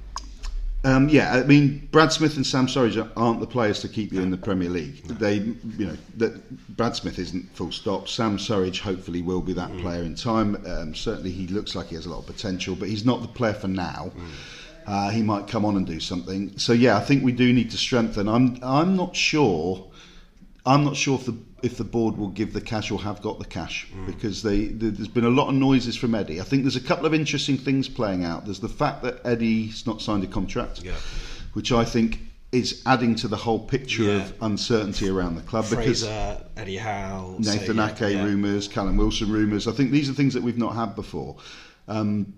Um, 0.83 1.11
yeah, 1.11 1.35
I 1.35 1.43
mean, 1.43 1.89
Brad 1.93 2.11
Smith 2.11 2.37
and 2.37 2.47
Sam 2.47 2.67
Surridge 2.67 3.11
aren't 3.15 3.41
the 3.41 3.47
players 3.47 3.81
to 3.81 3.89
keep 3.89 4.13
you 4.13 4.23
in 4.23 4.31
the 4.31 4.39
Premier 4.39 4.71
League. 4.71 5.03
They, 5.05 5.35
you 5.35 5.87
know, 5.87 5.97
that 6.17 6.77
Brad 6.77 6.97
Smith 6.97 7.19
isn't 7.19 7.55
full 7.55 7.71
stop. 7.71 8.09
Sam 8.09 8.39
Surridge 8.39 8.81
hopefully 8.81 9.21
will 9.21 9.43
be 9.43 9.53
that 9.53 9.77
player 9.79 10.03
in 10.03 10.15
time. 10.15 10.57
Um, 10.67 10.95
certainly, 10.95 11.33
he 11.33 11.49
looks 11.49 11.75
like 11.75 11.89
he 11.89 11.97
has 11.97 12.07
a 12.07 12.11
lot 12.11 12.21
of 12.21 12.27
potential, 12.27 12.75
but 12.77 12.89
he's 12.89 13.05
not 13.05 13.21
the 13.21 13.29
player 13.29 13.53
for 13.53 13.69
now. 13.69 14.11
Uh, 14.87 15.11
he 15.11 15.23
might 15.23 15.47
come 15.47 15.67
on 15.67 15.77
and 15.77 15.87
do 15.87 16.01
something. 16.01 16.57
So 16.59 16.73
yeah, 16.73 16.97
I 16.97 17.01
think 17.01 17.23
we 17.23 17.33
do 17.33 17.53
need 17.53 17.71
to 17.73 17.77
strengthen. 17.77 18.27
I'm 18.27 18.59
I'm 18.63 18.97
not 18.97 19.15
sure. 19.15 19.87
I'm 20.67 20.85
not 20.85 20.97
sure 20.97 21.19
if 21.19 21.27
the 21.27 21.37
if 21.63 21.77
the 21.77 21.85
board 21.85 22.17
will 22.17 22.29
give 22.29 22.53
the 22.55 22.61
cash 22.61 22.91
or 22.91 22.99
have 23.01 23.21
got 23.21 23.39
the 23.39 23.45
cash 23.45 23.87
because 24.07 24.43
they, 24.43 24.65
there- 24.67 24.91
there's 24.91 25.09
been 25.09 25.27
a 25.27 25.31
lot 25.31 25.49
of 25.49 25.55
noises 25.55 25.95
from 25.95 26.15
Eddie. 26.15 26.41
I 26.41 26.45
think 26.45 26.63
there's 26.63 26.77
a 26.77 26.81
couple 26.81 27.05
of 27.05 27.13
interesting 27.13 27.59
things 27.59 27.87
playing 27.87 28.25
out. 28.25 28.47
There's 28.47 28.61
the 28.61 28.69
fact 28.69 29.03
that 29.03 29.21
Eddie's 29.27 29.87
not 29.87 30.01
signed 30.01 30.25
a 30.25 30.27
contract, 30.27 30.83
Yeah. 30.83 30.93
which 31.53 31.71
I 31.71 31.85
think 31.85 32.21
is 32.51 32.83
adding 32.87 33.15
to 33.17 33.29
the 33.29 33.37
whole 33.37 33.59
picture 33.59 34.05
Yeah. 34.05 34.23
of 34.23 34.33
uncertainty 34.41 35.09
around 35.11 35.35
the 35.37 35.43
club 35.43 35.67
because 35.69 36.03
Eddie 36.57 36.79
Howe, 36.79 37.37
so, 37.43 37.53
Nathan 37.53 37.77
yeah, 37.77 37.91
Ake 37.93 38.01
yeah. 38.15 38.25
rumours, 38.25 38.67
Callum 38.67 38.97
Wilson 38.97 39.31
rumours. 39.31 39.69
I 39.69 39.73
think 39.73 39.91
these 39.91 40.09
are 40.09 40.15
things 40.15 40.33
that 40.35 40.43
we've 40.43 40.59
not 40.59 40.75
had 40.75 40.95
before. 40.97 41.37
Um, 41.89 42.33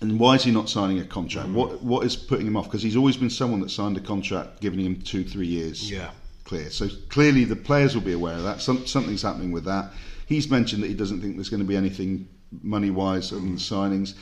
and 0.00 0.18
why 0.18 0.34
is 0.34 0.42
he 0.44 0.50
not 0.50 0.68
signing 0.68 0.98
a 0.98 1.04
contract? 1.04 1.48
Mm. 1.50 1.54
What 1.54 1.82
what 1.84 2.04
is 2.04 2.16
putting 2.16 2.46
him 2.48 2.56
off? 2.56 2.64
Because 2.64 2.82
he's 2.82 2.96
always 2.96 3.16
been 3.16 3.30
someone 3.30 3.60
that 3.60 3.70
signed 3.70 3.96
a 3.96 4.00
contract, 4.00 4.60
giving 4.60 4.80
him 4.80 4.96
two, 5.02 5.22
three 5.24 5.46
years 5.46 5.88
Yeah. 5.90 6.10
Clear. 6.50 6.68
So 6.70 6.88
clearly 7.08 7.44
the 7.44 7.54
players 7.54 7.94
will 7.94 8.02
be 8.02 8.12
aware 8.12 8.34
of 8.34 8.42
that. 8.42 8.60
Some, 8.60 8.84
something's 8.84 9.22
happening 9.22 9.52
with 9.52 9.64
that. 9.66 9.92
He's 10.26 10.50
mentioned 10.50 10.82
that 10.82 10.88
he 10.88 10.94
doesn't 10.94 11.20
think 11.20 11.36
there's 11.36 11.48
going 11.48 11.62
to 11.62 11.66
be 11.68 11.76
anything 11.76 12.28
money 12.62 12.90
wise 12.90 13.32
on 13.32 13.52
the 13.54 13.60
signings. 13.60 14.14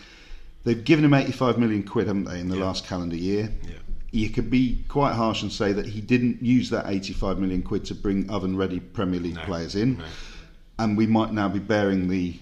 They've 0.65 0.85
given 0.85 1.07
him 1.07 1.15
85 1.15 1.59
million 1.59 1.83
quid, 1.85 2.07
haven't 2.07 2.25
they, 2.25 2.39
in 2.39 2.49
the 2.51 2.57
last 2.57 2.87
calendar 2.87 3.17
year? 3.17 3.51
Yeah. 3.63 3.71
You 4.11 4.29
could 4.29 4.51
be 4.51 4.85
quite 4.89 5.15
harsh 5.15 5.41
and 5.43 5.51
say 5.51 5.73
that 5.73 5.87
he 5.87 6.03
didn't 6.03 6.43
use 6.43 6.69
that 6.71 6.85
85 6.87 7.39
million 7.39 7.63
quid 7.63 7.87
to 7.87 7.95
bring 7.95 8.29
oven 8.29 8.57
ready 8.57 8.79
Premier 8.81 9.21
League 9.21 9.39
players 9.47 9.75
in, 9.75 10.03
and 10.79 10.97
we 10.99 11.07
might 11.07 11.33
now 11.33 11.49
be 11.49 11.59
bearing 11.61 12.09
the 12.09 12.39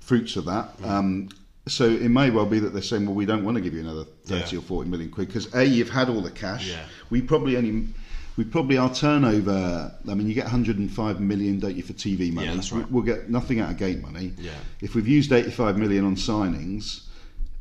fruits 0.00 0.36
of 0.36 0.44
that. 0.46 0.68
Um, 0.84 1.30
so 1.66 1.84
it 1.88 2.10
may 2.10 2.28
well 2.28 2.44
be 2.46 2.58
that 2.58 2.74
they're 2.74 2.82
saying, 2.82 3.06
well, 3.06 3.14
we 3.14 3.24
don't 3.24 3.42
want 3.44 3.54
to 3.56 3.62
give 3.62 3.72
you 3.72 3.80
another 3.80 4.04
30 4.26 4.52
Yeah. 4.52 4.58
or 4.58 4.62
40 4.62 4.90
million 4.90 5.10
quid 5.10 5.28
because 5.28 5.54
A, 5.54 5.64
you've 5.64 5.88
had 5.88 6.10
all 6.10 6.20
the 6.20 6.30
cash. 6.30 6.68
Yeah. 6.68 6.84
We 7.08 7.22
probably 7.22 7.56
only. 7.56 7.88
We 8.36 8.44
probably 8.44 8.76
our 8.78 8.92
turnover. 8.92 9.92
I 10.08 10.14
mean, 10.14 10.26
you 10.28 10.34
get 10.34 10.44
105 10.44 11.20
million, 11.20 11.60
don't 11.60 11.76
you, 11.76 11.82
for 11.82 11.92
TV 11.92 12.32
money? 12.32 12.48
that's 12.54 12.72
right. 12.72 12.84
We- 12.86 12.92
We'll 12.94 13.04
get 13.04 13.30
nothing 13.30 13.60
out 13.60 13.70
of 13.70 13.76
gate 13.76 14.02
money. 14.02 14.32
Yeah. 14.38 14.50
If 14.80 14.94
we've 14.94 15.06
used 15.06 15.32
85 15.32 15.78
million 15.78 16.04
on 16.04 16.16
signings, 16.16 17.02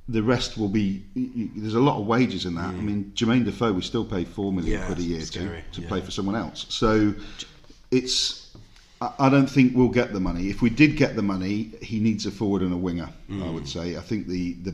the 0.09 0.23
rest 0.23 0.57
will 0.57 0.69
be. 0.69 1.03
There's 1.15 1.75
a 1.75 1.79
lot 1.79 1.99
of 1.99 2.07
wages 2.07 2.45
in 2.45 2.55
that. 2.55 2.65
I 2.69 2.71
mean, 2.73 3.11
Jermaine 3.15 3.45
Defoe, 3.45 3.71
we 3.71 3.81
still 3.81 4.03
pay 4.03 4.23
four 4.25 4.51
million 4.51 4.77
Mm. 4.77 4.79
Yeah, 4.81 4.85
quid 4.87 4.99
a 4.99 5.03
year 5.03 5.19
it's 5.19 5.29
to, 5.31 5.39
scary, 5.39 5.63
to 5.73 5.81
yeah. 5.81 5.87
play 5.87 6.01
for 6.01 6.11
someone 6.11 6.35
else. 6.35 6.65
So 6.69 7.13
it's. 7.91 8.41
I 9.19 9.27
don't 9.27 9.47
think 9.49 9.75
we'll 9.75 9.89
get 9.89 10.13
the 10.13 10.21
money. 10.21 10.49
If 10.49 10.61
we 10.61 10.69
did 10.69 10.95
get 10.95 11.17
the 11.17 11.21
money, 11.21 11.73
he 11.81 11.99
needs 11.99 12.25
a 12.25 12.31
forward 12.31 12.61
and 12.61 12.71
a 12.73 12.77
winger. 12.77 13.09
I 13.29 13.33
Mm. 13.33 13.53
would 13.53 13.67
say. 13.67 13.97
I 13.97 13.99
think 13.99 14.27
the, 14.27 14.53
the 14.63 14.73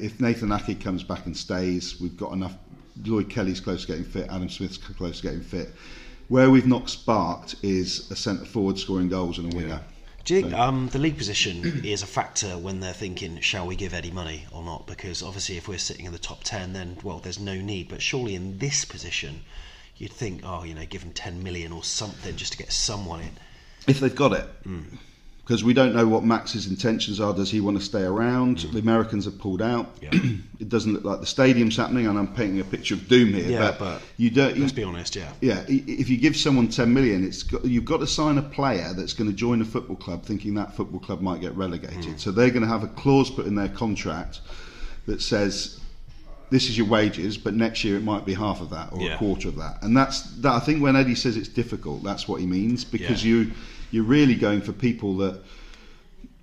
if 0.00 0.20
Nathan 0.20 0.52
Ake 0.52 0.80
comes 0.80 1.02
back 1.02 1.26
and 1.26 1.36
stays, 1.36 2.00
we've 2.00 2.16
got 2.16 2.32
enough. 2.32 2.56
Lloyd 3.04 3.28
Kelly's 3.30 3.60
close 3.60 3.82
to 3.82 3.86
getting 3.88 4.04
fit. 4.04 4.28
Adam 4.30 4.48
Smith's 4.48 4.78
close 4.78 5.20
to 5.20 5.22
getting 5.22 5.40
fit. 5.40 5.72
Where 6.28 6.50
we've 6.50 6.66
not 6.66 6.88
sparked 6.88 7.56
is 7.62 8.10
a 8.10 8.16
centre 8.16 8.44
forward 8.44 8.78
scoring 8.78 9.08
goals 9.08 9.38
and 9.38 9.52
a 9.52 9.56
winger. 9.56 9.80
Do 10.24 10.34
you 10.34 10.40
think 10.40 10.54
um, 10.54 10.88
the 10.88 10.98
league 10.98 11.18
position 11.18 11.80
is 11.84 12.02
a 12.02 12.06
factor 12.06 12.56
when 12.56 12.80
they're 12.80 12.94
thinking, 12.94 13.40
shall 13.40 13.66
we 13.66 13.76
give 13.76 13.92
Eddie 13.92 14.10
money 14.10 14.46
or 14.52 14.62
not? 14.62 14.86
Because 14.86 15.22
obviously, 15.22 15.58
if 15.58 15.68
we're 15.68 15.76
sitting 15.76 16.06
in 16.06 16.12
the 16.12 16.18
top 16.18 16.42
10, 16.44 16.72
then, 16.72 16.96
well, 17.02 17.18
there's 17.18 17.38
no 17.38 17.56
need. 17.56 17.88
But 17.88 18.00
surely 18.00 18.34
in 18.34 18.56
this 18.58 18.86
position, 18.86 19.42
you'd 19.96 20.12
think, 20.12 20.40
oh, 20.44 20.64
you 20.64 20.74
know, 20.74 20.86
give 20.86 21.02
him 21.02 21.12
10 21.12 21.42
million 21.42 21.72
or 21.72 21.84
something 21.84 22.36
just 22.36 22.52
to 22.52 22.58
get 22.58 22.72
someone 22.72 23.20
in. 23.20 23.30
If 23.86 24.00
they've 24.00 24.14
got 24.14 24.32
it. 24.32 24.46
Mm. 24.64 24.96
Because 25.44 25.62
we 25.62 25.74
don't 25.74 25.94
know 25.94 26.06
what 26.06 26.24
Max's 26.24 26.66
intentions 26.68 27.20
are. 27.20 27.34
Does 27.34 27.50
he 27.50 27.60
want 27.60 27.78
to 27.78 27.84
stay 27.84 28.00
around? 28.02 28.60
The 28.60 28.78
Americans 28.78 29.26
have 29.26 29.38
pulled 29.38 29.60
out. 29.60 30.00
Mm. 30.00 30.02
Yeah. 30.02 30.30
it 30.60 30.70
doesn't 30.70 30.94
look 30.94 31.04
like 31.04 31.20
the 31.20 31.26
stadium's 31.26 31.76
happening, 31.76 32.06
and 32.06 32.18
I'm 32.18 32.32
painting 32.34 32.60
a 32.60 32.64
picture 32.64 32.94
of 32.94 33.06
doom 33.08 33.34
here. 33.34 33.50
Yeah, 33.50 33.58
but, 33.72 33.78
but 33.78 34.02
you 34.16 34.30
don't. 34.30 34.56
Let's 34.58 34.72
you- 34.72 34.76
be 34.76 34.84
honest, 34.84 35.16
yeah. 35.16 35.30
Yeah, 35.42 35.62
if 35.68 36.08
you 36.08 36.16
give 36.16 36.34
someone 36.34 36.68
10 36.68 36.92
million, 36.94 37.22
it's 37.22 37.42
got, 37.42 37.62
you've 37.62 37.84
got 37.84 37.98
to 37.98 38.06
sign 38.06 38.38
a 38.38 38.42
player 38.42 38.94
that's 38.94 39.12
going 39.12 39.28
to 39.28 39.36
join 39.36 39.60
a 39.60 39.66
football 39.66 39.96
club 39.96 40.24
thinking 40.24 40.54
that 40.54 40.74
football 40.74 41.00
club 41.00 41.20
might 41.20 41.42
get 41.42 41.54
relegated. 41.54 42.14
Mm. 42.14 42.18
So 42.18 42.32
they're 42.32 42.48
going 42.50 42.62
to 42.62 42.68
have 42.68 42.82
a 42.82 42.88
clause 42.88 43.30
put 43.30 43.44
in 43.44 43.54
their 43.54 43.68
contract 43.68 44.40
that 45.06 45.20
says 45.20 45.78
this 46.50 46.68
is 46.70 46.78
your 46.78 46.86
wages, 46.86 47.36
but 47.36 47.52
next 47.52 47.84
year 47.84 47.96
it 47.96 48.02
might 48.02 48.24
be 48.24 48.32
half 48.32 48.60
of 48.60 48.70
that 48.70 48.92
or 48.92 49.00
Yeah. 49.02 49.16
a 49.16 49.18
quarter 49.18 49.48
of 49.48 49.56
that. 49.56 49.82
And 49.82 49.94
that's 49.94 50.22
that. 50.36 50.52
I 50.52 50.60
think 50.60 50.82
when 50.82 50.96
Eddie 50.96 51.14
says 51.14 51.36
it's 51.36 51.48
difficult, 51.48 52.02
that's 52.02 52.28
what 52.28 52.40
he 52.40 52.46
means 52.46 52.84
because 52.84 53.24
you 53.24 53.50
you're 53.90 54.04
really 54.04 54.34
going 54.34 54.60
for 54.60 54.72
people 54.72 55.16
that. 55.18 55.42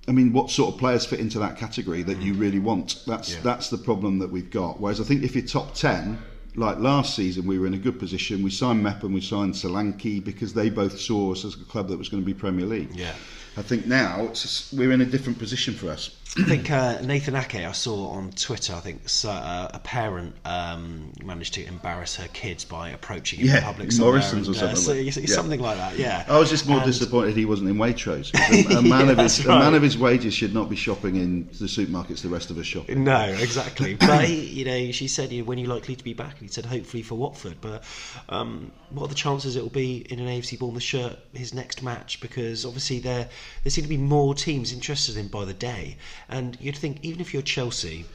I 0.07 0.13
mean, 0.13 0.33
what 0.33 0.49
sort 0.49 0.73
of 0.73 0.79
players 0.79 1.05
fit 1.05 1.19
into 1.19 1.37
that 1.39 1.57
category 1.57 2.01
that 2.03 2.21
you 2.21 2.33
really 2.33 2.57
want? 2.59 3.03
That's 3.05 3.29
Mm. 3.31 3.35
Yeah. 3.35 3.41
that's 3.43 3.69
the 3.69 3.77
problem 3.77 4.17
that 4.19 4.31
we've 4.31 4.49
got. 4.49 4.79
Whereas 4.81 4.99
I 4.99 5.03
think 5.03 5.23
if 5.23 5.35
you're 5.35 5.45
top 5.45 5.75
ten, 5.75 6.17
like 6.55 6.79
last 6.79 7.15
season, 7.15 7.45
we 7.45 7.59
were 7.59 7.67
in 7.67 7.75
a 7.75 7.77
good 7.77 7.99
position. 7.99 8.41
We 8.43 8.49
signed 8.49 8.81
Mepham, 8.81 9.13
we 9.13 9.21
signed 9.21 9.53
Solanke 9.53 10.23
because 10.23 10.53
they 10.53 10.69
both 10.69 10.99
saw 10.99 11.31
us 11.33 11.45
as 11.45 11.53
a 11.53 11.63
club 11.65 11.87
that 11.89 11.97
was 11.97 12.09
going 12.09 12.21
to 12.23 12.25
be 12.25 12.33
Premier 12.33 12.65
League. 12.65 12.89
Yeah. 12.95 13.13
I 13.57 13.61
think 13.61 13.85
now 13.85 14.31
we're 14.73 14.91
in 14.91 15.01
a 15.01 15.05
different 15.05 15.37
position 15.37 15.73
for 15.75 15.89
us. 15.89 16.09
I 16.37 16.43
think 16.43 16.71
uh, 16.71 17.01
Nathan 17.01 17.35
Ake, 17.35 17.55
I 17.55 17.73
saw 17.73 18.07
on 18.11 18.31
Twitter, 18.31 18.73
I 18.73 18.79
think 18.79 19.01
uh, 19.25 19.67
a 19.73 19.79
parent 19.79 20.33
um, 20.45 21.11
managed 21.25 21.55
to 21.55 21.65
embarrass 21.65 22.15
her 22.15 22.27
kids 22.29 22.63
by 22.63 22.91
approaching 22.91 23.41
in 23.41 23.47
Yeah, 23.47 23.61
public 23.61 23.91
somewhere. 23.91 24.13
Morrison's 24.13 24.47
or 24.47 24.51
and, 24.53 24.57
uh, 24.57 24.59
something 24.61 24.81
so 24.81 24.91
like- 24.93 25.07
it's 25.07 25.17
yeah. 25.17 25.35
something 25.35 25.59
like 25.59 25.75
that, 25.75 25.97
yeah. 25.99 26.23
I 26.29 26.39
was 26.39 26.49
just 26.49 26.69
more 26.69 26.77
And- 26.77 26.85
disappointed 26.85 27.35
he 27.35 27.43
wasn't 27.43 27.69
in 27.69 27.75
Waitrose. 27.75 28.31
A, 28.33 28.77
a 28.77 28.81
man 28.81 29.07
Yeah, 29.07 29.11
of 29.11 29.17
his 29.17 29.37
that's 29.39 29.45
a 29.45 29.49
man 29.59 29.73
of 29.73 29.81
his 29.81 29.97
wages 29.97 30.33
should 30.33 30.53
not 30.53 30.69
be 30.69 30.77
shopping 30.77 31.17
in 31.17 31.47
the 31.47 31.65
supermarkets 31.65 32.21
the 32.21 32.29
rest 32.29 32.49
of 32.49 32.57
us 32.57 32.65
shop. 32.65 32.89
in. 32.89 33.03
No, 33.03 33.23
exactly. 33.23 33.95
But 33.95 34.29
you 34.29 34.63
know, 34.63 34.91
she 34.91 35.09
said, 35.09 35.33
you 35.33 35.41
know, 35.41 35.45
"When 35.49 35.57
are 35.57 35.61
you 35.61 35.67
likely 35.67 35.97
to 35.97 36.03
be 36.03 36.13
back?" 36.13 36.39
And 36.39 36.43
he 36.43 36.47
said, 36.47 36.65
"Hopefully 36.65 37.03
for 37.03 37.15
Watford." 37.15 37.57
But 37.59 37.83
um, 38.29 38.71
what 38.89 39.03
are 39.03 39.09
the 39.09 39.15
chances 39.15 39.57
it 39.57 39.63
will 39.63 39.69
be 39.69 40.05
in 40.09 40.19
an 40.19 40.27
AFC 40.27 40.57
Bournemouth 40.57 40.81
shirt 40.83 41.19
his 41.33 41.53
next 41.53 41.83
match? 41.83 42.21
Because 42.21 42.65
obviously 42.65 42.99
there 42.99 43.27
there 43.65 43.71
seem 43.71 43.83
to 43.83 43.89
be 43.89 43.97
more 43.97 44.33
teams 44.33 44.71
interested 44.71 45.17
in 45.17 45.27
by 45.27 45.43
the 45.43 45.53
day, 45.53 45.97
and 46.29 46.57
you'd 46.61 46.77
think 46.77 46.99
even 47.03 47.21
if 47.21 47.33
you're 47.33 47.41
Chelsea, 47.43 48.05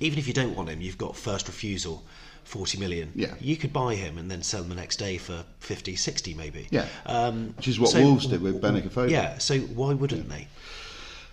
even 0.00 0.18
if 0.18 0.26
you 0.26 0.34
don't 0.34 0.54
want 0.56 0.68
him, 0.68 0.80
you've 0.80 0.98
got 0.98 1.16
first 1.16 1.46
refusal. 1.48 2.02
40 2.44 2.78
million. 2.78 3.12
Yeah. 3.14 3.34
You 3.40 3.56
could 3.56 3.72
buy 3.72 3.94
him 3.94 4.18
and 4.18 4.28
then 4.28 4.42
sell 4.42 4.62
him 4.64 4.68
the 4.68 4.74
next 4.74 4.96
day 4.96 5.16
for 5.16 5.44
50, 5.60 5.94
60 5.94 6.34
maybe. 6.34 6.66
Yeah. 6.70 6.86
Um, 7.06 7.54
Which 7.56 7.68
is 7.68 7.78
what 7.78 7.90
so- 7.90 8.02
Wolves 8.02 8.26
did 8.26 8.42
with 8.42 8.60
Benik 8.60 8.84
Afobe. 8.84 9.10
Yeah, 9.10 9.38
so 9.38 9.58
why 9.60 9.94
wouldn't 9.94 10.28
they? 10.28 10.48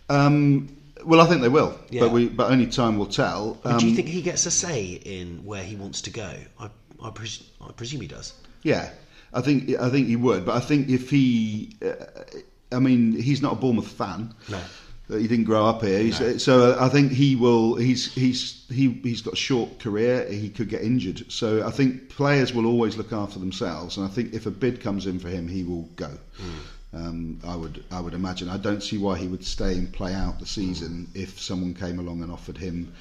Um, 0.08 0.70
well, 1.04 1.20
I 1.20 1.26
think 1.28 1.42
they 1.42 1.50
will, 1.50 1.78
Yeah. 1.90 2.02
but 2.02 2.12
we 2.12 2.28
but 2.28 2.52
only 2.52 2.68
time 2.68 2.98
will 2.98 3.08
tell. 3.08 3.60
Mean, 3.66 3.78
do 3.80 3.86
you 3.86 3.92
Um, 3.92 3.96
think 3.96 4.08
he 4.08 4.22
gets 4.22 4.46
a 4.46 4.52
say 4.52 5.02
in 5.04 5.44
where 5.46 5.64
he 5.64 5.76
wants 5.76 6.02
to 6.02 6.10
go? 6.10 6.32
I, 6.60 6.70
I, 7.04 7.10
pres- 7.12 7.44
I 7.60 7.72
presume 7.72 8.02
he 8.02 8.08
does. 8.08 8.34
Yeah, 8.64 8.92
I 9.34 9.42
think 9.42 9.76
I 9.80 9.90
think 9.90 10.08
he 10.08 10.16
would, 10.16 10.46
but 10.46 10.56
I 10.56 10.60
think 10.60 10.90
if 10.90 11.10
he, 11.10 11.76
uh, 11.84 11.94
I 12.72 12.80
mean, 12.80 13.14
he's 13.20 13.42
not 13.42 13.54
a 13.54 13.56
Bournemouth 13.56 13.88
fan. 13.88 14.34
No. 14.50 14.60
He 15.10 15.28
didn't 15.28 15.46
grow 15.46 15.66
up 15.66 15.82
here, 15.82 16.00
he's, 16.04 16.44
so 16.44 16.78
I 16.80 16.88
think 16.88 17.12
he 17.12 17.36
will. 17.36 17.76
He's 17.76 18.14
he's 18.14 18.64
he 18.70 18.92
he's 19.02 19.22
got 19.24 19.34
a 19.34 19.38
short 19.38 19.80
career. 19.80 20.28
He 20.30 20.50
could 20.50 20.70
get 20.70 20.84
injured, 20.84 21.32
so 21.32 21.66
I 21.66 21.72
think 21.72 22.10
players 22.10 22.54
will 22.54 22.68
always 22.68 22.96
look 22.96 23.12
after 23.12 23.40
themselves. 23.40 23.98
And 23.98 24.06
I 24.06 24.10
think 24.10 24.34
if 24.36 24.46
a 24.46 24.52
bid 24.52 24.82
comes 24.82 25.08
in 25.08 25.18
for 25.18 25.30
him, 25.30 25.48
he 25.48 25.64
will 25.64 25.90
go. 25.96 26.12
Um, 26.94 27.40
I 27.44 27.56
would 27.56 27.84
I 27.92 28.00
would 28.02 28.14
imagine. 28.14 28.50
I 28.50 28.58
don't 28.58 28.84
see 28.84 29.00
why 29.00 29.18
he 29.18 29.28
would 29.28 29.44
stay 29.44 29.74
and 29.74 29.92
play 29.92 30.14
out 30.14 30.40
the 30.40 30.46
season 30.46 31.08
if 31.16 31.40
someone 31.40 31.74
came 31.74 31.98
along 31.98 32.22
and 32.22 32.32
offered 32.32 32.58
him 32.58 32.94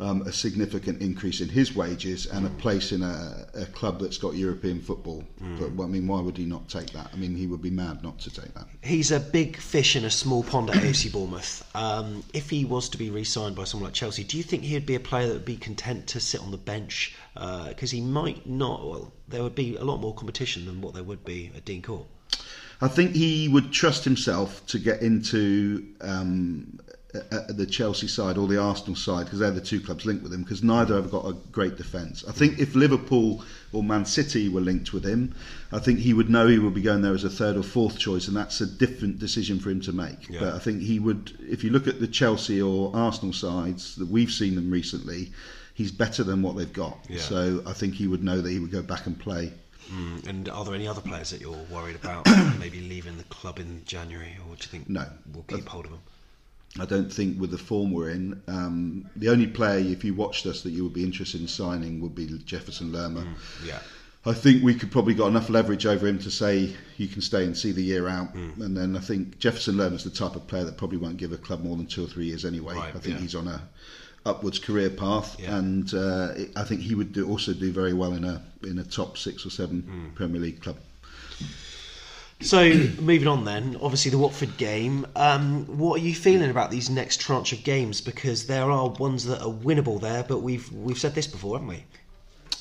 um, 0.00 0.22
a 0.22 0.32
significant 0.32 1.00
increase 1.02 1.40
in 1.40 1.48
his 1.48 1.74
wages 1.74 2.26
and 2.26 2.46
a 2.46 2.50
place 2.50 2.92
in 2.92 3.02
a, 3.02 3.46
a 3.54 3.66
club 3.66 4.00
that's 4.00 4.18
got 4.18 4.34
European 4.34 4.80
football. 4.80 5.24
But 5.58 5.84
I 5.84 5.86
mean, 5.86 6.06
why 6.06 6.20
would 6.20 6.36
he 6.36 6.44
not 6.44 6.68
take 6.68 6.90
that? 6.90 7.10
I 7.12 7.16
mean, 7.16 7.34
he 7.34 7.46
would 7.46 7.62
be 7.62 7.70
mad 7.70 8.02
not 8.02 8.18
to 8.20 8.30
take 8.30 8.52
that. 8.54 8.66
He's 8.82 9.10
a 9.10 9.20
big 9.20 9.56
fish 9.56 9.96
in 9.96 10.04
a 10.04 10.10
small 10.10 10.42
pond 10.42 10.70
at 10.70 10.76
AFC 10.76 11.12
Bournemouth. 11.12 11.68
Um, 11.74 12.24
if 12.32 12.50
he 12.50 12.64
was 12.64 12.88
to 12.90 12.98
be 12.98 13.10
re-signed 13.10 13.56
by 13.56 13.64
someone 13.64 13.88
like 13.88 13.94
Chelsea, 13.94 14.24
do 14.24 14.36
you 14.36 14.42
think 14.42 14.62
he'd 14.62 14.86
be 14.86 14.94
a 14.94 15.00
player 15.00 15.26
that 15.28 15.34
would 15.34 15.44
be 15.44 15.56
content 15.56 16.06
to 16.08 16.20
sit 16.20 16.40
on 16.40 16.50
the 16.50 16.58
bench? 16.58 17.14
Because 17.34 17.90
he 17.90 18.00
might 18.00 18.46
not. 18.46 18.86
Well, 18.86 19.12
there 19.28 19.42
would 19.42 19.54
be 19.54 19.76
a 19.76 19.84
lot 19.84 19.98
more 20.00 20.14
competition 20.14 20.66
than 20.66 20.80
what 20.80 20.94
there 20.94 21.04
would 21.04 21.24
be 21.24 21.50
at 21.54 21.64
Dean 21.64 21.82
Court. 21.82 22.06
I 22.82 22.88
think 22.88 23.14
he 23.14 23.48
would 23.48 23.72
trust 23.72 24.04
himself 24.04 24.64
to 24.68 24.78
get 24.78 25.02
into 25.02 25.86
um, 26.00 26.78
uh, 26.88 26.89
uh, 26.89 26.89
the 27.12 27.66
Chelsea 27.68 28.06
side 28.06 28.38
or 28.38 28.46
the 28.46 28.60
Arsenal 28.60 28.94
side 28.94 29.24
because 29.24 29.40
they're 29.40 29.50
the 29.50 29.60
two 29.60 29.80
clubs 29.80 30.06
linked 30.06 30.22
with 30.22 30.32
him 30.32 30.42
because 30.42 30.62
neither 30.62 30.94
have 30.94 31.10
got 31.10 31.26
a 31.26 31.32
great 31.50 31.76
defence. 31.76 32.24
I 32.28 32.32
think 32.32 32.58
if 32.58 32.74
Liverpool 32.74 33.42
or 33.72 33.82
Man 33.82 34.04
City 34.04 34.48
were 34.48 34.60
linked 34.60 34.92
with 34.92 35.04
him, 35.04 35.34
I 35.72 35.78
think 35.80 35.98
he 36.00 36.14
would 36.14 36.30
know 36.30 36.46
he 36.46 36.58
would 36.58 36.74
be 36.74 36.82
going 36.82 37.02
there 37.02 37.14
as 37.14 37.24
a 37.24 37.30
third 37.30 37.56
or 37.56 37.62
fourth 37.62 37.98
choice, 37.98 38.28
and 38.28 38.36
that's 38.36 38.60
a 38.60 38.66
different 38.66 39.18
decision 39.18 39.58
for 39.58 39.70
him 39.70 39.80
to 39.82 39.92
make. 39.92 40.28
But 40.38 40.54
I 40.54 40.58
think 40.58 40.82
he 40.82 40.98
would, 40.98 41.32
if 41.40 41.64
you 41.64 41.70
look 41.70 41.86
at 41.88 42.00
the 42.00 42.08
Chelsea 42.08 42.62
or 42.62 42.94
Arsenal 42.94 43.32
sides 43.32 43.96
that 43.96 44.08
we've 44.08 44.30
seen 44.30 44.54
them 44.54 44.70
recently, 44.70 45.32
he's 45.74 45.92
better 45.92 46.22
than 46.22 46.42
what 46.42 46.56
they've 46.56 46.72
got. 46.72 46.98
Yeah. 47.08 47.18
So 47.18 47.62
I 47.66 47.72
think 47.72 47.94
he 47.94 48.06
would 48.06 48.22
know 48.22 48.40
that 48.40 48.50
he 48.50 48.58
would 48.58 48.70
go 48.70 48.82
back 48.82 49.06
and 49.06 49.18
play. 49.18 49.52
Mm, 49.92 50.26
and 50.28 50.48
are 50.48 50.64
there 50.64 50.74
any 50.74 50.86
other 50.86 51.00
players 51.00 51.30
that 51.30 51.40
you're 51.40 51.56
worried 51.70 51.96
about 51.96 52.24
maybe 52.60 52.80
leaving 52.80 53.16
the 53.16 53.24
club 53.24 53.58
in 53.58 53.82
January, 53.84 54.36
or 54.48 54.54
do 54.54 54.60
you 54.62 54.68
think 54.68 54.88
No. 54.88 55.06
we'll 55.32 55.42
keep 55.44 55.66
hold 55.66 55.86
of 55.86 55.90
them? 55.90 56.00
I 56.78 56.84
don't 56.84 57.12
think 57.12 57.40
with 57.40 57.50
the 57.50 57.58
form 57.58 57.92
we're 57.92 58.10
in, 58.10 58.40
um, 58.46 59.10
the 59.16 59.28
only 59.28 59.48
player, 59.48 59.78
if 59.78 60.04
you 60.04 60.14
watched 60.14 60.46
us, 60.46 60.62
that 60.62 60.70
you 60.70 60.84
would 60.84 60.92
be 60.92 61.02
interested 61.02 61.40
in 61.40 61.48
signing 61.48 62.00
would 62.00 62.14
be 62.14 62.26
Jefferson 62.44 62.92
Lerma. 62.92 63.22
Mm, 63.22 63.66
yeah. 63.66 63.78
I 64.24 64.34
think 64.34 64.62
we 64.62 64.74
could 64.74 64.90
probably 64.90 65.14
got 65.14 65.28
enough 65.28 65.48
leverage 65.48 65.86
over 65.86 66.06
him 66.06 66.18
to 66.20 66.30
say 66.30 66.76
you 66.98 67.08
can 67.08 67.22
stay 67.22 67.44
and 67.44 67.56
see 67.56 67.72
the 67.72 67.82
year 67.82 68.06
out. 68.06 68.34
Mm. 68.34 68.60
And 68.60 68.76
then 68.76 68.96
I 68.96 69.00
think 69.00 69.38
Jefferson 69.38 69.78
Lerma's 69.78 70.04
the 70.04 70.10
type 70.10 70.36
of 70.36 70.46
player 70.46 70.64
that 70.64 70.76
probably 70.76 70.98
won't 70.98 71.16
give 71.16 71.32
a 71.32 71.38
club 71.38 71.64
more 71.64 71.76
than 71.76 71.86
two 71.86 72.04
or 72.04 72.06
three 72.06 72.26
years 72.26 72.44
anyway. 72.44 72.74
Right, 72.74 72.94
I 72.94 72.98
think 72.98 73.16
yeah. 73.16 73.22
he's 73.22 73.34
on 73.34 73.48
a 73.48 73.62
upwards 74.26 74.58
career 74.58 74.90
path, 74.90 75.36
yeah. 75.40 75.56
and 75.56 75.92
uh, 75.94 76.34
I 76.54 76.64
think 76.64 76.82
he 76.82 76.94
would 76.94 77.14
do, 77.14 77.26
also 77.26 77.54
do 77.54 77.72
very 77.72 77.94
well 77.94 78.12
in 78.12 78.24
a 78.24 78.42
in 78.62 78.78
a 78.78 78.84
top 78.84 79.16
six 79.16 79.46
or 79.46 79.50
seven 79.50 79.82
mm. 79.82 80.14
Premier 80.14 80.40
League 80.40 80.60
club. 80.60 80.76
So 82.40 82.72
moving 83.00 83.28
on 83.28 83.44
then, 83.44 83.76
obviously 83.82 84.10
the 84.10 84.18
Watford 84.18 84.56
game. 84.56 85.06
Um, 85.16 85.66
what 85.78 86.00
are 86.00 86.04
you 86.04 86.14
feeling 86.14 86.50
about 86.50 86.70
these 86.70 86.88
next 86.88 87.20
tranche 87.20 87.52
of 87.52 87.62
games? 87.64 88.00
Because 88.00 88.46
there 88.46 88.70
are 88.70 88.88
ones 88.88 89.24
that 89.26 89.42
are 89.42 89.52
winnable 89.52 90.00
there, 90.00 90.24
but 90.24 90.38
we've 90.38 90.70
we've 90.72 90.98
said 90.98 91.14
this 91.14 91.26
before, 91.26 91.56
haven't 91.58 91.68
we? 91.68 91.84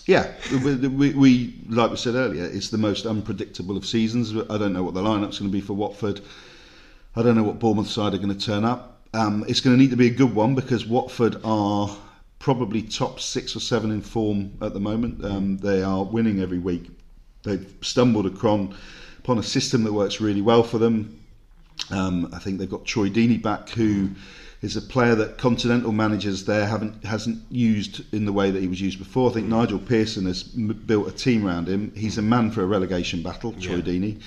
Yeah, 0.06 0.32
we, 0.64 0.76
we, 0.88 1.14
we, 1.14 1.54
like 1.70 1.92
we 1.92 1.98
said 1.98 2.16
earlier, 2.16 2.44
it's 2.44 2.70
the 2.70 2.80
most 2.80 3.06
unpredictable 3.06 3.78
of 3.78 3.86
seasons. 3.86 4.34
I 4.50 4.58
don't 4.58 4.74
know 4.74 4.82
what 4.82 4.96
the 4.96 5.04
lineup's 5.04 5.38
going 5.38 5.52
to 5.52 5.54
be 5.56 5.62
for 5.62 5.74
Watford. 5.74 6.22
I 7.16 7.22
don't 7.22 7.36
know 7.36 7.44
what 7.44 7.60
Bournemouth 7.60 7.90
side 7.90 8.16
are 8.16 8.18
going 8.18 8.36
to 8.36 8.46
turn 8.46 8.66
up. 8.66 9.02
Um, 9.14 9.46
it's 9.48 9.62
going 9.62 9.76
to 9.76 9.80
need 9.80 9.92
to 9.92 9.98
be 9.98 10.08
a 10.08 10.12
good 10.12 10.34
one 10.34 10.56
because 10.56 10.88
Watford 10.88 11.40
are 11.44 11.96
probably 12.40 12.82
top 12.82 13.20
six 13.20 13.56
or 13.56 13.60
seven 13.60 13.92
in 13.92 14.02
form 14.02 14.52
at 14.62 14.74
the 14.74 14.80
moment. 14.80 15.24
Um, 15.24 15.58
they 15.58 15.84
are 15.84 16.04
winning 16.04 16.42
every 16.42 16.60
week. 16.60 16.90
They've 17.44 17.72
stumbled 17.82 18.26
upon 18.26 18.76
upon 19.30 19.38
a 19.38 19.44
system 19.44 19.84
that 19.84 19.94
works 19.94 20.20
really 20.20 20.42
well 20.42 20.64
for 20.64 20.80
them. 20.80 21.24
Um, 21.92 22.32
I 22.34 22.40
think 22.40 22.58
they've 22.58 22.68
got 22.68 22.84
Troy 22.84 23.10
Deeney 23.10 23.40
back, 23.40 23.70
who 23.70 24.10
is 24.64 24.76
a 24.76 24.82
player 24.82 25.14
that 25.14 25.38
continental 25.38 25.92
managers 25.92 26.46
there 26.46 26.66
haven't 26.66 27.06
hasn't 27.06 27.40
used 27.52 28.12
in 28.12 28.26
the 28.26 28.34
way 28.34 28.50
that 28.50 28.60
he 28.60 28.68
was 28.68 28.82
used 28.82 28.98
before. 28.98 29.30
I 29.30 29.34
think 29.34 29.46
Nigel 29.46 29.78
Pearson 29.78 30.26
has 30.26 30.52
m- 30.58 30.84
built 30.88 31.08
a 31.08 31.12
team 31.12 31.46
around 31.46 31.70
him. 31.70 31.94
He's 31.96 32.18
a 32.18 32.24
man 32.24 32.50
for 32.50 32.64
a 32.64 32.66
relegation 32.66 33.22
battle. 33.22 33.54
Troy 33.54 33.76
yeah. 33.76 33.82
Deeney. 33.82 34.22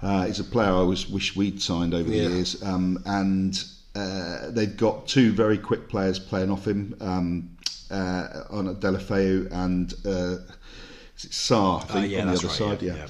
Uh, 0.00 0.24
he's 0.24 0.40
a 0.40 0.44
player 0.44 0.70
I 0.70 0.76
always 0.76 1.10
wish 1.10 1.36
we'd 1.36 1.60
signed 1.60 1.92
over 1.92 2.08
the 2.08 2.16
yeah. 2.16 2.28
years, 2.28 2.62
um, 2.62 3.02
and 3.04 3.62
uh, 3.96 4.50
they've 4.50 4.78
got 4.78 5.06
two 5.06 5.30
very 5.32 5.58
quick 5.58 5.90
players 5.90 6.18
playing 6.18 6.50
off 6.50 6.66
him 6.66 6.96
um, 7.02 7.50
uh, 7.90 8.44
on 8.48 8.74
Deulofeu 8.76 9.52
and 9.52 9.92
uh, 10.06 10.36
Sarr, 11.18 11.82
I 11.82 11.84
think, 11.84 12.04
uh, 12.04 12.08
yeah, 12.08 12.20
on 12.22 12.28
the 12.28 12.32
other 12.32 12.46
right, 12.46 12.56
side. 12.56 12.82
yeah. 12.82 12.96
yeah 12.96 13.06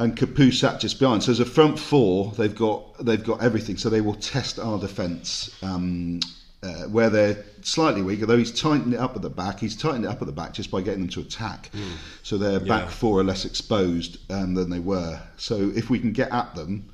and 0.00 0.16
Capoue 0.16 0.52
sat 0.52 0.80
just 0.80 0.98
behind. 0.98 1.22
So 1.22 1.30
as 1.30 1.40
a 1.40 1.44
front 1.44 1.78
four, 1.78 2.32
they've 2.32 2.54
got 2.54 3.04
they've 3.04 3.22
got 3.22 3.42
everything. 3.42 3.76
So 3.76 3.90
they 3.90 4.00
will 4.00 4.14
test 4.14 4.58
our 4.58 4.78
defence 4.78 5.54
um, 5.62 6.20
uh, 6.62 6.84
where 6.84 7.10
they're 7.10 7.44
slightly 7.60 8.00
weak. 8.00 8.20
Although 8.22 8.38
he's 8.38 8.58
tightened 8.58 8.94
it 8.94 8.98
up 8.98 9.14
at 9.14 9.20
the 9.20 9.30
back, 9.30 9.60
he's 9.60 9.76
tightened 9.76 10.06
it 10.06 10.08
up 10.08 10.22
at 10.22 10.26
the 10.26 10.32
back 10.32 10.54
just 10.54 10.70
by 10.70 10.80
getting 10.80 11.00
them 11.00 11.10
to 11.10 11.20
attack. 11.20 11.70
Mm. 11.72 11.92
So 12.22 12.38
their 12.38 12.60
back 12.60 12.88
four 12.88 13.20
are 13.20 13.24
less 13.24 13.44
exposed 13.44 14.18
um, 14.32 14.54
than 14.54 14.70
they 14.70 14.80
were. 14.80 15.20
So 15.36 15.70
if 15.76 15.90
we 15.90 15.98
can 15.98 16.12
get 16.12 16.32
at 16.32 16.54
them, 16.54 16.88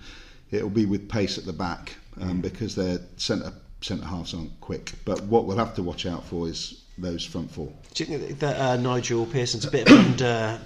it'll 0.50 0.68
be 0.68 0.86
with 0.86 1.08
pace 1.08 1.38
at 1.38 1.44
the 1.44 1.52
back 1.52 1.94
um, 2.20 2.38
mm. 2.38 2.42
because 2.42 2.74
their 2.74 2.98
centre 3.16 3.52
centre 3.82 4.06
halves 4.06 4.34
aren't 4.34 4.60
quick. 4.60 4.94
But 5.04 5.22
what 5.24 5.44
we'll 5.44 5.58
have 5.58 5.76
to 5.76 5.82
watch 5.84 6.06
out 6.06 6.24
for 6.24 6.48
is 6.48 6.82
those 6.98 7.24
front 7.24 7.52
four. 7.52 7.72
Do 7.94 8.02
you 8.02 8.18
think 8.18 8.40
that 8.40 8.60
uh, 8.60 8.76
Nigel 8.78 9.26
Pearson's 9.26 9.64
a 9.64 9.70
bit 9.70 9.88
of 9.88 9.96
under 9.96 10.60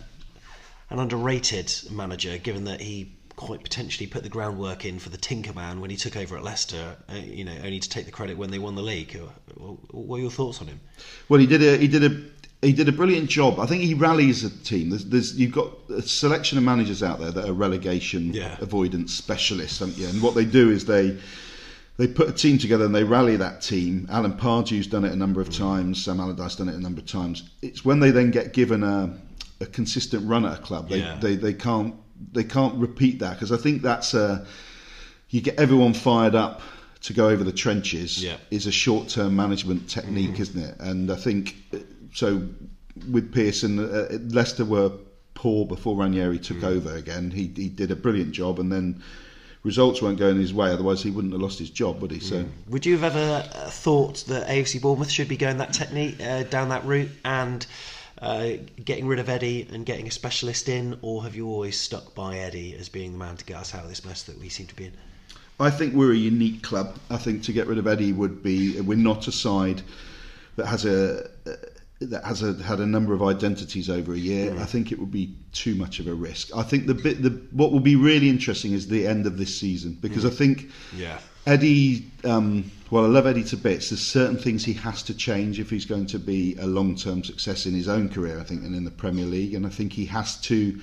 an 0.90 0.98
underrated 0.98 1.72
manager, 1.90 2.36
given 2.38 2.64
that 2.64 2.80
he 2.80 3.12
quite 3.36 3.62
potentially 3.62 4.06
put 4.06 4.22
the 4.22 4.28
groundwork 4.28 4.84
in 4.84 4.98
for 4.98 5.08
the 5.08 5.16
Tinkerman 5.16 5.80
when 5.80 5.88
he 5.88 5.96
took 5.96 6.14
over 6.14 6.36
at 6.36 6.44
Leicester. 6.44 6.96
Uh, 7.08 7.14
you 7.14 7.44
know, 7.44 7.56
only 7.64 7.80
to 7.80 7.88
take 7.88 8.04
the 8.04 8.12
credit 8.12 8.36
when 8.36 8.50
they 8.50 8.58
won 8.58 8.74
the 8.74 8.82
league. 8.82 9.18
What 9.54 10.18
are 10.18 10.20
your 10.20 10.30
thoughts 10.30 10.60
on 10.60 10.66
him? 10.66 10.80
Well, 11.28 11.40
he 11.40 11.46
did 11.46 11.62
a 11.62 11.78
he 11.78 11.88
did 11.88 12.04
a 12.04 12.22
he 12.62 12.74
did 12.74 12.88
a 12.88 12.92
brilliant 12.92 13.30
job. 13.30 13.58
I 13.58 13.66
think 13.66 13.82
he 13.82 13.94
rallies 13.94 14.44
a 14.44 14.50
team. 14.50 14.90
There's, 14.90 15.06
there's 15.06 15.34
you've 15.38 15.52
got 15.52 15.70
a 15.88 16.02
selection 16.02 16.58
of 16.58 16.64
managers 16.64 17.02
out 17.02 17.18
there 17.18 17.30
that 17.30 17.48
are 17.48 17.52
relegation 17.54 18.34
yeah. 18.34 18.58
avoidance 18.60 19.14
specialists, 19.14 19.78
haven't 19.78 19.96
you? 19.96 20.08
And 20.08 20.20
what 20.22 20.34
they 20.34 20.44
do 20.44 20.70
is 20.70 20.84
they 20.84 21.16
they 21.96 22.06
put 22.06 22.28
a 22.28 22.32
team 22.32 22.58
together 22.58 22.84
and 22.84 22.94
they 22.94 23.04
rally 23.04 23.36
that 23.36 23.62
team. 23.62 24.06
Alan 24.10 24.34
Pardew's 24.34 24.86
done 24.86 25.04
it 25.04 25.12
a 25.12 25.16
number 25.16 25.40
of 25.40 25.50
times. 25.50 26.04
Sam 26.04 26.20
Allardyce 26.20 26.56
done 26.56 26.68
it 26.68 26.74
a 26.74 26.80
number 26.80 27.00
of 27.00 27.06
times. 27.06 27.48
It's 27.62 27.84
when 27.84 28.00
they 28.00 28.10
then 28.10 28.30
get 28.30 28.52
given 28.52 28.82
a 28.82 29.18
a 29.60 29.66
consistent 29.66 30.26
run 30.26 30.44
at 30.44 30.58
a 30.58 30.62
club. 30.62 30.88
They 30.88 31.00
yeah. 31.00 31.18
they, 31.20 31.36
they 31.36 31.54
can't 31.54 31.94
they 32.32 32.44
can't 32.44 32.74
repeat 32.76 33.18
that 33.20 33.34
because 33.34 33.52
I 33.52 33.56
think 33.56 33.82
that's 33.82 34.14
a 34.14 34.46
you 35.28 35.40
get 35.40 35.58
everyone 35.58 35.94
fired 35.94 36.34
up 36.34 36.60
to 37.02 37.12
go 37.12 37.28
over 37.28 37.42
the 37.44 37.52
trenches 37.52 38.22
yeah. 38.22 38.36
is 38.50 38.66
a 38.66 38.72
short 38.72 39.08
term 39.08 39.34
management 39.36 39.88
technique, 39.88 40.32
mm. 40.32 40.40
isn't 40.40 40.62
it? 40.62 40.76
And 40.80 41.10
I 41.10 41.16
think 41.16 41.56
so. 42.12 42.42
With 43.10 43.32
Pearson, 43.32 43.78
uh, 43.78 44.18
Leicester 44.28 44.64
were 44.64 44.90
poor 45.34 45.64
before 45.64 45.96
Ranieri 45.96 46.38
took 46.38 46.58
mm. 46.58 46.64
over 46.64 46.94
again. 46.96 47.30
He 47.30 47.50
he 47.56 47.68
did 47.68 47.90
a 47.90 47.96
brilliant 47.96 48.32
job, 48.32 48.58
and 48.58 48.70
then 48.70 49.02
results 49.62 50.02
weren't 50.02 50.18
going 50.18 50.38
his 50.38 50.52
way. 50.52 50.70
Otherwise, 50.70 51.02
he 51.02 51.10
wouldn't 51.10 51.32
have 51.32 51.40
lost 51.40 51.58
his 51.58 51.70
job, 51.70 52.02
would 52.02 52.10
he? 52.10 52.20
So, 52.20 52.42
mm. 52.42 52.48
would 52.68 52.84
you 52.84 52.98
have 52.98 53.16
ever 53.16 53.48
uh, 53.54 53.70
thought 53.70 54.24
that 54.26 54.48
AFC 54.48 54.82
Bournemouth 54.82 55.10
should 55.10 55.28
be 55.28 55.36
going 55.36 55.58
that 55.58 55.72
technique 55.72 56.20
uh, 56.20 56.42
down 56.44 56.68
that 56.70 56.84
route 56.84 57.10
and? 57.24 57.66
Uh, 58.20 58.50
getting 58.84 59.06
rid 59.06 59.18
of 59.18 59.28
Eddie 59.28 59.66
and 59.72 59.86
getting 59.86 60.06
a 60.06 60.10
specialist 60.10 60.68
in, 60.68 60.98
or 61.02 61.22
have 61.22 61.34
you 61.34 61.48
always 61.48 61.78
stuck 61.78 62.14
by 62.14 62.36
Eddie 62.36 62.76
as 62.76 62.88
being 62.88 63.12
the 63.12 63.18
man 63.18 63.36
to 63.36 63.44
get 63.44 63.56
us 63.56 63.74
out 63.74 63.82
of 63.82 63.88
this 63.88 64.04
mess 64.04 64.22
that 64.24 64.38
we 64.38 64.48
seem 64.48 64.66
to 64.66 64.76
be 64.76 64.86
in? 64.86 64.92
I 65.58 65.70
think 65.70 65.94
we're 65.94 66.12
a 66.12 66.16
unique 66.16 66.62
club. 66.62 66.96
I 67.10 67.18
think 67.18 67.42
to 67.44 67.52
get 67.52 67.66
rid 67.66 67.78
of 67.78 67.86
Eddie 67.86 68.12
would 68.12 68.42
be 68.42 68.80
we're 68.80 68.96
not 68.96 69.28
a 69.28 69.32
side 69.32 69.82
that 70.56 70.66
has 70.66 70.86
a 70.86 71.30
that 72.00 72.24
has 72.24 72.42
a, 72.42 72.54
had 72.62 72.80
a 72.80 72.86
number 72.86 73.12
of 73.12 73.22
identities 73.22 73.90
over 73.90 74.14
a 74.14 74.18
year. 74.18 74.52
Mm. 74.52 74.58
I 74.58 74.64
think 74.64 74.90
it 74.90 74.98
would 74.98 75.10
be 75.10 75.34
too 75.52 75.74
much 75.74 76.00
of 76.00 76.06
a 76.06 76.14
risk. 76.14 76.56
I 76.56 76.62
think 76.62 76.86
the 76.86 76.94
bit 76.94 77.22
the 77.22 77.30
what 77.52 77.72
will 77.72 77.80
be 77.80 77.96
really 77.96 78.30
interesting 78.30 78.72
is 78.72 78.88
the 78.88 79.06
end 79.06 79.26
of 79.26 79.36
this 79.36 79.58
season 79.58 79.98
because 80.00 80.24
mm. 80.24 80.28
I 80.28 80.30
think 80.30 80.70
yeah. 80.96 81.18
Eddie. 81.46 82.10
Um, 82.24 82.70
well, 82.90 83.04
I 83.04 83.08
love 83.08 83.26
Eddie 83.26 83.44
to 83.44 83.56
bits. 83.56 83.90
There's 83.90 84.04
certain 84.04 84.36
things 84.36 84.64
he 84.64 84.72
has 84.72 85.02
to 85.04 85.14
change 85.14 85.60
if 85.60 85.70
he's 85.70 85.84
going 85.84 86.06
to 86.06 86.18
be 86.18 86.56
a 86.56 86.66
long-term 86.66 87.22
success 87.22 87.66
in 87.66 87.72
his 87.72 87.88
own 87.88 88.08
career, 88.08 88.40
I 88.40 88.42
think, 88.42 88.64
and 88.64 88.74
in 88.74 88.84
the 88.84 88.90
Premier 88.90 89.26
League. 89.26 89.54
And 89.54 89.64
I 89.64 89.68
think 89.68 89.92
he 89.92 90.06
has 90.06 90.40
to 90.42 90.80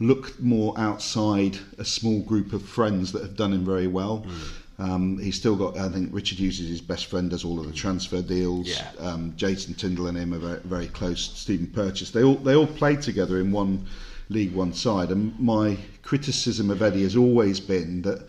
look 0.00 0.40
more 0.40 0.74
outside 0.78 1.58
a 1.78 1.84
small 1.84 2.20
group 2.22 2.54
of 2.54 2.62
friends 2.62 3.12
that 3.12 3.22
have 3.22 3.36
done 3.36 3.52
him 3.52 3.64
very 3.64 3.86
well. 3.86 4.24
Mm. 4.26 4.58
Um, 4.78 5.18
he's 5.18 5.36
still 5.36 5.54
got, 5.54 5.76
I 5.76 5.90
think, 5.90 6.12
Richard 6.12 6.38
Hughes 6.38 6.58
is 6.58 6.68
his 6.68 6.80
best 6.80 7.06
friend, 7.06 7.30
does 7.30 7.44
all 7.44 7.60
of 7.60 7.66
the 7.66 7.72
transfer 7.72 8.22
deals. 8.22 8.68
Yeah. 8.68 8.90
Um, 8.98 9.34
Jason 9.36 9.74
Tindall 9.74 10.06
and 10.08 10.16
him 10.16 10.32
are 10.32 10.38
very, 10.38 10.60
very 10.60 10.86
close. 10.88 11.20
Stephen 11.20 11.66
Purchase, 11.66 12.10
they 12.10 12.24
all 12.24 12.36
they 12.36 12.56
all 12.56 12.66
played 12.66 13.02
together 13.02 13.38
in 13.38 13.52
one 13.52 13.86
League 14.30 14.54
One 14.54 14.72
side. 14.72 15.10
And 15.10 15.38
my 15.38 15.76
criticism 16.02 16.70
of 16.70 16.80
Eddie 16.80 17.02
has 17.02 17.14
always 17.14 17.60
been 17.60 18.02
that 18.02 18.26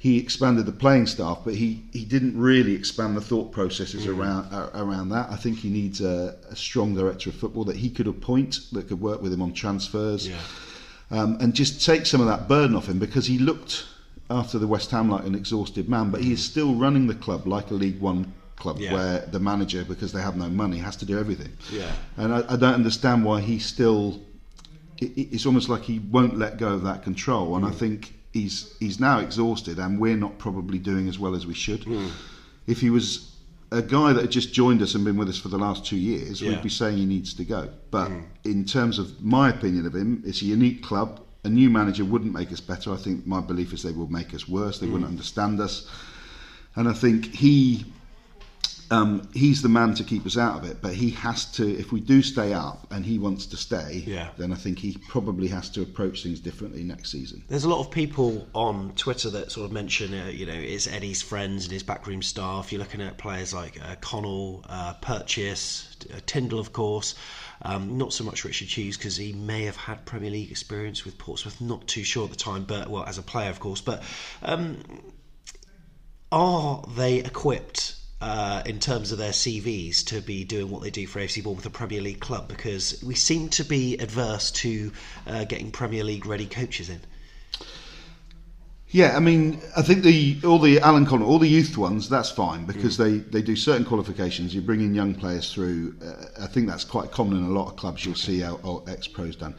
he 0.00 0.16
expanded 0.16 0.64
the 0.64 0.72
playing 0.72 1.06
staff, 1.06 1.40
but 1.44 1.54
he, 1.54 1.82
he 1.92 2.04
didn't 2.04 2.40
really 2.40 2.72
expand 2.72 3.16
the 3.16 3.20
thought 3.20 3.50
processes 3.50 4.06
mm. 4.06 4.16
around 4.16 4.52
uh, 4.52 4.70
around 4.74 5.08
that. 5.08 5.28
I 5.28 5.34
think 5.34 5.58
he 5.58 5.68
needs 5.68 6.00
a, 6.00 6.36
a, 6.48 6.54
strong 6.54 6.94
director 6.94 7.30
of 7.30 7.36
football 7.36 7.64
that 7.64 7.76
he 7.76 7.90
could 7.90 8.06
appoint 8.06 8.60
that 8.70 8.86
could 8.86 9.00
work 9.00 9.20
with 9.20 9.32
him 9.32 9.42
on 9.42 9.52
transfers, 9.52 10.28
yeah. 10.28 10.38
um, 11.10 11.36
and 11.40 11.52
just 11.52 11.84
take 11.84 12.06
some 12.06 12.20
of 12.20 12.28
that 12.28 12.46
burden 12.46 12.76
off 12.76 12.88
him 12.88 13.00
because 13.00 13.26
he 13.26 13.38
looked 13.38 13.86
after 14.30 14.56
the 14.56 14.68
West 14.68 14.92
Ham 14.92 15.10
like 15.10 15.26
an 15.26 15.34
exhausted 15.34 15.88
man, 15.88 16.10
but 16.10 16.20
he 16.20 16.32
is 16.32 16.44
still 16.44 16.76
running 16.76 17.08
the 17.08 17.14
club 17.16 17.48
like 17.48 17.72
a 17.72 17.74
League 17.74 17.98
One 17.98 18.32
club 18.54 18.78
yeah. 18.78 18.92
where 18.92 19.18
the 19.26 19.40
manager, 19.40 19.84
because 19.84 20.12
they 20.12 20.22
have 20.22 20.36
no 20.36 20.48
money, 20.48 20.78
has 20.78 20.94
to 20.96 21.06
do 21.06 21.18
everything. 21.18 21.52
Yeah, 21.72 21.90
and 22.16 22.32
I, 22.32 22.44
I 22.48 22.56
don't 22.56 22.74
understand 22.74 23.24
why 23.24 23.40
he 23.40 23.58
still. 23.58 24.20
It, 24.98 25.32
it's 25.32 25.44
almost 25.44 25.68
like 25.68 25.82
he 25.82 25.98
won't 25.98 26.38
let 26.38 26.56
go 26.56 26.68
of 26.68 26.84
that 26.84 27.02
control, 27.02 27.56
and 27.56 27.64
mm. 27.64 27.70
I 27.70 27.72
think 27.72 28.14
he's 28.38 28.74
he's 28.78 29.00
now 29.00 29.18
exhausted, 29.18 29.78
and 29.78 29.98
we're 29.98 30.16
not 30.16 30.38
probably 30.38 30.78
doing 30.78 31.08
as 31.08 31.18
well 31.18 31.34
as 31.34 31.46
we 31.46 31.54
should. 31.54 31.82
Mm. 31.82 32.10
If 32.66 32.80
he 32.80 32.90
was 32.90 33.34
a 33.70 33.82
guy 33.82 34.12
that 34.12 34.22
had 34.22 34.30
just 34.30 34.52
joined 34.52 34.80
us 34.82 34.94
and 34.94 35.04
been 35.04 35.16
with 35.16 35.28
us 35.28 35.38
for 35.38 35.48
the 35.48 35.58
last 35.58 35.84
two 35.84 35.96
years, 35.96 36.40
yeah. 36.40 36.50
we'd 36.50 36.62
be 36.62 36.68
saying 36.68 36.96
he 36.96 37.06
needs 37.06 37.34
to 37.34 37.44
go. 37.44 37.68
But 37.90 38.08
mm. 38.08 38.24
in 38.44 38.64
terms 38.64 38.98
of 38.98 39.22
my 39.22 39.50
opinion 39.50 39.86
of 39.86 39.94
him, 39.94 40.22
it's 40.24 40.42
a 40.42 40.46
unique 40.46 40.82
club. 40.82 41.20
A 41.44 41.48
new 41.48 41.70
manager 41.70 42.04
wouldn't 42.04 42.32
make 42.32 42.50
us 42.52 42.60
better. 42.60 42.92
I 42.92 42.96
think 42.96 43.26
my 43.26 43.40
belief 43.40 43.72
is 43.72 43.82
they 43.82 43.92
would 43.92 44.10
make 44.10 44.34
us 44.34 44.48
worse. 44.48 44.78
They 44.78 44.86
mm. 44.86 44.92
wouldn't 44.92 45.10
understand 45.10 45.60
us. 45.60 45.88
And 46.76 46.88
I 46.88 46.92
think 46.92 47.34
he 47.34 47.84
um, 48.90 49.28
he's 49.34 49.62
the 49.62 49.68
man 49.68 49.94
to 49.94 50.04
keep 50.04 50.24
us 50.24 50.38
out 50.38 50.58
of 50.58 50.70
it. 50.70 50.80
But 50.80 50.94
he 50.94 51.10
has 51.10 51.44
to, 51.52 51.78
if 51.78 51.92
we 51.92 52.00
do 52.00 52.22
stay 52.22 52.52
up 52.52 52.86
and 52.90 53.04
he 53.04 53.18
wants 53.18 53.46
to 53.46 53.56
stay, 53.56 54.04
yeah. 54.06 54.30
then 54.36 54.52
I 54.52 54.56
think 54.56 54.78
he 54.78 54.96
probably 55.08 55.48
has 55.48 55.68
to 55.70 55.82
approach 55.82 56.22
things 56.22 56.40
differently 56.40 56.82
next 56.82 57.10
season. 57.10 57.42
There's 57.48 57.64
a 57.64 57.68
lot 57.68 57.80
of 57.80 57.90
people 57.90 58.46
on 58.54 58.92
Twitter 58.94 59.30
that 59.30 59.52
sort 59.52 59.66
of 59.66 59.72
mention, 59.72 60.14
uh, 60.14 60.26
you 60.26 60.46
know, 60.46 60.54
it's 60.54 60.86
Eddie's 60.86 61.22
friends 61.22 61.64
and 61.64 61.72
his 61.72 61.82
backroom 61.82 62.22
staff. 62.22 62.72
You're 62.72 62.80
looking 62.80 63.02
at 63.02 63.18
players 63.18 63.52
like 63.52 63.80
uh, 63.82 63.96
Connell, 64.00 64.64
uh, 64.68 64.94
Purchase, 65.00 65.96
uh, 66.12 66.20
Tindall, 66.26 66.60
of 66.60 66.72
course. 66.72 67.14
Um, 67.62 67.98
not 67.98 68.12
so 68.12 68.22
much 68.22 68.44
Richard 68.44 68.68
Hughes 68.68 68.96
because 68.96 69.16
he 69.16 69.32
may 69.32 69.64
have 69.64 69.76
had 69.76 70.04
Premier 70.04 70.30
League 70.30 70.50
experience 70.50 71.04
with 71.04 71.18
Portsmouth. 71.18 71.60
Not 71.60 71.86
too 71.88 72.04
sure 72.04 72.24
at 72.24 72.30
the 72.30 72.36
time, 72.36 72.64
but 72.64 72.88
well, 72.88 73.04
as 73.04 73.18
a 73.18 73.22
player, 73.22 73.50
of 73.50 73.58
course. 73.58 73.80
But 73.80 74.02
um, 74.42 74.78
are 76.30 76.84
they 76.96 77.16
equipped 77.16 77.97
uh, 78.20 78.62
in 78.66 78.78
terms 78.78 79.12
of 79.12 79.18
their 79.18 79.32
CVs 79.32 80.04
to 80.06 80.20
be 80.20 80.44
doing 80.44 80.70
what 80.70 80.82
they 80.82 80.90
do 80.90 81.06
for 81.06 81.20
AFC 81.20 81.42
Bournemouth, 81.42 81.66
a 81.66 81.70
Premier 81.70 82.00
League 82.00 82.20
club? 82.20 82.48
Because 82.48 83.02
we 83.04 83.14
seem 83.14 83.48
to 83.50 83.64
be 83.64 83.96
adverse 83.98 84.50
to 84.52 84.92
uh, 85.26 85.44
getting 85.44 85.70
Premier 85.70 86.04
League 86.04 86.26
ready 86.26 86.46
coaches 86.46 86.88
in. 86.88 87.00
Yeah, 88.90 89.14
I 89.16 89.20
mean, 89.20 89.60
I 89.76 89.82
think 89.82 90.02
the 90.02 90.38
all 90.44 90.58
the 90.58 90.80
Alan 90.80 91.04
Connell, 91.04 91.28
all 91.28 91.38
the 91.38 91.48
youth 91.48 91.76
ones, 91.76 92.08
that's 92.08 92.30
fine 92.30 92.64
because 92.64 92.96
mm. 92.96 93.04
they, 93.04 93.38
they 93.38 93.42
do 93.42 93.54
certain 93.54 93.84
qualifications. 93.84 94.54
You 94.54 94.62
bring 94.62 94.80
in 94.80 94.94
young 94.94 95.14
players 95.14 95.52
through. 95.52 95.94
Uh, 96.02 96.44
I 96.44 96.46
think 96.46 96.68
that's 96.68 96.84
quite 96.84 97.10
common 97.10 97.36
in 97.36 97.44
a 97.44 97.50
lot 97.50 97.68
of 97.68 97.76
clubs. 97.76 98.06
You'll 98.06 98.14
see 98.14 98.40
how 98.40 98.82
ex 98.88 99.06
pros 99.06 99.36
done. 99.36 99.54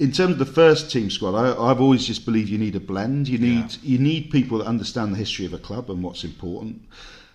In 0.00 0.10
terms 0.10 0.32
of 0.32 0.38
the 0.38 0.44
first 0.44 0.90
team 0.90 1.08
squad, 1.08 1.36
I, 1.36 1.68
have 1.68 1.80
always 1.80 2.04
just 2.04 2.24
believed 2.24 2.48
you 2.48 2.58
need 2.58 2.74
a 2.74 2.80
blend. 2.80 3.28
You 3.28 3.38
need 3.38 3.70
yeah. 3.74 3.78
you 3.84 3.98
need 3.98 4.32
people 4.32 4.58
that 4.58 4.66
understand 4.66 5.14
the 5.14 5.18
history 5.18 5.46
of 5.46 5.54
a 5.54 5.58
club 5.58 5.88
and 5.88 6.02
what's 6.02 6.24
important. 6.24 6.82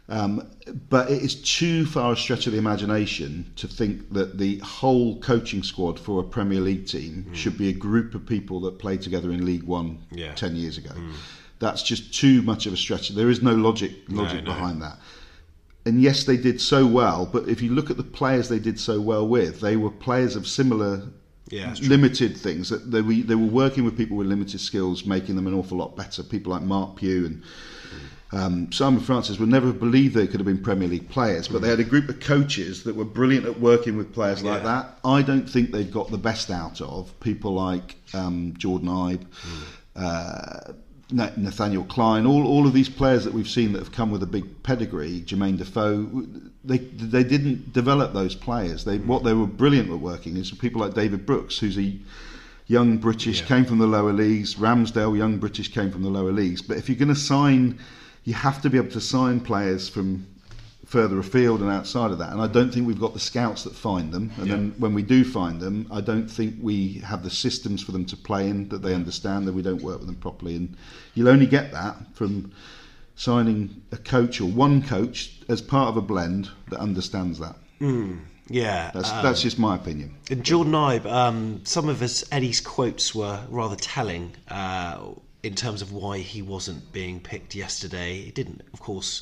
Um, 0.09 0.49
but 0.89 1.11
it 1.11 1.21
is 1.21 1.35
too 1.35 1.85
far 1.85 2.13
a 2.13 2.17
stretch 2.17 2.47
of 2.47 2.53
the 2.53 2.57
imagination 2.57 3.51
to 3.57 3.67
think 3.67 4.13
that 4.13 4.37
the 4.37 4.57
whole 4.59 5.19
coaching 5.19 5.63
squad 5.63 5.99
for 5.99 6.21
a 6.21 6.23
Premier 6.23 6.61
League 6.61 6.87
team 6.87 7.25
mm. 7.29 7.35
should 7.35 7.57
be 7.57 7.67
a 7.69 7.73
group 7.73 8.15
of 8.15 8.25
people 8.25 8.61
that 8.61 8.79
played 8.79 9.01
together 9.01 9.31
in 9.31 9.45
League 9.45 9.63
One 9.63 9.99
yeah. 10.11 10.33
10 10.33 10.55
years 10.55 10.77
ago. 10.77 10.91
Mm. 10.91 11.13
That's 11.59 11.83
just 11.83 12.13
too 12.13 12.41
much 12.41 12.65
of 12.65 12.73
a 12.73 12.77
stretch. 12.77 13.09
There 13.09 13.29
is 13.29 13.41
no 13.41 13.53
logic 13.53 13.91
logic 14.07 14.43
no, 14.45 14.51
no. 14.51 14.55
behind 14.55 14.81
that. 14.81 14.97
And 15.85 16.01
yes, 16.01 16.23
they 16.25 16.37
did 16.37 16.61
so 16.61 16.85
well, 16.85 17.25
but 17.25 17.47
if 17.47 17.61
you 17.61 17.73
look 17.73 17.89
at 17.89 17.97
the 17.97 18.03
players 18.03 18.49
they 18.49 18.59
did 18.59 18.79
so 18.79 19.01
well 19.01 19.27
with, 19.27 19.61
they 19.61 19.77
were 19.77 19.89
players 19.89 20.35
of 20.35 20.45
similar 20.45 21.01
yeah, 21.49 21.73
limited 21.81 22.37
things. 22.37 22.69
That 22.69 22.91
they 22.91 23.01
were, 23.01 23.13
they 23.13 23.35
were 23.35 23.45
working 23.45 23.85
with 23.85 23.97
people 23.97 24.17
with 24.17 24.27
limited 24.27 24.59
skills, 24.59 25.05
making 25.05 25.35
them 25.35 25.47
an 25.47 25.53
awful 25.53 25.77
lot 25.77 25.95
better. 25.95 26.23
People 26.23 26.51
like 26.51 26.61
Marc 26.61 26.97
Pugh 26.97 27.25
and 27.25 27.43
um, 28.31 28.71
Simon 28.71 28.99
Francis 28.99 29.39
would 29.39 29.49
never 29.49 29.67
have 29.67 29.79
believed 29.79 30.13
they 30.13 30.27
could 30.27 30.39
have 30.39 30.45
been 30.45 30.61
Premier 30.61 30.87
League 30.87 31.09
players, 31.09 31.47
but 31.47 31.61
they 31.61 31.69
had 31.69 31.79
a 31.79 31.85
group 31.85 32.09
of 32.09 32.19
coaches 32.19 32.83
that 32.83 32.95
were 32.95 33.05
brilliant 33.05 33.45
at 33.45 33.59
working 33.59 33.95
with 33.95 34.13
players 34.13 34.41
yeah. 34.41 34.51
like 34.51 34.63
that. 34.63 34.99
I 35.05 35.21
don't 35.21 35.49
think 35.49 35.71
they've 35.71 35.91
got 35.91 36.11
the 36.11 36.17
best 36.17 36.51
out 36.51 36.81
of 36.81 37.17
people 37.21 37.53
like 37.53 37.95
um, 38.13 38.53
Jordon 38.57 38.89
Ibe, 38.89 39.25
mm. 39.25 39.63
uh, 39.95 40.73
Nathaniel 41.09 41.85
Clyne, 41.85 42.25
all, 42.25 42.45
all 42.45 42.67
of 42.67 42.73
these 42.73 42.89
players 42.89 43.23
that 43.23 43.33
we've 43.33 43.47
seen 43.47 43.71
that 43.71 43.79
have 43.79 43.93
come 43.93 44.11
with 44.11 44.21
a 44.23 44.27
big 44.27 44.61
pedigree, 44.61 45.21
Jermaine 45.21 45.57
Defoe, 45.57 46.25
they 46.65 46.79
they 46.79 47.23
didn't 47.23 47.71
develop 47.71 48.11
those 48.11 48.35
players. 48.35 48.83
They 48.83 48.97
what 48.97 49.23
they 49.23 49.33
were 49.33 49.47
brilliant 49.47 49.89
at 49.89 49.99
working 49.99 50.35
is 50.35 50.51
people 50.51 50.81
like 50.81 50.93
David 50.93 51.25
Brooks, 51.25 51.59
who's 51.59 51.77
a 51.77 51.97
young 52.65 52.97
British, 52.97 53.39
yeah. 53.39 53.47
came 53.47 53.63
from 53.63 53.77
the 53.77 53.87
lower 53.87 54.11
leagues. 54.11 54.55
Ramsdale, 54.55 55.17
young 55.17 55.37
British, 55.37 55.71
came 55.73 55.91
from 55.91 56.03
the 56.03 56.09
lower 56.09 56.33
leagues. 56.33 56.61
But 56.61 56.75
if 56.75 56.89
you're 56.89 56.97
going 56.97 57.07
to 57.07 57.15
sign 57.15 57.79
you 58.27 58.33
have 58.33 58.61
to 58.61 58.69
be 58.69 58.77
able 58.77 58.89
to 58.89 58.99
sign 58.99 59.39
players 59.39 59.87
from 59.87 60.27
further 60.85 61.17
afield 61.17 61.61
and 61.61 61.71
outside 61.71 62.11
of 62.11 62.17
that. 62.17 62.33
And 62.33 62.41
I 62.41 62.47
don't 62.47 62.73
think 62.73 62.85
we've 62.85 62.99
got 62.99 63.13
the 63.13 63.21
scouts 63.21 63.63
that 63.63 63.73
find 63.73 64.11
them. 64.11 64.33
And 64.35 64.47
yeah. 64.47 64.55
then 64.55 64.75
when 64.79 64.93
we 64.93 65.01
do 65.01 65.23
find 65.23 65.61
them, 65.61 65.87
I 65.89 66.01
don't 66.01 66.27
think 66.27 66.55
we 66.59 66.95
have 67.05 67.23
the 67.23 67.29
systems 67.29 67.81
for 67.81 67.93
them 67.93 68.03
to 68.03 68.17
play 68.17 68.49
in 68.49 68.67
that 68.67 68.81
they 68.81 68.93
understand 68.93 69.47
that 69.47 69.53
we 69.53 69.61
don't 69.61 69.81
work 69.81 69.99
with 69.99 70.07
them 70.07 70.17
properly. 70.17 70.57
And 70.57 70.75
you'll 71.13 71.29
only 71.29 71.45
get 71.45 71.71
that 71.71 71.95
from 72.15 72.51
signing 73.15 73.81
a 73.93 73.97
coach 73.97 74.41
or 74.41 74.45
one 74.45 74.83
coach 74.83 75.39
as 75.47 75.61
part 75.61 75.87
of 75.87 75.95
a 75.95 76.01
blend 76.01 76.49
that 76.69 76.81
understands 76.81 77.39
that. 77.39 77.55
Mm. 77.79 78.19
Yeah, 78.49 78.91
that's 78.93 79.11
um, 79.11 79.23
that's 79.23 79.41
just 79.41 79.57
my 79.57 79.75
opinion. 79.75 80.15
And 80.29 80.43
Jordon 80.43 80.71
Ibe, 80.71 81.05
um, 81.05 81.61
some 81.63 81.87
of 81.87 82.01
us 82.01 82.25
Eddie's 82.29 82.59
quotes 82.59 83.15
were 83.15 83.39
rather 83.49 83.77
telling. 83.77 84.35
Uh, 84.49 85.11
in 85.47 85.55
terms 85.55 85.81
of 85.81 85.93
why 85.93 86.19
he 86.19 86.41
wasn't 86.41 86.91
being 86.91 87.21
picked 87.21 87.55
yesterday. 87.55 88.21
He 88.21 88.31
didn't, 88.31 88.61
of 88.73 88.81
course, 88.81 89.21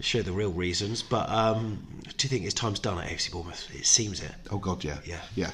show 0.00 0.22
the 0.22 0.32
real 0.32 0.52
reasons. 0.52 1.02
But 1.02 1.28
um, 1.28 1.86
do 2.16 2.24
you 2.24 2.30
think 2.30 2.44
his 2.44 2.54
time's 2.54 2.80
done 2.80 2.98
at 2.98 3.08
AFC 3.08 3.30
Bournemouth? 3.30 3.68
It 3.74 3.84
seems 3.84 4.22
it. 4.22 4.32
Oh 4.50 4.56
God, 4.56 4.82
yeah, 4.82 4.98
yeah, 5.04 5.20
yeah. 5.36 5.50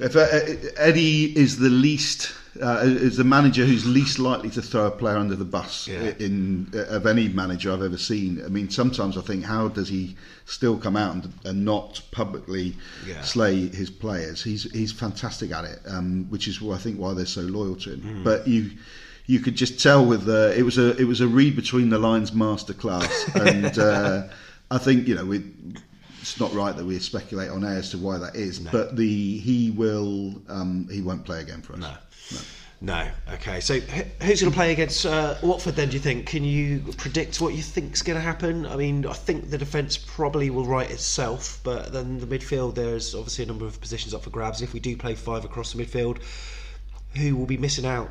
If 0.00 0.16
uh, 0.16 0.20
uh, 0.20 0.70
Eddie 0.76 1.38
is 1.38 1.58
the 1.58 1.70
least, 1.70 2.32
uh, 2.60 2.80
is 2.82 3.16
the 3.16 3.24
manager 3.24 3.64
who's 3.64 3.86
least 3.86 4.18
likely 4.18 4.50
to 4.50 4.60
throw 4.60 4.86
a 4.86 4.90
player 4.90 5.16
under 5.16 5.36
the 5.36 5.44
bus 5.44 5.86
yeah. 5.86 6.12
in 6.18 6.68
uh, 6.74 6.96
of 6.96 7.06
any 7.06 7.28
manager 7.28 7.72
I've 7.72 7.82
ever 7.82 7.96
seen. 7.96 8.44
I 8.44 8.48
mean, 8.48 8.70
sometimes 8.70 9.16
I 9.16 9.20
think, 9.20 9.44
how 9.44 9.68
does 9.68 9.88
he 9.88 10.16
still 10.46 10.76
come 10.76 10.96
out 10.96 11.14
and, 11.14 11.32
and 11.44 11.64
not 11.64 12.02
publicly 12.10 12.74
yeah. 13.06 13.22
slay 13.22 13.68
his 13.68 13.88
players? 13.88 14.42
He's 14.42 14.64
he's 14.72 14.90
fantastic 14.90 15.52
at 15.52 15.64
it, 15.64 15.78
um, 15.88 16.26
which 16.28 16.48
is 16.48 16.60
I 16.60 16.76
think 16.76 16.98
why 16.98 17.14
they're 17.14 17.24
so 17.24 17.42
loyal 17.42 17.76
to 17.76 17.92
him. 17.92 18.00
Mm. 18.00 18.24
But 18.24 18.48
you 18.48 18.72
you 19.28 19.40
could 19.40 19.54
just 19.54 19.80
tell 19.80 20.04
with 20.04 20.24
the 20.24 20.58
it 20.58 20.62
was 20.62 20.78
a 20.78 20.96
it 20.96 21.04
was 21.04 21.20
a 21.20 21.28
read 21.28 21.54
between 21.54 21.90
the 21.90 21.98
lines 21.98 22.32
masterclass, 22.32 23.34
and 23.46 23.78
uh, 23.78 24.26
I 24.70 24.78
think 24.78 25.06
you 25.06 25.14
know 25.14 25.24
we, 25.24 25.44
it's 26.20 26.40
not 26.40 26.52
right 26.54 26.74
that 26.74 26.84
we 26.84 26.98
speculate 26.98 27.50
on 27.50 27.62
air 27.62 27.78
as 27.78 27.90
to 27.90 27.98
why 27.98 28.18
that 28.18 28.34
is, 28.34 28.60
no. 28.60 28.70
but 28.72 28.96
the 28.96 29.38
he 29.38 29.70
will 29.70 30.34
um, 30.48 30.88
he 30.90 31.02
won't 31.02 31.24
play 31.24 31.40
again 31.40 31.60
for 31.60 31.74
us. 31.74 31.78
No. 31.78 31.94
no. 32.32 32.40
No. 32.80 33.08
Okay. 33.34 33.60
So 33.60 33.80
who's 33.80 34.40
going 34.40 34.52
to 34.52 34.56
play 34.56 34.72
against 34.72 35.04
uh, 35.04 35.34
Watford 35.42 35.74
then? 35.74 35.88
Do 35.88 35.94
you 35.94 36.00
think? 36.00 36.26
Can 36.26 36.44
you 36.44 36.80
predict 36.96 37.40
what 37.40 37.52
you 37.54 37.62
think's 37.62 38.02
going 38.02 38.16
to 38.16 38.22
happen? 38.22 38.64
I 38.64 38.76
mean, 38.76 39.04
I 39.04 39.14
think 39.14 39.50
the 39.50 39.58
defence 39.58 39.98
probably 39.98 40.48
will 40.48 40.64
right 40.64 40.88
itself, 40.88 41.60
but 41.64 41.92
then 41.92 42.18
the 42.18 42.26
midfield 42.26 42.76
there's 42.76 43.14
obviously 43.14 43.44
a 43.44 43.48
number 43.48 43.66
of 43.66 43.80
positions 43.80 44.14
up 44.14 44.22
for 44.22 44.30
grabs. 44.30 44.62
If 44.62 44.72
we 44.72 44.80
do 44.80 44.96
play 44.96 45.16
five 45.16 45.44
across 45.44 45.72
the 45.72 45.84
midfield, 45.84 46.22
who 47.16 47.36
will 47.36 47.46
be 47.46 47.56
missing 47.56 47.84
out 47.84 48.10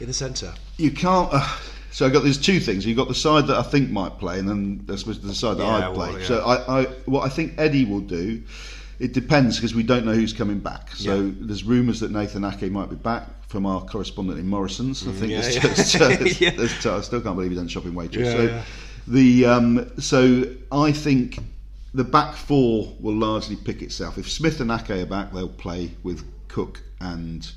in 0.00 0.06
the 0.06 0.12
centre? 0.12 0.52
You 0.76 0.90
can't. 0.90 1.28
Uh, 1.32 1.56
so 1.90 2.06
I 2.06 2.10
got 2.10 2.24
there's 2.24 2.38
two 2.38 2.60
things. 2.60 2.84
You've 2.84 2.96
got 2.96 3.08
the 3.08 3.14
side 3.14 3.46
that 3.46 3.56
I 3.56 3.62
think 3.62 3.90
might 3.90 4.18
play, 4.18 4.38
and 4.38 4.48
then 4.48 4.82
there's 4.86 5.04
the 5.04 5.34
side 5.34 5.58
that 5.58 5.64
yeah, 5.64 5.88
I'd 5.88 5.94
play. 5.94 6.10
Well, 6.10 6.18
yeah. 6.20 6.26
So 6.26 6.44
I, 6.44 6.80
I, 6.80 6.84
what 7.06 7.24
I 7.24 7.28
think 7.28 7.54
Eddie 7.58 7.84
will 7.84 8.00
do. 8.00 8.42
It 8.98 9.12
depends 9.12 9.56
because 9.56 9.74
we 9.74 9.82
don't 9.82 10.06
know 10.06 10.14
who's 10.14 10.32
coming 10.32 10.58
back. 10.58 10.90
So 10.92 11.20
yeah. 11.20 11.32
there's 11.40 11.64
rumours 11.64 12.00
that 12.00 12.10
Nathan 12.10 12.46
Ake 12.46 12.72
might 12.72 12.88
be 12.88 12.96
back 12.96 13.28
from 13.46 13.66
our 13.66 13.82
correspondent 13.82 14.38
in 14.38 14.48
Morrison's. 14.48 15.06
I 15.06 15.12
think 15.12 15.32
yeah, 15.32 15.46
yeah. 15.46 15.60
Just, 15.60 15.96
uh, 15.96 16.08
there's, 16.08 16.38
there's, 16.38 16.86
I 16.86 17.00
still 17.02 17.20
can't 17.20 17.36
believe 17.36 17.50
he 17.50 17.56
done 17.56 17.68
shopping 17.68 17.92
Waitrose. 17.92 18.32
so 18.32 18.62
the 19.06 19.46
um, 19.46 20.00
so 20.00 20.44
I 20.72 20.92
think 20.92 21.38
the 21.94 22.04
back 22.04 22.34
four 22.34 22.94
will 23.00 23.14
largely 23.14 23.56
pick 23.56 23.82
itself. 23.82 24.18
If 24.18 24.30
Smith 24.30 24.60
and 24.60 24.70
Ake 24.70 24.90
are 24.90 25.06
back, 25.06 25.32
they'll 25.32 25.48
play 25.48 25.92
with 26.02 26.24
Cook 26.48 26.82
and 27.00 27.50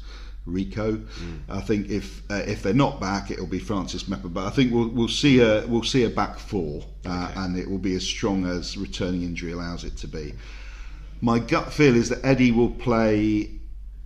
Rico. 0.50 0.98
Mm. 0.98 1.40
I 1.50 1.62
think 1.62 1.90
if 1.90 2.22
uh, 2.30 2.44
if 2.46 2.64
they're 2.64 2.74
not 2.74 3.00
back, 3.00 3.32
it'll 3.32 3.48
be 3.48 3.60
Francis 3.60 4.08
Mepham. 4.08 4.34
But 4.34 4.48
I 4.48 4.50
think 4.50 4.74
we'll 4.74 4.90
we'll 4.90 5.08
see 5.08 5.40
a 5.40 5.66
we'll 5.68 5.84
see 5.84 6.04
a 6.04 6.10
back 6.10 6.40
four, 6.40 6.84
uh, 7.06 7.30
okay. 7.32 7.40
and 7.42 7.58
it 7.58 7.70
will 7.70 7.78
be 7.78 7.96
as 7.96 8.04
strong 8.04 8.46
as 8.46 8.78
returning 8.78 9.24
injury 9.24 9.52
allows 9.52 9.84
it 9.84 9.98
to 9.98 10.08
be. 10.08 10.34
My 11.22 11.40
gut 11.40 11.74
feel 11.74 11.96
is 11.96 12.10
that 12.10 12.24
Eddie 12.24 12.52
will 12.52 12.70
play 12.72 13.52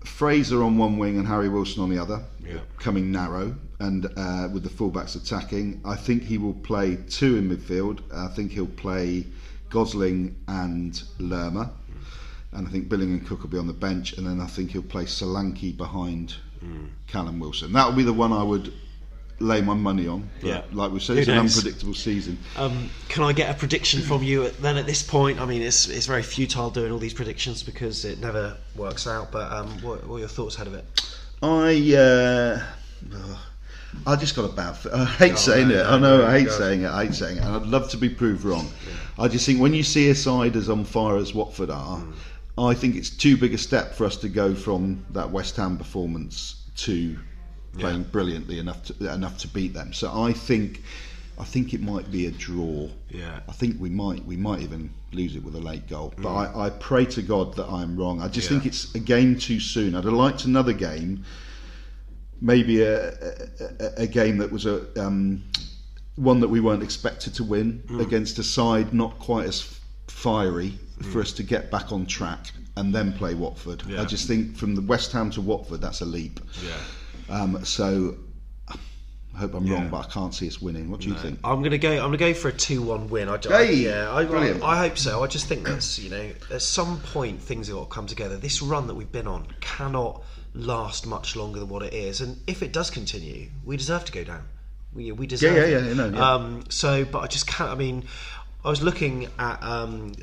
Fraser 0.04 0.64
on 0.64 0.78
one 0.78 0.98
wing 0.98 1.18
and 1.18 1.28
Harry 1.28 1.50
Wilson 1.50 1.84
on 1.84 1.90
the 1.90 2.00
other, 2.00 2.24
yeah. 2.44 2.60
coming 2.80 3.12
narrow 3.12 3.56
and 3.80 4.06
uh, 4.18 4.50
with 4.52 4.64
the 4.64 4.70
fullbacks 4.70 5.16
attacking. 5.16 5.82
I 5.86 5.96
think 5.96 6.24
he 6.24 6.38
will 6.38 6.54
play 6.54 6.98
two 7.10 7.38
in 7.38 7.50
midfield. 7.50 8.02
I 8.14 8.28
think 8.34 8.52
he'll 8.52 8.66
play 8.66 9.28
Gosling 9.70 10.36
and 10.48 11.02
Lerma 11.20 11.74
and 12.54 12.68
I 12.68 12.72
think 12.72 12.90
Billing 12.90 13.12
and 13.12 13.26
Cook 13.26 13.42
will 13.42 13.50
be 13.50 13.58
on 13.58 13.68
the 13.68 13.74
bench, 13.74 14.14
and 14.14 14.26
then 14.26 14.40
I 14.40 14.48
think 14.48 14.72
he'll 14.72 14.84
play 14.84 15.06
Solanke 15.06 15.76
behind 15.76 16.36
mm. 16.64 16.90
Callum 17.08 17.40
Wilson. 17.40 17.74
That 17.74 17.88
would 17.88 17.96
be 17.96 18.04
the 18.04 18.14
one 18.14 18.32
I 18.32 18.44
would 18.44 18.74
lay 19.40 19.62
my 19.62 19.74
money 19.74 20.08
on. 20.08 20.30
But 20.42 20.48
yeah. 20.48 20.62
like 20.72 20.92
we 20.92 21.00
said, 21.00 21.18
it's 21.18 21.28
an 21.28 21.38
unpredictable 21.38 21.94
season. 21.94 22.38
Um, 22.58 22.90
can 23.10 23.24
I 23.24 23.34
get 23.34 23.50
a 23.50 23.58
prediction 23.58 24.02
from 24.02 24.24
you 24.24 24.46
at, 24.46 24.58
then 24.62 24.78
at 24.78 24.86
this 24.86 25.04
point? 25.04 25.40
I 25.40 25.46
mean, 25.46 25.62
it's 25.62 25.88
it's 25.88 26.06
very 26.06 26.24
futile 26.24 26.70
doing 26.70 26.92
all 26.92 27.00
these 27.00 27.14
predictions 27.14 27.64
because 27.64 28.06
it 28.06 28.20
never 28.20 28.58
works 28.76 29.08
out. 29.08 29.32
But 29.32 29.52
um, 29.52 29.70
what, 29.82 30.06
what, 30.08 30.18
are 30.18 30.20
your 30.20 30.28
thoughts 30.28 30.56
ahead 30.56 30.68
of 30.68 30.74
it? 30.74 30.86
I. 31.42 31.96
Uh, 31.96 32.64
I 34.08 34.16
just 34.16 34.36
got 34.36 34.46
a 34.46 34.54
bad. 34.54 34.76
I 34.92 35.06
hate 35.06 35.34
oh, 35.34 35.36
saying 35.36 35.68
no, 35.70 35.76
it. 35.76 35.84
No, 35.84 35.90
I 35.90 36.00
know. 36.00 36.18
No, 36.18 36.26
I 36.26 36.40
hate 36.40 36.50
saying 36.50 36.82
it. 36.82 36.90
I 36.90 37.06
hate 37.06 37.14
saying 37.14 37.38
it. 37.38 37.44
And 37.44 37.56
I'd 37.56 37.68
love 37.68 37.90
to 37.92 37.98
be 37.98 38.10
proved 38.10 38.44
wrong. 38.44 38.68
Yeah. 38.88 39.24
I 39.26 39.28
just 39.28 39.46
think 39.46 39.60
when 39.60 39.74
you 39.74 39.84
see 39.84 40.10
a 40.10 40.16
side 40.16 40.56
as 40.56 40.70
on 40.70 40.84
fire 40.84 41.18
as 41.18 41.34
Watford 41.34 41.70
are, 41.70 42.00
mm. 42.00 42.14
I 42.58 42.74
think 42.74 42.96
it's 42.96 43.10
too 43.10 43.36
big 43.38 43.54
a 43.54 43.58
step 43.58 43.96
for 43.96 44.06
us 44.06 44.16
to 44.18 44.30
go 44.30 44.54
from 44.54 45.06
that 45.12 45.30
West 45.32 45.56
Ham 45.58 45.78
performance 45.78 46.64
to 46.78 47.18
playing 47.78 48.02
yeah. 48.02 48.08
brilliantly 48.12 48.60
enough 48.60 48.84
to, 48.86 49.14
enough 49.14 49.40
to 49.40 49.48
beat 49.48 49.74
them. 49.74 49.94
So 49.94 50.12
I 50.22 50.34
think 50.34 50.84
I 51.40 51.44
think 51.44 51.74
it 51.74 51.82
might 51.82 52.12
be 52.12 52.28
a 52.28 52.32
draw. 52.32 52.90
Yeah. 53.10 53.40
I 53.48 53.52
think 53.54 53.82
we 53.82 53.90
might 53.90 54.24
we 54.26 54.38
might 54.38 54.62
even 54.62 54.92
lose 55.12 55.36
it 55.36 55.44
with 55.44 55.56
a 55.56 55.60
late 55.60 55.88
goal. 55.88 56.14
But 56.16 56.30
mm. 56.30 56.56
I, 56.56 56.68
I, 56.68 56.70
pray 56.70 57.06
to 57.06 57.22
God 57.22 57.56
that 57.56 57.68
I'm 57.68 57.98
wrong. 57.98 58.22
I 58.22 58.28
just 58.28 58.50
yeah. 58.50 58.58
think 58.58 58.68
it's 58.68 58.94
a 58.94 59.00
game 59.00 59.38
too 59.38 59.60
soon. 59.60 59.96
I'd 59.96 60.04
have 60.04 60.14
liked 60.14 60.46
another 60.46 60.74
game, 60.74 61.24
maybe 62.42 62.82
a, 62.82 63.10
a, 63.10 63.94
a 63.98 64.08
game 64.08 64.38
that 64.38 64.52
was 64.52 64.66
a 64.68 64.86
um, 65.02 65.44
one 66.16 66.40
that 66.40 66.50
we 66.50 66.60
weren't 66.60 66.84
expected 66.84 67.34
to 67.36 67.44
win 67.44 67.82
mm. 67.88 68.00
against 68.00 68.38
a 68.38 68.44
side 68.44 68.94
not 68.94 69.18
quite 69.18 69.48
as 69.48 69.80
fiery 70.08 70.78
for 71.02 71.22
us 71.22 71.32
to 71.34 71.44
get 71.44 71.72
back 71.72 71.92
on 71.92 72.06
track 72.06 72.52
and 72.78 72.94
then 72.94 73.14
play 73.14 73.34
Watford. 73.34 73.84
Yeah. 73.88 74.02
I 74.02 74.06
just 74.06 74.28
think 74.28 74.56
from 74.56 74.76
the 74.76 74.82
West 74.82 75.12
Ham 75.12 75.30
to 75.32 75.42
Watford, 75.42 75.82
that's 75.82 76.02
a 76.02 76.06
leap. 76.06 76.40
Yeah. 76.64 77.36
Um, 77.36 77.64
so 77.66 78.18
I 79.36 79.40
hope 79.40 79.56
I'm 79.56 79.66
wrong, 79.66 79.90
but 79.90 80.06
I 80.06 80.10
can't 80.12 80.34
see 80.34 80.48
us 80.48 80.62
winning. 80.62 80.92
What 80.92 81.02
do 81.02 81.10
you 81.10 81.16
think? 81.16 81.40
I'm 81.44 81.64
gonna 81.64 81.80
go. 81.80 81.92
I'm 81.92 82.06
gonna 82.06 82.18
go 82.18 82.34
for 82.36 82.50
a 82.50 82.54
two-one 82.54 83.10
win. 83.10 83.30
I, 83.30 83.36
I, 83.36 83.66
Hey! 83.66 83.74
yeah, 83.76 84.14
I, 84.14 84.26
Brilliant. 84.26 84.64
I, 84.64 84.78
hope 84.78 84.98
so. 84.98 85.24
I 85.24 85.28
just 85.28 85.48
think 85.48 85.64
that's 85.66 85.98
you 85.98 86.12
know, 86.12 86.30
at 86.52 86.62
some 86.62 87.00
point 87.00 87.42
things 87.42 87.68
have 87.68 87.78
got 87.78 87.84
to 87.86 87.90
come 87.90 88.06
together. 88.06 88.38
This 88.38 88.62
run 88.62 88.86
that 88.88 88.94
we've 88.94 89.12
been 89.12 89.28
on 89.28 89.48
cannot 89.60 90.24
last 90.54 91.08
much 91.08 91.36
longer 91.36 91.60
than 91.60 91.70
what 91.70 91.82
it 91.82 91.96
is, 91.96 92.22
and 92.22 92.40
if 92.46 92.62
it 92.62 92.72
does 92.72 92.92
continue, 92.92 93.50
we 93.66 93.76
deserve 93.76 94.06
to 94.06 94.12
go 94.12 94.24
down. 94.24 94.44
We, 94.94 95.12
we 95.12 95.26
deserve. 95.26 95.56
yeah, 95.56 95.64
it. 95.64 95.86
yeah, 95.88 95.94
no, 95.94 96.10
yeah. 96.10 96.34
Um, 96.34 96.66
so, 96.70 97.04
but 97.04 97.20
I 97.20 97.28
just 97.28 97.48
can't. 97.48 97.72
I 97.72 97.76
mean. 97.76 98.06
I 98.66 98.70
was 98.70 98.82
looking 98.82 99.28
at 99.40 99.62
um, 99.62 100.14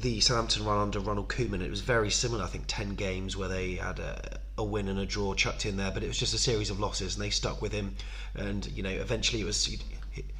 the 0.00 0.20
Southampton 0.20 0.64
run 0.64 0.78
under 0.78 1.00
Ronald 1.00 1.28
Koeman. 1.28 1.62
It 1.62 1.70
was 1.70 1.80
very 1.80 2.10
similar. 2.10 2.44
I 2.44 2.46
think 2.46 2.64
ten 2.68 2.94
games 2.94 3.36
where 3.36 3.48
they 3.48 3.74
had 3.74 3.98
a, 3.98 4.38
a 4.56 4.62
win 4.64 4.86
and 4.88 5.00
a 5.00 5.06
draw 5.06 5.34
chucked 5.34 5.66
in 5.66 5.76
there, 5.76 5.90
but 5.90 6.04
it 6.04 6.06
was 6.06 6.18
just 6.18 6.32
a 6.32 6.38
series 6.38 6.70
of 6.70 6.78
losses, 6.78 7.16
and 7.16 7.24
they 7.24 7.30
stuck 7.30 7.60
with 7.60 7.72
him. 7.72 7.96
And 8.36 8.66
you 8.68 8.84
know, 8.84 8.90
eventually 8.90 9.42
it 9.42 9.46
was 9.46 9.68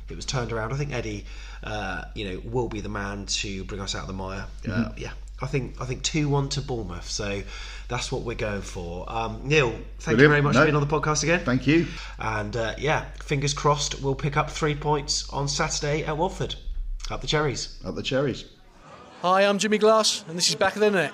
it 0.08 0.16
was 0.16 0.24
turned 0.24 0.52
around. 0.52 0.72
I 0.72 0.76
think 0.76 0.92
Eddie, 0.94 1.24
uh, 1.64 2.04
you 2.14 2.28
know, 2.30 2.40
will 2.44 2.68
be 2.68 2.80
the 2.80 2.88
man 2.88 3.26
to 3.26 3.64
bring 3.64 3.80
us 3.80 3.94
out 3.94 4.02
of 4.02 4.06
the 4.06 4.14
mire. 4.14 4.46
Uh, 4.68 4.92
yeah, 4.96 5.10
I 5.42 5.46
think 5.46 5.80
I 5.80 5.84
think 5.84 6.04
two 6.04 6.28
one 6.28 6.48
to 6.50 6.60
Bournemouth. 6.60 7.08
So 7.10 7.42
that's 7.88 8.12
what 8.12 8.22
we're 8.22 8.36
going 8.36 8.62
for. 8.62 9.04
Um, 9.10 9.40
Neil, 9.42 9.74
thank 9.98 10.20
you 10.20 10.28
very 10.28 10.42
much 10.42 10.54
No. 10.54 10.60
for 10.60 10.66
being 10.66 10.76
on 10.76 10.86
the 10.86 11.00
podcast 11.00 11.24
again. 11.24 11.40
Thank 11.44 11.66
you. 11.66 11.86
And 12.20 12.56
uh, 12.56 12.74
yeah, 12.78 13.06
fingers 13.20 13.52
crossed, 13.52 14.00
we'll 14.00 14.14
pick 14.14 14.36
up 14.36 14.48
three 14.48 14.76
points 14.76 15.28
on 15.30 15.48
Saturday 15.48 16.04
at 16.04 16.16
Watford. 16.16 16.54
Up 17.10 17.22
the 17.22 17.26
cherries. 17.26 17.78
Up 17.84 17.94
the 17.94 18.02
cherries. 18.02 18.44
Hi, 19.22 19.44
I'm 19.44 19.58
Jimmy 19.58 19.78
Glass, 19.78 20.24
and 20.28 20.36
this 20.36 20.48
is 20.48 20.54
Back 20.54 20.74
of 20.74 20.80
the 20.80 20.90
Net. 20.90 21.12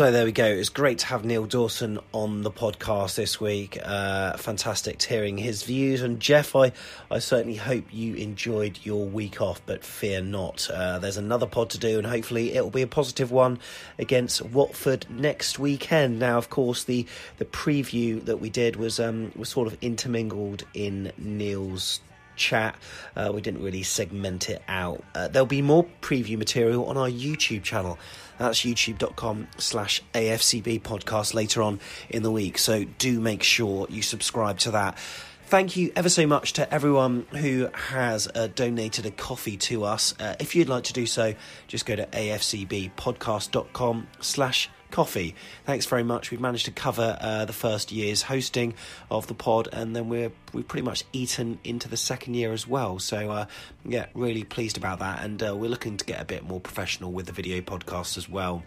So 0.00 0.10
there 0.10 0.24
we 0.24 0.32
go. 0.32 0.46
It's 0.46 0.70
great 0.70 1.00
to 1.00 1.06
have 1.08 1.26
Neil 1.26 1.44
Dawson 1.44 1.98
on 2.12 2.40
the 2.40 2.50
podcast 2.50 3.16
this 3.16 3.38
week. 3.38 3.78
Uh, 3.84 4.34
fantastic 4.38 5.02
hearing 5.02 5.36
his 5.36 5.62
views. 5.62 6.00
And 6.00 6.18
Jeff, 6.18 6.56
I, 6.56 6.72
I 7.10 7.18
certainly 7.18 7.58
hope 7.58 7.84
you 7.92 8.14
enjoyed 8.14 8.78
your 8.82 9.04
week 9.04 9.42
off, 9.42 9.60
but 9.66 9.84
fear 9.84 10.22
not. 10.22 10.70
Uh, 10.70 11.00
there's 11.00 11.18
another 11.18 11.44
pod 11.44 11.68
to 11.68 11.78
do, 11.78 11.98
and 11.98 12.06
hopefully 12.06 12.54
it 12.54 12.64
will 12.64 12.70
be 12.70 12.80
a 12.80 12.86
positive 12.86 13.30
one 13.30 13.58
against 13.98 14.40
Watford 14.40 15.04
next 15.10 15.58
weekend. 15.58 16.18
Now, 16.18 16.38
of 16.38 16.48
course, 16.48 16.84
the 16.84 17.04
the 17.36 17.44
preview 17.44 18.24
that 18.24 18.38
we 18.38 18.48
did 18.48 18.76
was 18.76 18.98
um, 19.00 19.32
was 19.36 19.50
sort 19.50 19.66
of 19.66 19.76
intermingled 19.82 20.64
in 20.72 21.12
Neil's 21.18 22.00
chat. 22.36 22.74
Uh, 23.14 23.30
we 23.34 23.42
didn't 23.42 23.62
really 23.62 23.82
segment 23.82 24.48
it 24.48 24.62
out. 24.66 25.04
Uh, 25.14 25.28
there'll 25.28 25.44
be 25.44 25.60
more 25.60 25.86
preview 26.00 26.38
material 26.38 26.86
on 26.86 26.96
our 26.96 27.10
YouTube 27.10 27.62
channel. 27.62 27.98
That's 28.40 28.60
youtube.com 28.60 29.48
slash 29.58 30.02
AFCB 30.14 30.80
podcast 30.80 31.34
later 31.34 31.60
on 31.60 31.78
in 32.08 32.22
the 32.22 32.30
week. 32.30 32.56
So 32.56 32.84
do 32.84 33.20
make 33.20 33.42
sure 33.42 33.86
you 33.90 34.00
subscribe 34.00 34.58
to 34.60 34.70
that. 34.70 34.98
Thank 35.44 35.76
you 35.76 35.92
ever 35.94 36.08
so 36.08 36.26
much 36.26 36.54
to 36.54 36.72
everyone 36.72 37.26
who 37.32 37.68
has 37.74 38.28
uh, 38.34 38.48
donated 38.54 39.04
a 39.04 39.10
coffee 39.10 39.58
to 39.58 39.84
us. 39.84 40.14
Uh, 40.18 40.36
if 40.40 40.56
you'd 40.56 40.70
like 40.70 40.84
to 40.84 40.94
do 40.94 41.04
so, 41.04 41.34
just 41.66 41.84
go 41.84 41.96
to 41.96 42.06
afcbpodcast.com 42.06 44.06
slash 44.20 44.70
coffee. 44.90 45.34
Thanks 45.64 45.86
very 45.86 46.02
much. 46.02 46.30
We've 46.30 46.40
managed 46.40 46.66
to 46.66 46.70
cover 46.72 47.16
uh, 47.20 47.44
the 47.44 47.52
first 47.52 47.92
year's 47.92 48.22
hosting 48.22 48.74
of 49.10 49.26
the 49.26 49.34
pod, 49.34 49.68
and 49.72 49.94
then 49.94 50.08
we're 50.08 50.32
we've 50.52 50.66
pretty 50.66 50.84
much 50.84 51.04
eaten 51.12 51.58
into 51.64 51.88
the 51.88 51.96
second 51.96 52.34
year 52.34 52.52
as 52.52 52.66
well. 52.66 52.98
So 52.98 53.30
uh, 53.30 53.46
yeah, 53.84 54.06
really 54.14 54.44
pleased 54.44 54.76
about 54.76 54.98
that, 54.98 55.24
and 55.24 55.42
uh, 55.42 55.56
we're 55.56 55.70
looking 55.70 55.96
to 55.96 56.04
get 56.04 56.20
a 56.20 56.24
bit 56.24 56.44
more 56.44 56.60
professional 56.60 57.12
with 57.12 57.26
the 57.26 57.32
video 57.32 57.60
podcast 57.60 58.18
as 58.18 58.28
well. 58.28 58.62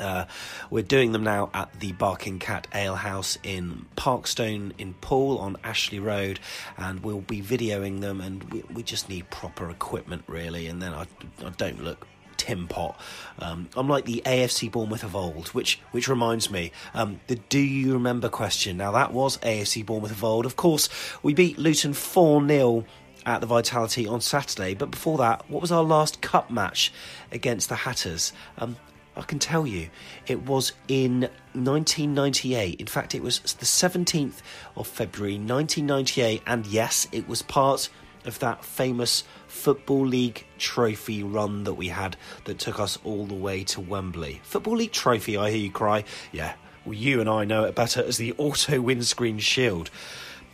Uh, 0.00 0.24
we're 0.70 0.82
doing 0.82 1.12
them 1.12 1.22
now 1.22 1.50
at 1.54 1.78
the 1.80 1.92
Barking 1.92 2.38
Cat 2.38 2.66
Ale 2.74 2.96
House 2.96 3.38
in 3.42 3.86
Parkstone 3.96 4.72
in 4.78 4.94
Poole 4.94 5.38
on 5.38 5.56
Ashley 5.62 6.00
Road, 6.00 6.40
and 6.76 7.00
we'll 7.00 7.20
be 7.20 7.40
videoing 7.40 8.00
them. 8.00 8.20
And 8.20 8.42
we, 8.52 8.64
we 8.72 8.82
just 8.82 9.08
need 9.08 9.30
proper 9.30 9.70
equipment, 9.70 10.24
really. 10.26 10.66
And 10.66 10.82
then 10.82 10.92
I, 10.92 11.06
I 11.44 11.50
don't 11.56 11.82
look 11.82 12.06
tin 12.44 12.68
pot. 12.68 13.00
Um, 13.38 13.70
I'm 13.74 13.88
like 13.88 14.04
the 14.04 14.22
AFC 14.26 14.70
Bournemouth 14.70 15.02
of 15.02 15.16
old, 15.16 15.48
which 15.48 15.80
which 15.92 16.08
reminds 16.08 16.50
me, 16.50 16.72
um, 16.92 17.20
the 17.26 17.36
Do 17.36 17.58
you 17.58 17.94
remember 17.94 18.28
question? 18.28 18.76
Now 18.76 18.92
that 18.92 19.12
was 19.14 19.38
AFC 19.38 19.84
Bournemouth 19.84 20.10
of 20.10 20.22
old. 20.22 20.44
Of 20.44 20.56
course, 20.56 20.90
we 21.22 21.32
beat 21.32 21.58
Luton 21.58 21.94
four 21.94 22.46
0 22.46 22.84
at 23.24 23.40
the 23.40 23.46
Vitality 23.46 24.06
on 24.06 24.20
Saturday. 24.20 24.74
But 24.74 24.90
before 24.90 25.16
that, 25.18 25.48
what 25.48 25.62
was 25.62 25.72
our 25.72 25.82
last 25.82 26.20
cup 26.20 26.50
match 26.50 26.92
against 27.32 27.70
the 27.70 27.76
Hatters? 27.76 28.34
Um, 28.58 28.76
I 29.16 29.22
can 29.22 29.38
tell 29.38 29.66
you, 29.66 29.88
it 30.26 30.42
was 30.42 30.72
in 30.86 31.22
1998. 31.54 32.78
In 32.78 32.86
fact, 32.86 33.14
it 33.14 33.22
was 33.22 33.38
the 33.40 33.64
17th 33.64 34.42
of 34.76 34.86
February 34.86 35.38
1998, 35.38 36.42
and 36.46 36.66
yes, 36.66 37.06
it 37.10 37.26
was 37.26 37.40
part 37.40 37.88
of 38.24 38.38
that 38.40 38.64
famous 38.64 39.24
Football 39.46 40.06
League 40.06 40.46
trophy 40.58 41.22
run 41.22 41.64
that 41.64 41.74
we 41.74 41.88
had 41.88 42.16
that 42.44 42.58
took 42.58 42.80
us 42.80 42.98
all 43.04 43.26
the 43.26 43.34
way 43.34 43.64
to 43.64 43.80
Wembley. 43.80 44.40
Football 44.44 44.76
League 44.76 44.92
trophy, 44.92 45.36
I 45.36 45.50
hear 45.50 45.60
you 45.60 45.70
cry. 45.70 46.04
Yeah, 46.32 46.54
well, 46.84 46.94
you 46.94 47.20
and 47.20 47.28
I 47.28 47.44
know 47.44 47.64
it 47.64 47.74
better 47.74 48.02
as 48.02 48.18
the 48.18 48.34
Auto 48.36 48.80
Windscreen 48.80 49.38
Shield. 49.38 49.90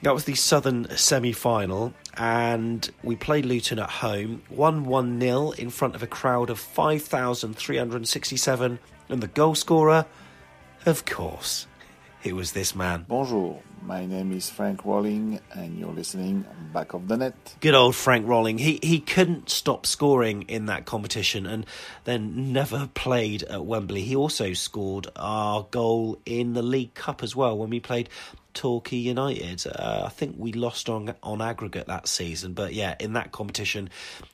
That 0.02 0.14
was 0.14 0.24
the 0.24 0.34
Southern 0.34 0.96
semi 0.96 1.32
final, 1.32 1.92
and 2.16 2.90
we 3.02 3.16
played 3.16 3.44
Luton 3.44 3.78
at 3.78 3.90
home, 3.90 4.42
1 4.48 4.84
1 4.84 5.20
0 5.20 5.50
in 5.52 5.68
front 5.68 5.94
of 5.94 6.02
a 6.02 6.06
crowd 6.06 6.48
of 6.48 6.58
5,367. 6.58 8.78
And 9.10 9.22
the 9.22 9.26
goal 9.26 9.54
scorer, 9.54 10.06
of 10.86 11.04
course, 11.04 11.66
it 12.22 12.34
was 12.34 12.52
this 12.52 12.74
man. 12.74 13.04
Bonjour, 13.08 13.60
my 13.82 14.06
name 14.06 14.32
is 14.32 14.50
Franck 14.50 14.84
Rolling, 14.84 15.40
and 15.52 15.78
you're 15.78 15.92
listening 15.92 16.44
Back 16.72 16.92
of 16.94 17.08
the 17.08 17.16
Net. 17.16 17.56
Good 17.60 17.74
old 17.74 17.96
Franck 17.96 18.26
Rolling. 18.26 18.58
He 18.58 18.78
he 18.82 19.00
couldn't 19.00 19.50
stop 19.50 19.86
scoring 19.86 20.42
in 20.42 20.66
that 20.66 20.84
competition 20.84 21.46
and 21.46 21.66
then 22.04 22.52
never 22.52 22.88
played 22.94 23.42
at 23.44 23.64
Wembley. 23.64 24.02
He 24.02 24.14
also 24.14 24.52
scored 24.52 25.08
our 25.16 25.66
goal 25.70 26.18
in 26.26 26.52
the 26.52 26.62
League 26.62 26.94
Cup 26.94 27.22
as 27.22 27.34
well 27.34 27.56
when 27.56 27.70
we 27.70 27.80
played 27.80 28.08
Torquay 28.54 28.96
United. 28.96 29.66
Uh, 29.66 30.02
I 30.06 30.08
think 30.08 30.36
we 30.38 30.52
lost 30.52 30.88
on 30.88 31.14
on 31.22 31.40
aggregate 31.40 31.86
that 31.86 32.08
season, 32.08 32.52
but 32.52 32.72
yeah, 32.72 32.94
in 33.00 33.12
that 33.14 33.32
competition, 33.32 33.90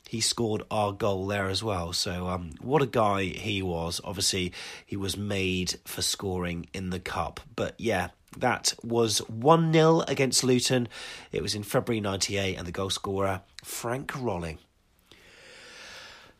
he 0.09 0.21
scored 0.21 0.63
our 0.71 0.93
goal 0.93 1.27
there 1.27 1.49
as 1.49 1.63
well. 1.63 1.93
So 1.93 2.29
um, 2.29 2.51
what 2.61 2.83
a 2.83 2.87
guy 2.87 3.25
he 3.25 3.63
was. 3.63 4.01
Obviously, 4.05 4.53
he 4.85 4.97
was 4.97 5.17
made 5.17 5.79
for 5.85 6.03
scoring 6.03 6.67
in 6.73 6.91
the 6.91 7.01
cup. 7.01 7.41
But 7.55 7.75
yeah, 7.79 8.09
that 8.39 8.75
was 8.83 9.19
1 9.29 9.73
0 9.73 10.01
against 10.09 10.45
Luton. 10.45 10.89
It 11.33 11.43
was 11.43 11.55
in 11.55 11.63
February 11.63 12.01
98, 12.01 12.57
and 12.57 12.67
the 12.67 12.73
goal 12.73 12.91
scorer, 12.91 13.43
Franck 13.65 14.13
Rolling. 14.21 14.59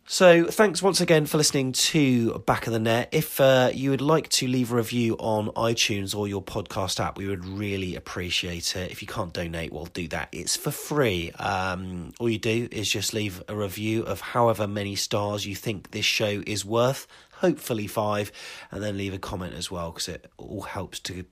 So, 0.09 0.45
thanks 0.47 0.85
once 0.85 1.01
again 1.01 1.27
for 1.27 1.37
listening 1.37 1.73
to 1.73 2.39
Back 2.47 2.69
of 2.69 2.73
the 2.73 2.79
Net. 2.79 3.09
If 3.11 3.41
uh, 3.41 3.73
you 3.75 3.91
would 3.91 4.01
like 4.01 4.29
to 4.31 4.47
leave 4.47 4.71
a 4.71 4.77
review 4.77 5.17
on 5.19 5.49
iTunes 5.49 6.17
or 6.17 6.29
your 6.29 6.45
podcast 6.45 7.01
app, 7.01 7.19
we 7.19 7.27
would 7.27 7.45
really 7.45 7.97
appreciate 7.97 8.77
it. 8.77 8.93
If 8.93 9.03
you 9.03 9.09
can't 9.09 9.33
donate, 9.33 9.73
we'll 9.73 9.87
do 9.87 10.07
that. 10.09 10.29
It's 10.31 10.55
for 10.55 10.71
free. 10.71 11.33
Um, 11.33 12.13
all 12.21 12.29
you 12.29 12.39
do 12.39 12.69
is 12.71 12.89
just 12.89 13.15
leave 13.15 13.43
a 13.49 13.57
review 13.57 14.05
of 14.05 14.21
however 14.21 14.69
many 14.69 14.95
stars 14.95 15.45
you 15.45 15.57
think 15.57 15.91
this 15.91 16.07
show 16.07 16.41
is 16.47 16.65
worth, 16.65 17.09
hopefully 17.39 17.89
five, 17.89 18.31
and 18.71 18.85
then 18.85 18.97
leave 18.97 19.13
a 19.13 19.19
comment 19.19 19.55
as 19.55 19.73
well 19.73 19.91
because 19.91 20.07
it 20.07 20.31
all 20.37 20.63
helps 20.63 21.01
to. 21.01 21.25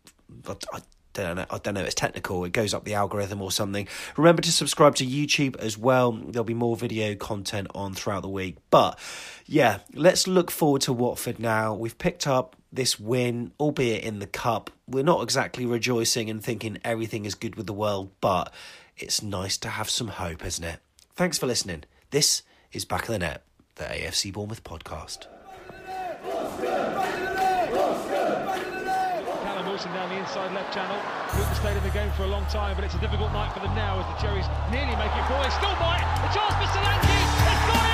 I, 0.49 0.81
don't. 1.15 1.39
I 1.39 1.59
don't 1.59 1.75
know. 1.75 1.83
It's 1.83 1.95
technical. 1.95 2.45
It 2.45 2.53
goes 2.53 2.75
up 2.75 2.85
the 2.85 2.95
algorithm 2.95 3.41
or 3.41 3.51
something. 3.51 3.89
Remember 4.17 4.43
to 4.43 4.53
subscribe 4.53 4.97
to 4.97 5.07
YouTube 5.07 5.57
as 5.57 5.79
well. 5.79 6.12
There'll 6.12 6.45
be 6.45 6.53
more 6.55 6.77
video 6.77 7.15
content 7.15 7.69
on 7.75 7.95
throughout 7.95 8.21
the 8.21 8.29
week. 8.29 8.57
But 8.71 8.99
yeah, 9.47 9.79
let's 9.95 10.27
look 10.27 10.51
forward 10.51 10.83
to 10.83 10.93
Watford 10.93 11.39
now. 11.39 11.75
We've 11.75 11.97
picked 11.97 12.27
up 12.27 12.57
this 12.73 13.01
win, 13.01 13.53
albeit 13.59 14.05
in 14.05 14.19
the 14.19 14.27
cup. 14.27 14.71
We're 14.87 15.05
not 15.05 15.23
exactly 15.23 15.65
rejoicing 15.65 16.29
and 16.29 16.43
thinking 16.43 16.79
everything 16.85 17.25
is 17.25 17.35
good 17.35 17.57
with 17.57 17.67
the 17.67 17.73
world, 17.73 18.11
but 18.21 18.53
it's 18.97 19.23
nice 19.23 19.57
to 19.59 19.69
have 19.69 19.89
some 19.89 20.09
hope, 20.09 20.45
isn't 20.45 20.65
it? 20.65 20.81
Thanks 21.15 21.39
for 21.39 21.47
listening. 21.47 21.85
This 22.11 22.43
is 22.73 22.85
Back 22.85 23.03
of 23.03 23.09
the 23.09 23.19
Net, 23.21 23.45
the 23.77 23.85
AFC 23.85 24.33
Bournemouth 24.33 24.65
podcast. 24.65 25.27
Callum 29.43 29.67
Down 29.93 30.09
the 30.09 30.16
inside 30.16 30.51
left 30.55 30.72
channel. 30.72 30.97
Luton 31.37 31.55
stayed 31.57 31.76
in 31.76 31.82
the 31.82 31.91
game 31.91 32.11
for 32.12 32.24
a 32.24 32.26
long 32.26 32.47
time, 32.47 32.74
but 32.74 32.85
it's 32.85 32.95
a 32.95 32.99
difficult 32.99 33.32
night 33.32 33.53
for 33.53 33.61
them 33.61 33.74
now 33.74 34.01
as 34.01 34.07
the 34.07 34.26
Cherries 34.26 34.47
nearly 34.72 34.97
make 34.97 35.12
it 35.12 35.28
four. 35.28 35.43
They 35.45 35.51
still 35.51 35.76
might. 35.76 36.01
A 36.24 36.32
chance 36.32 36.55
for 36.57 36.66
Solanke. 36.72 37.05
It's 37.05 37.66
gone 37.68 37.94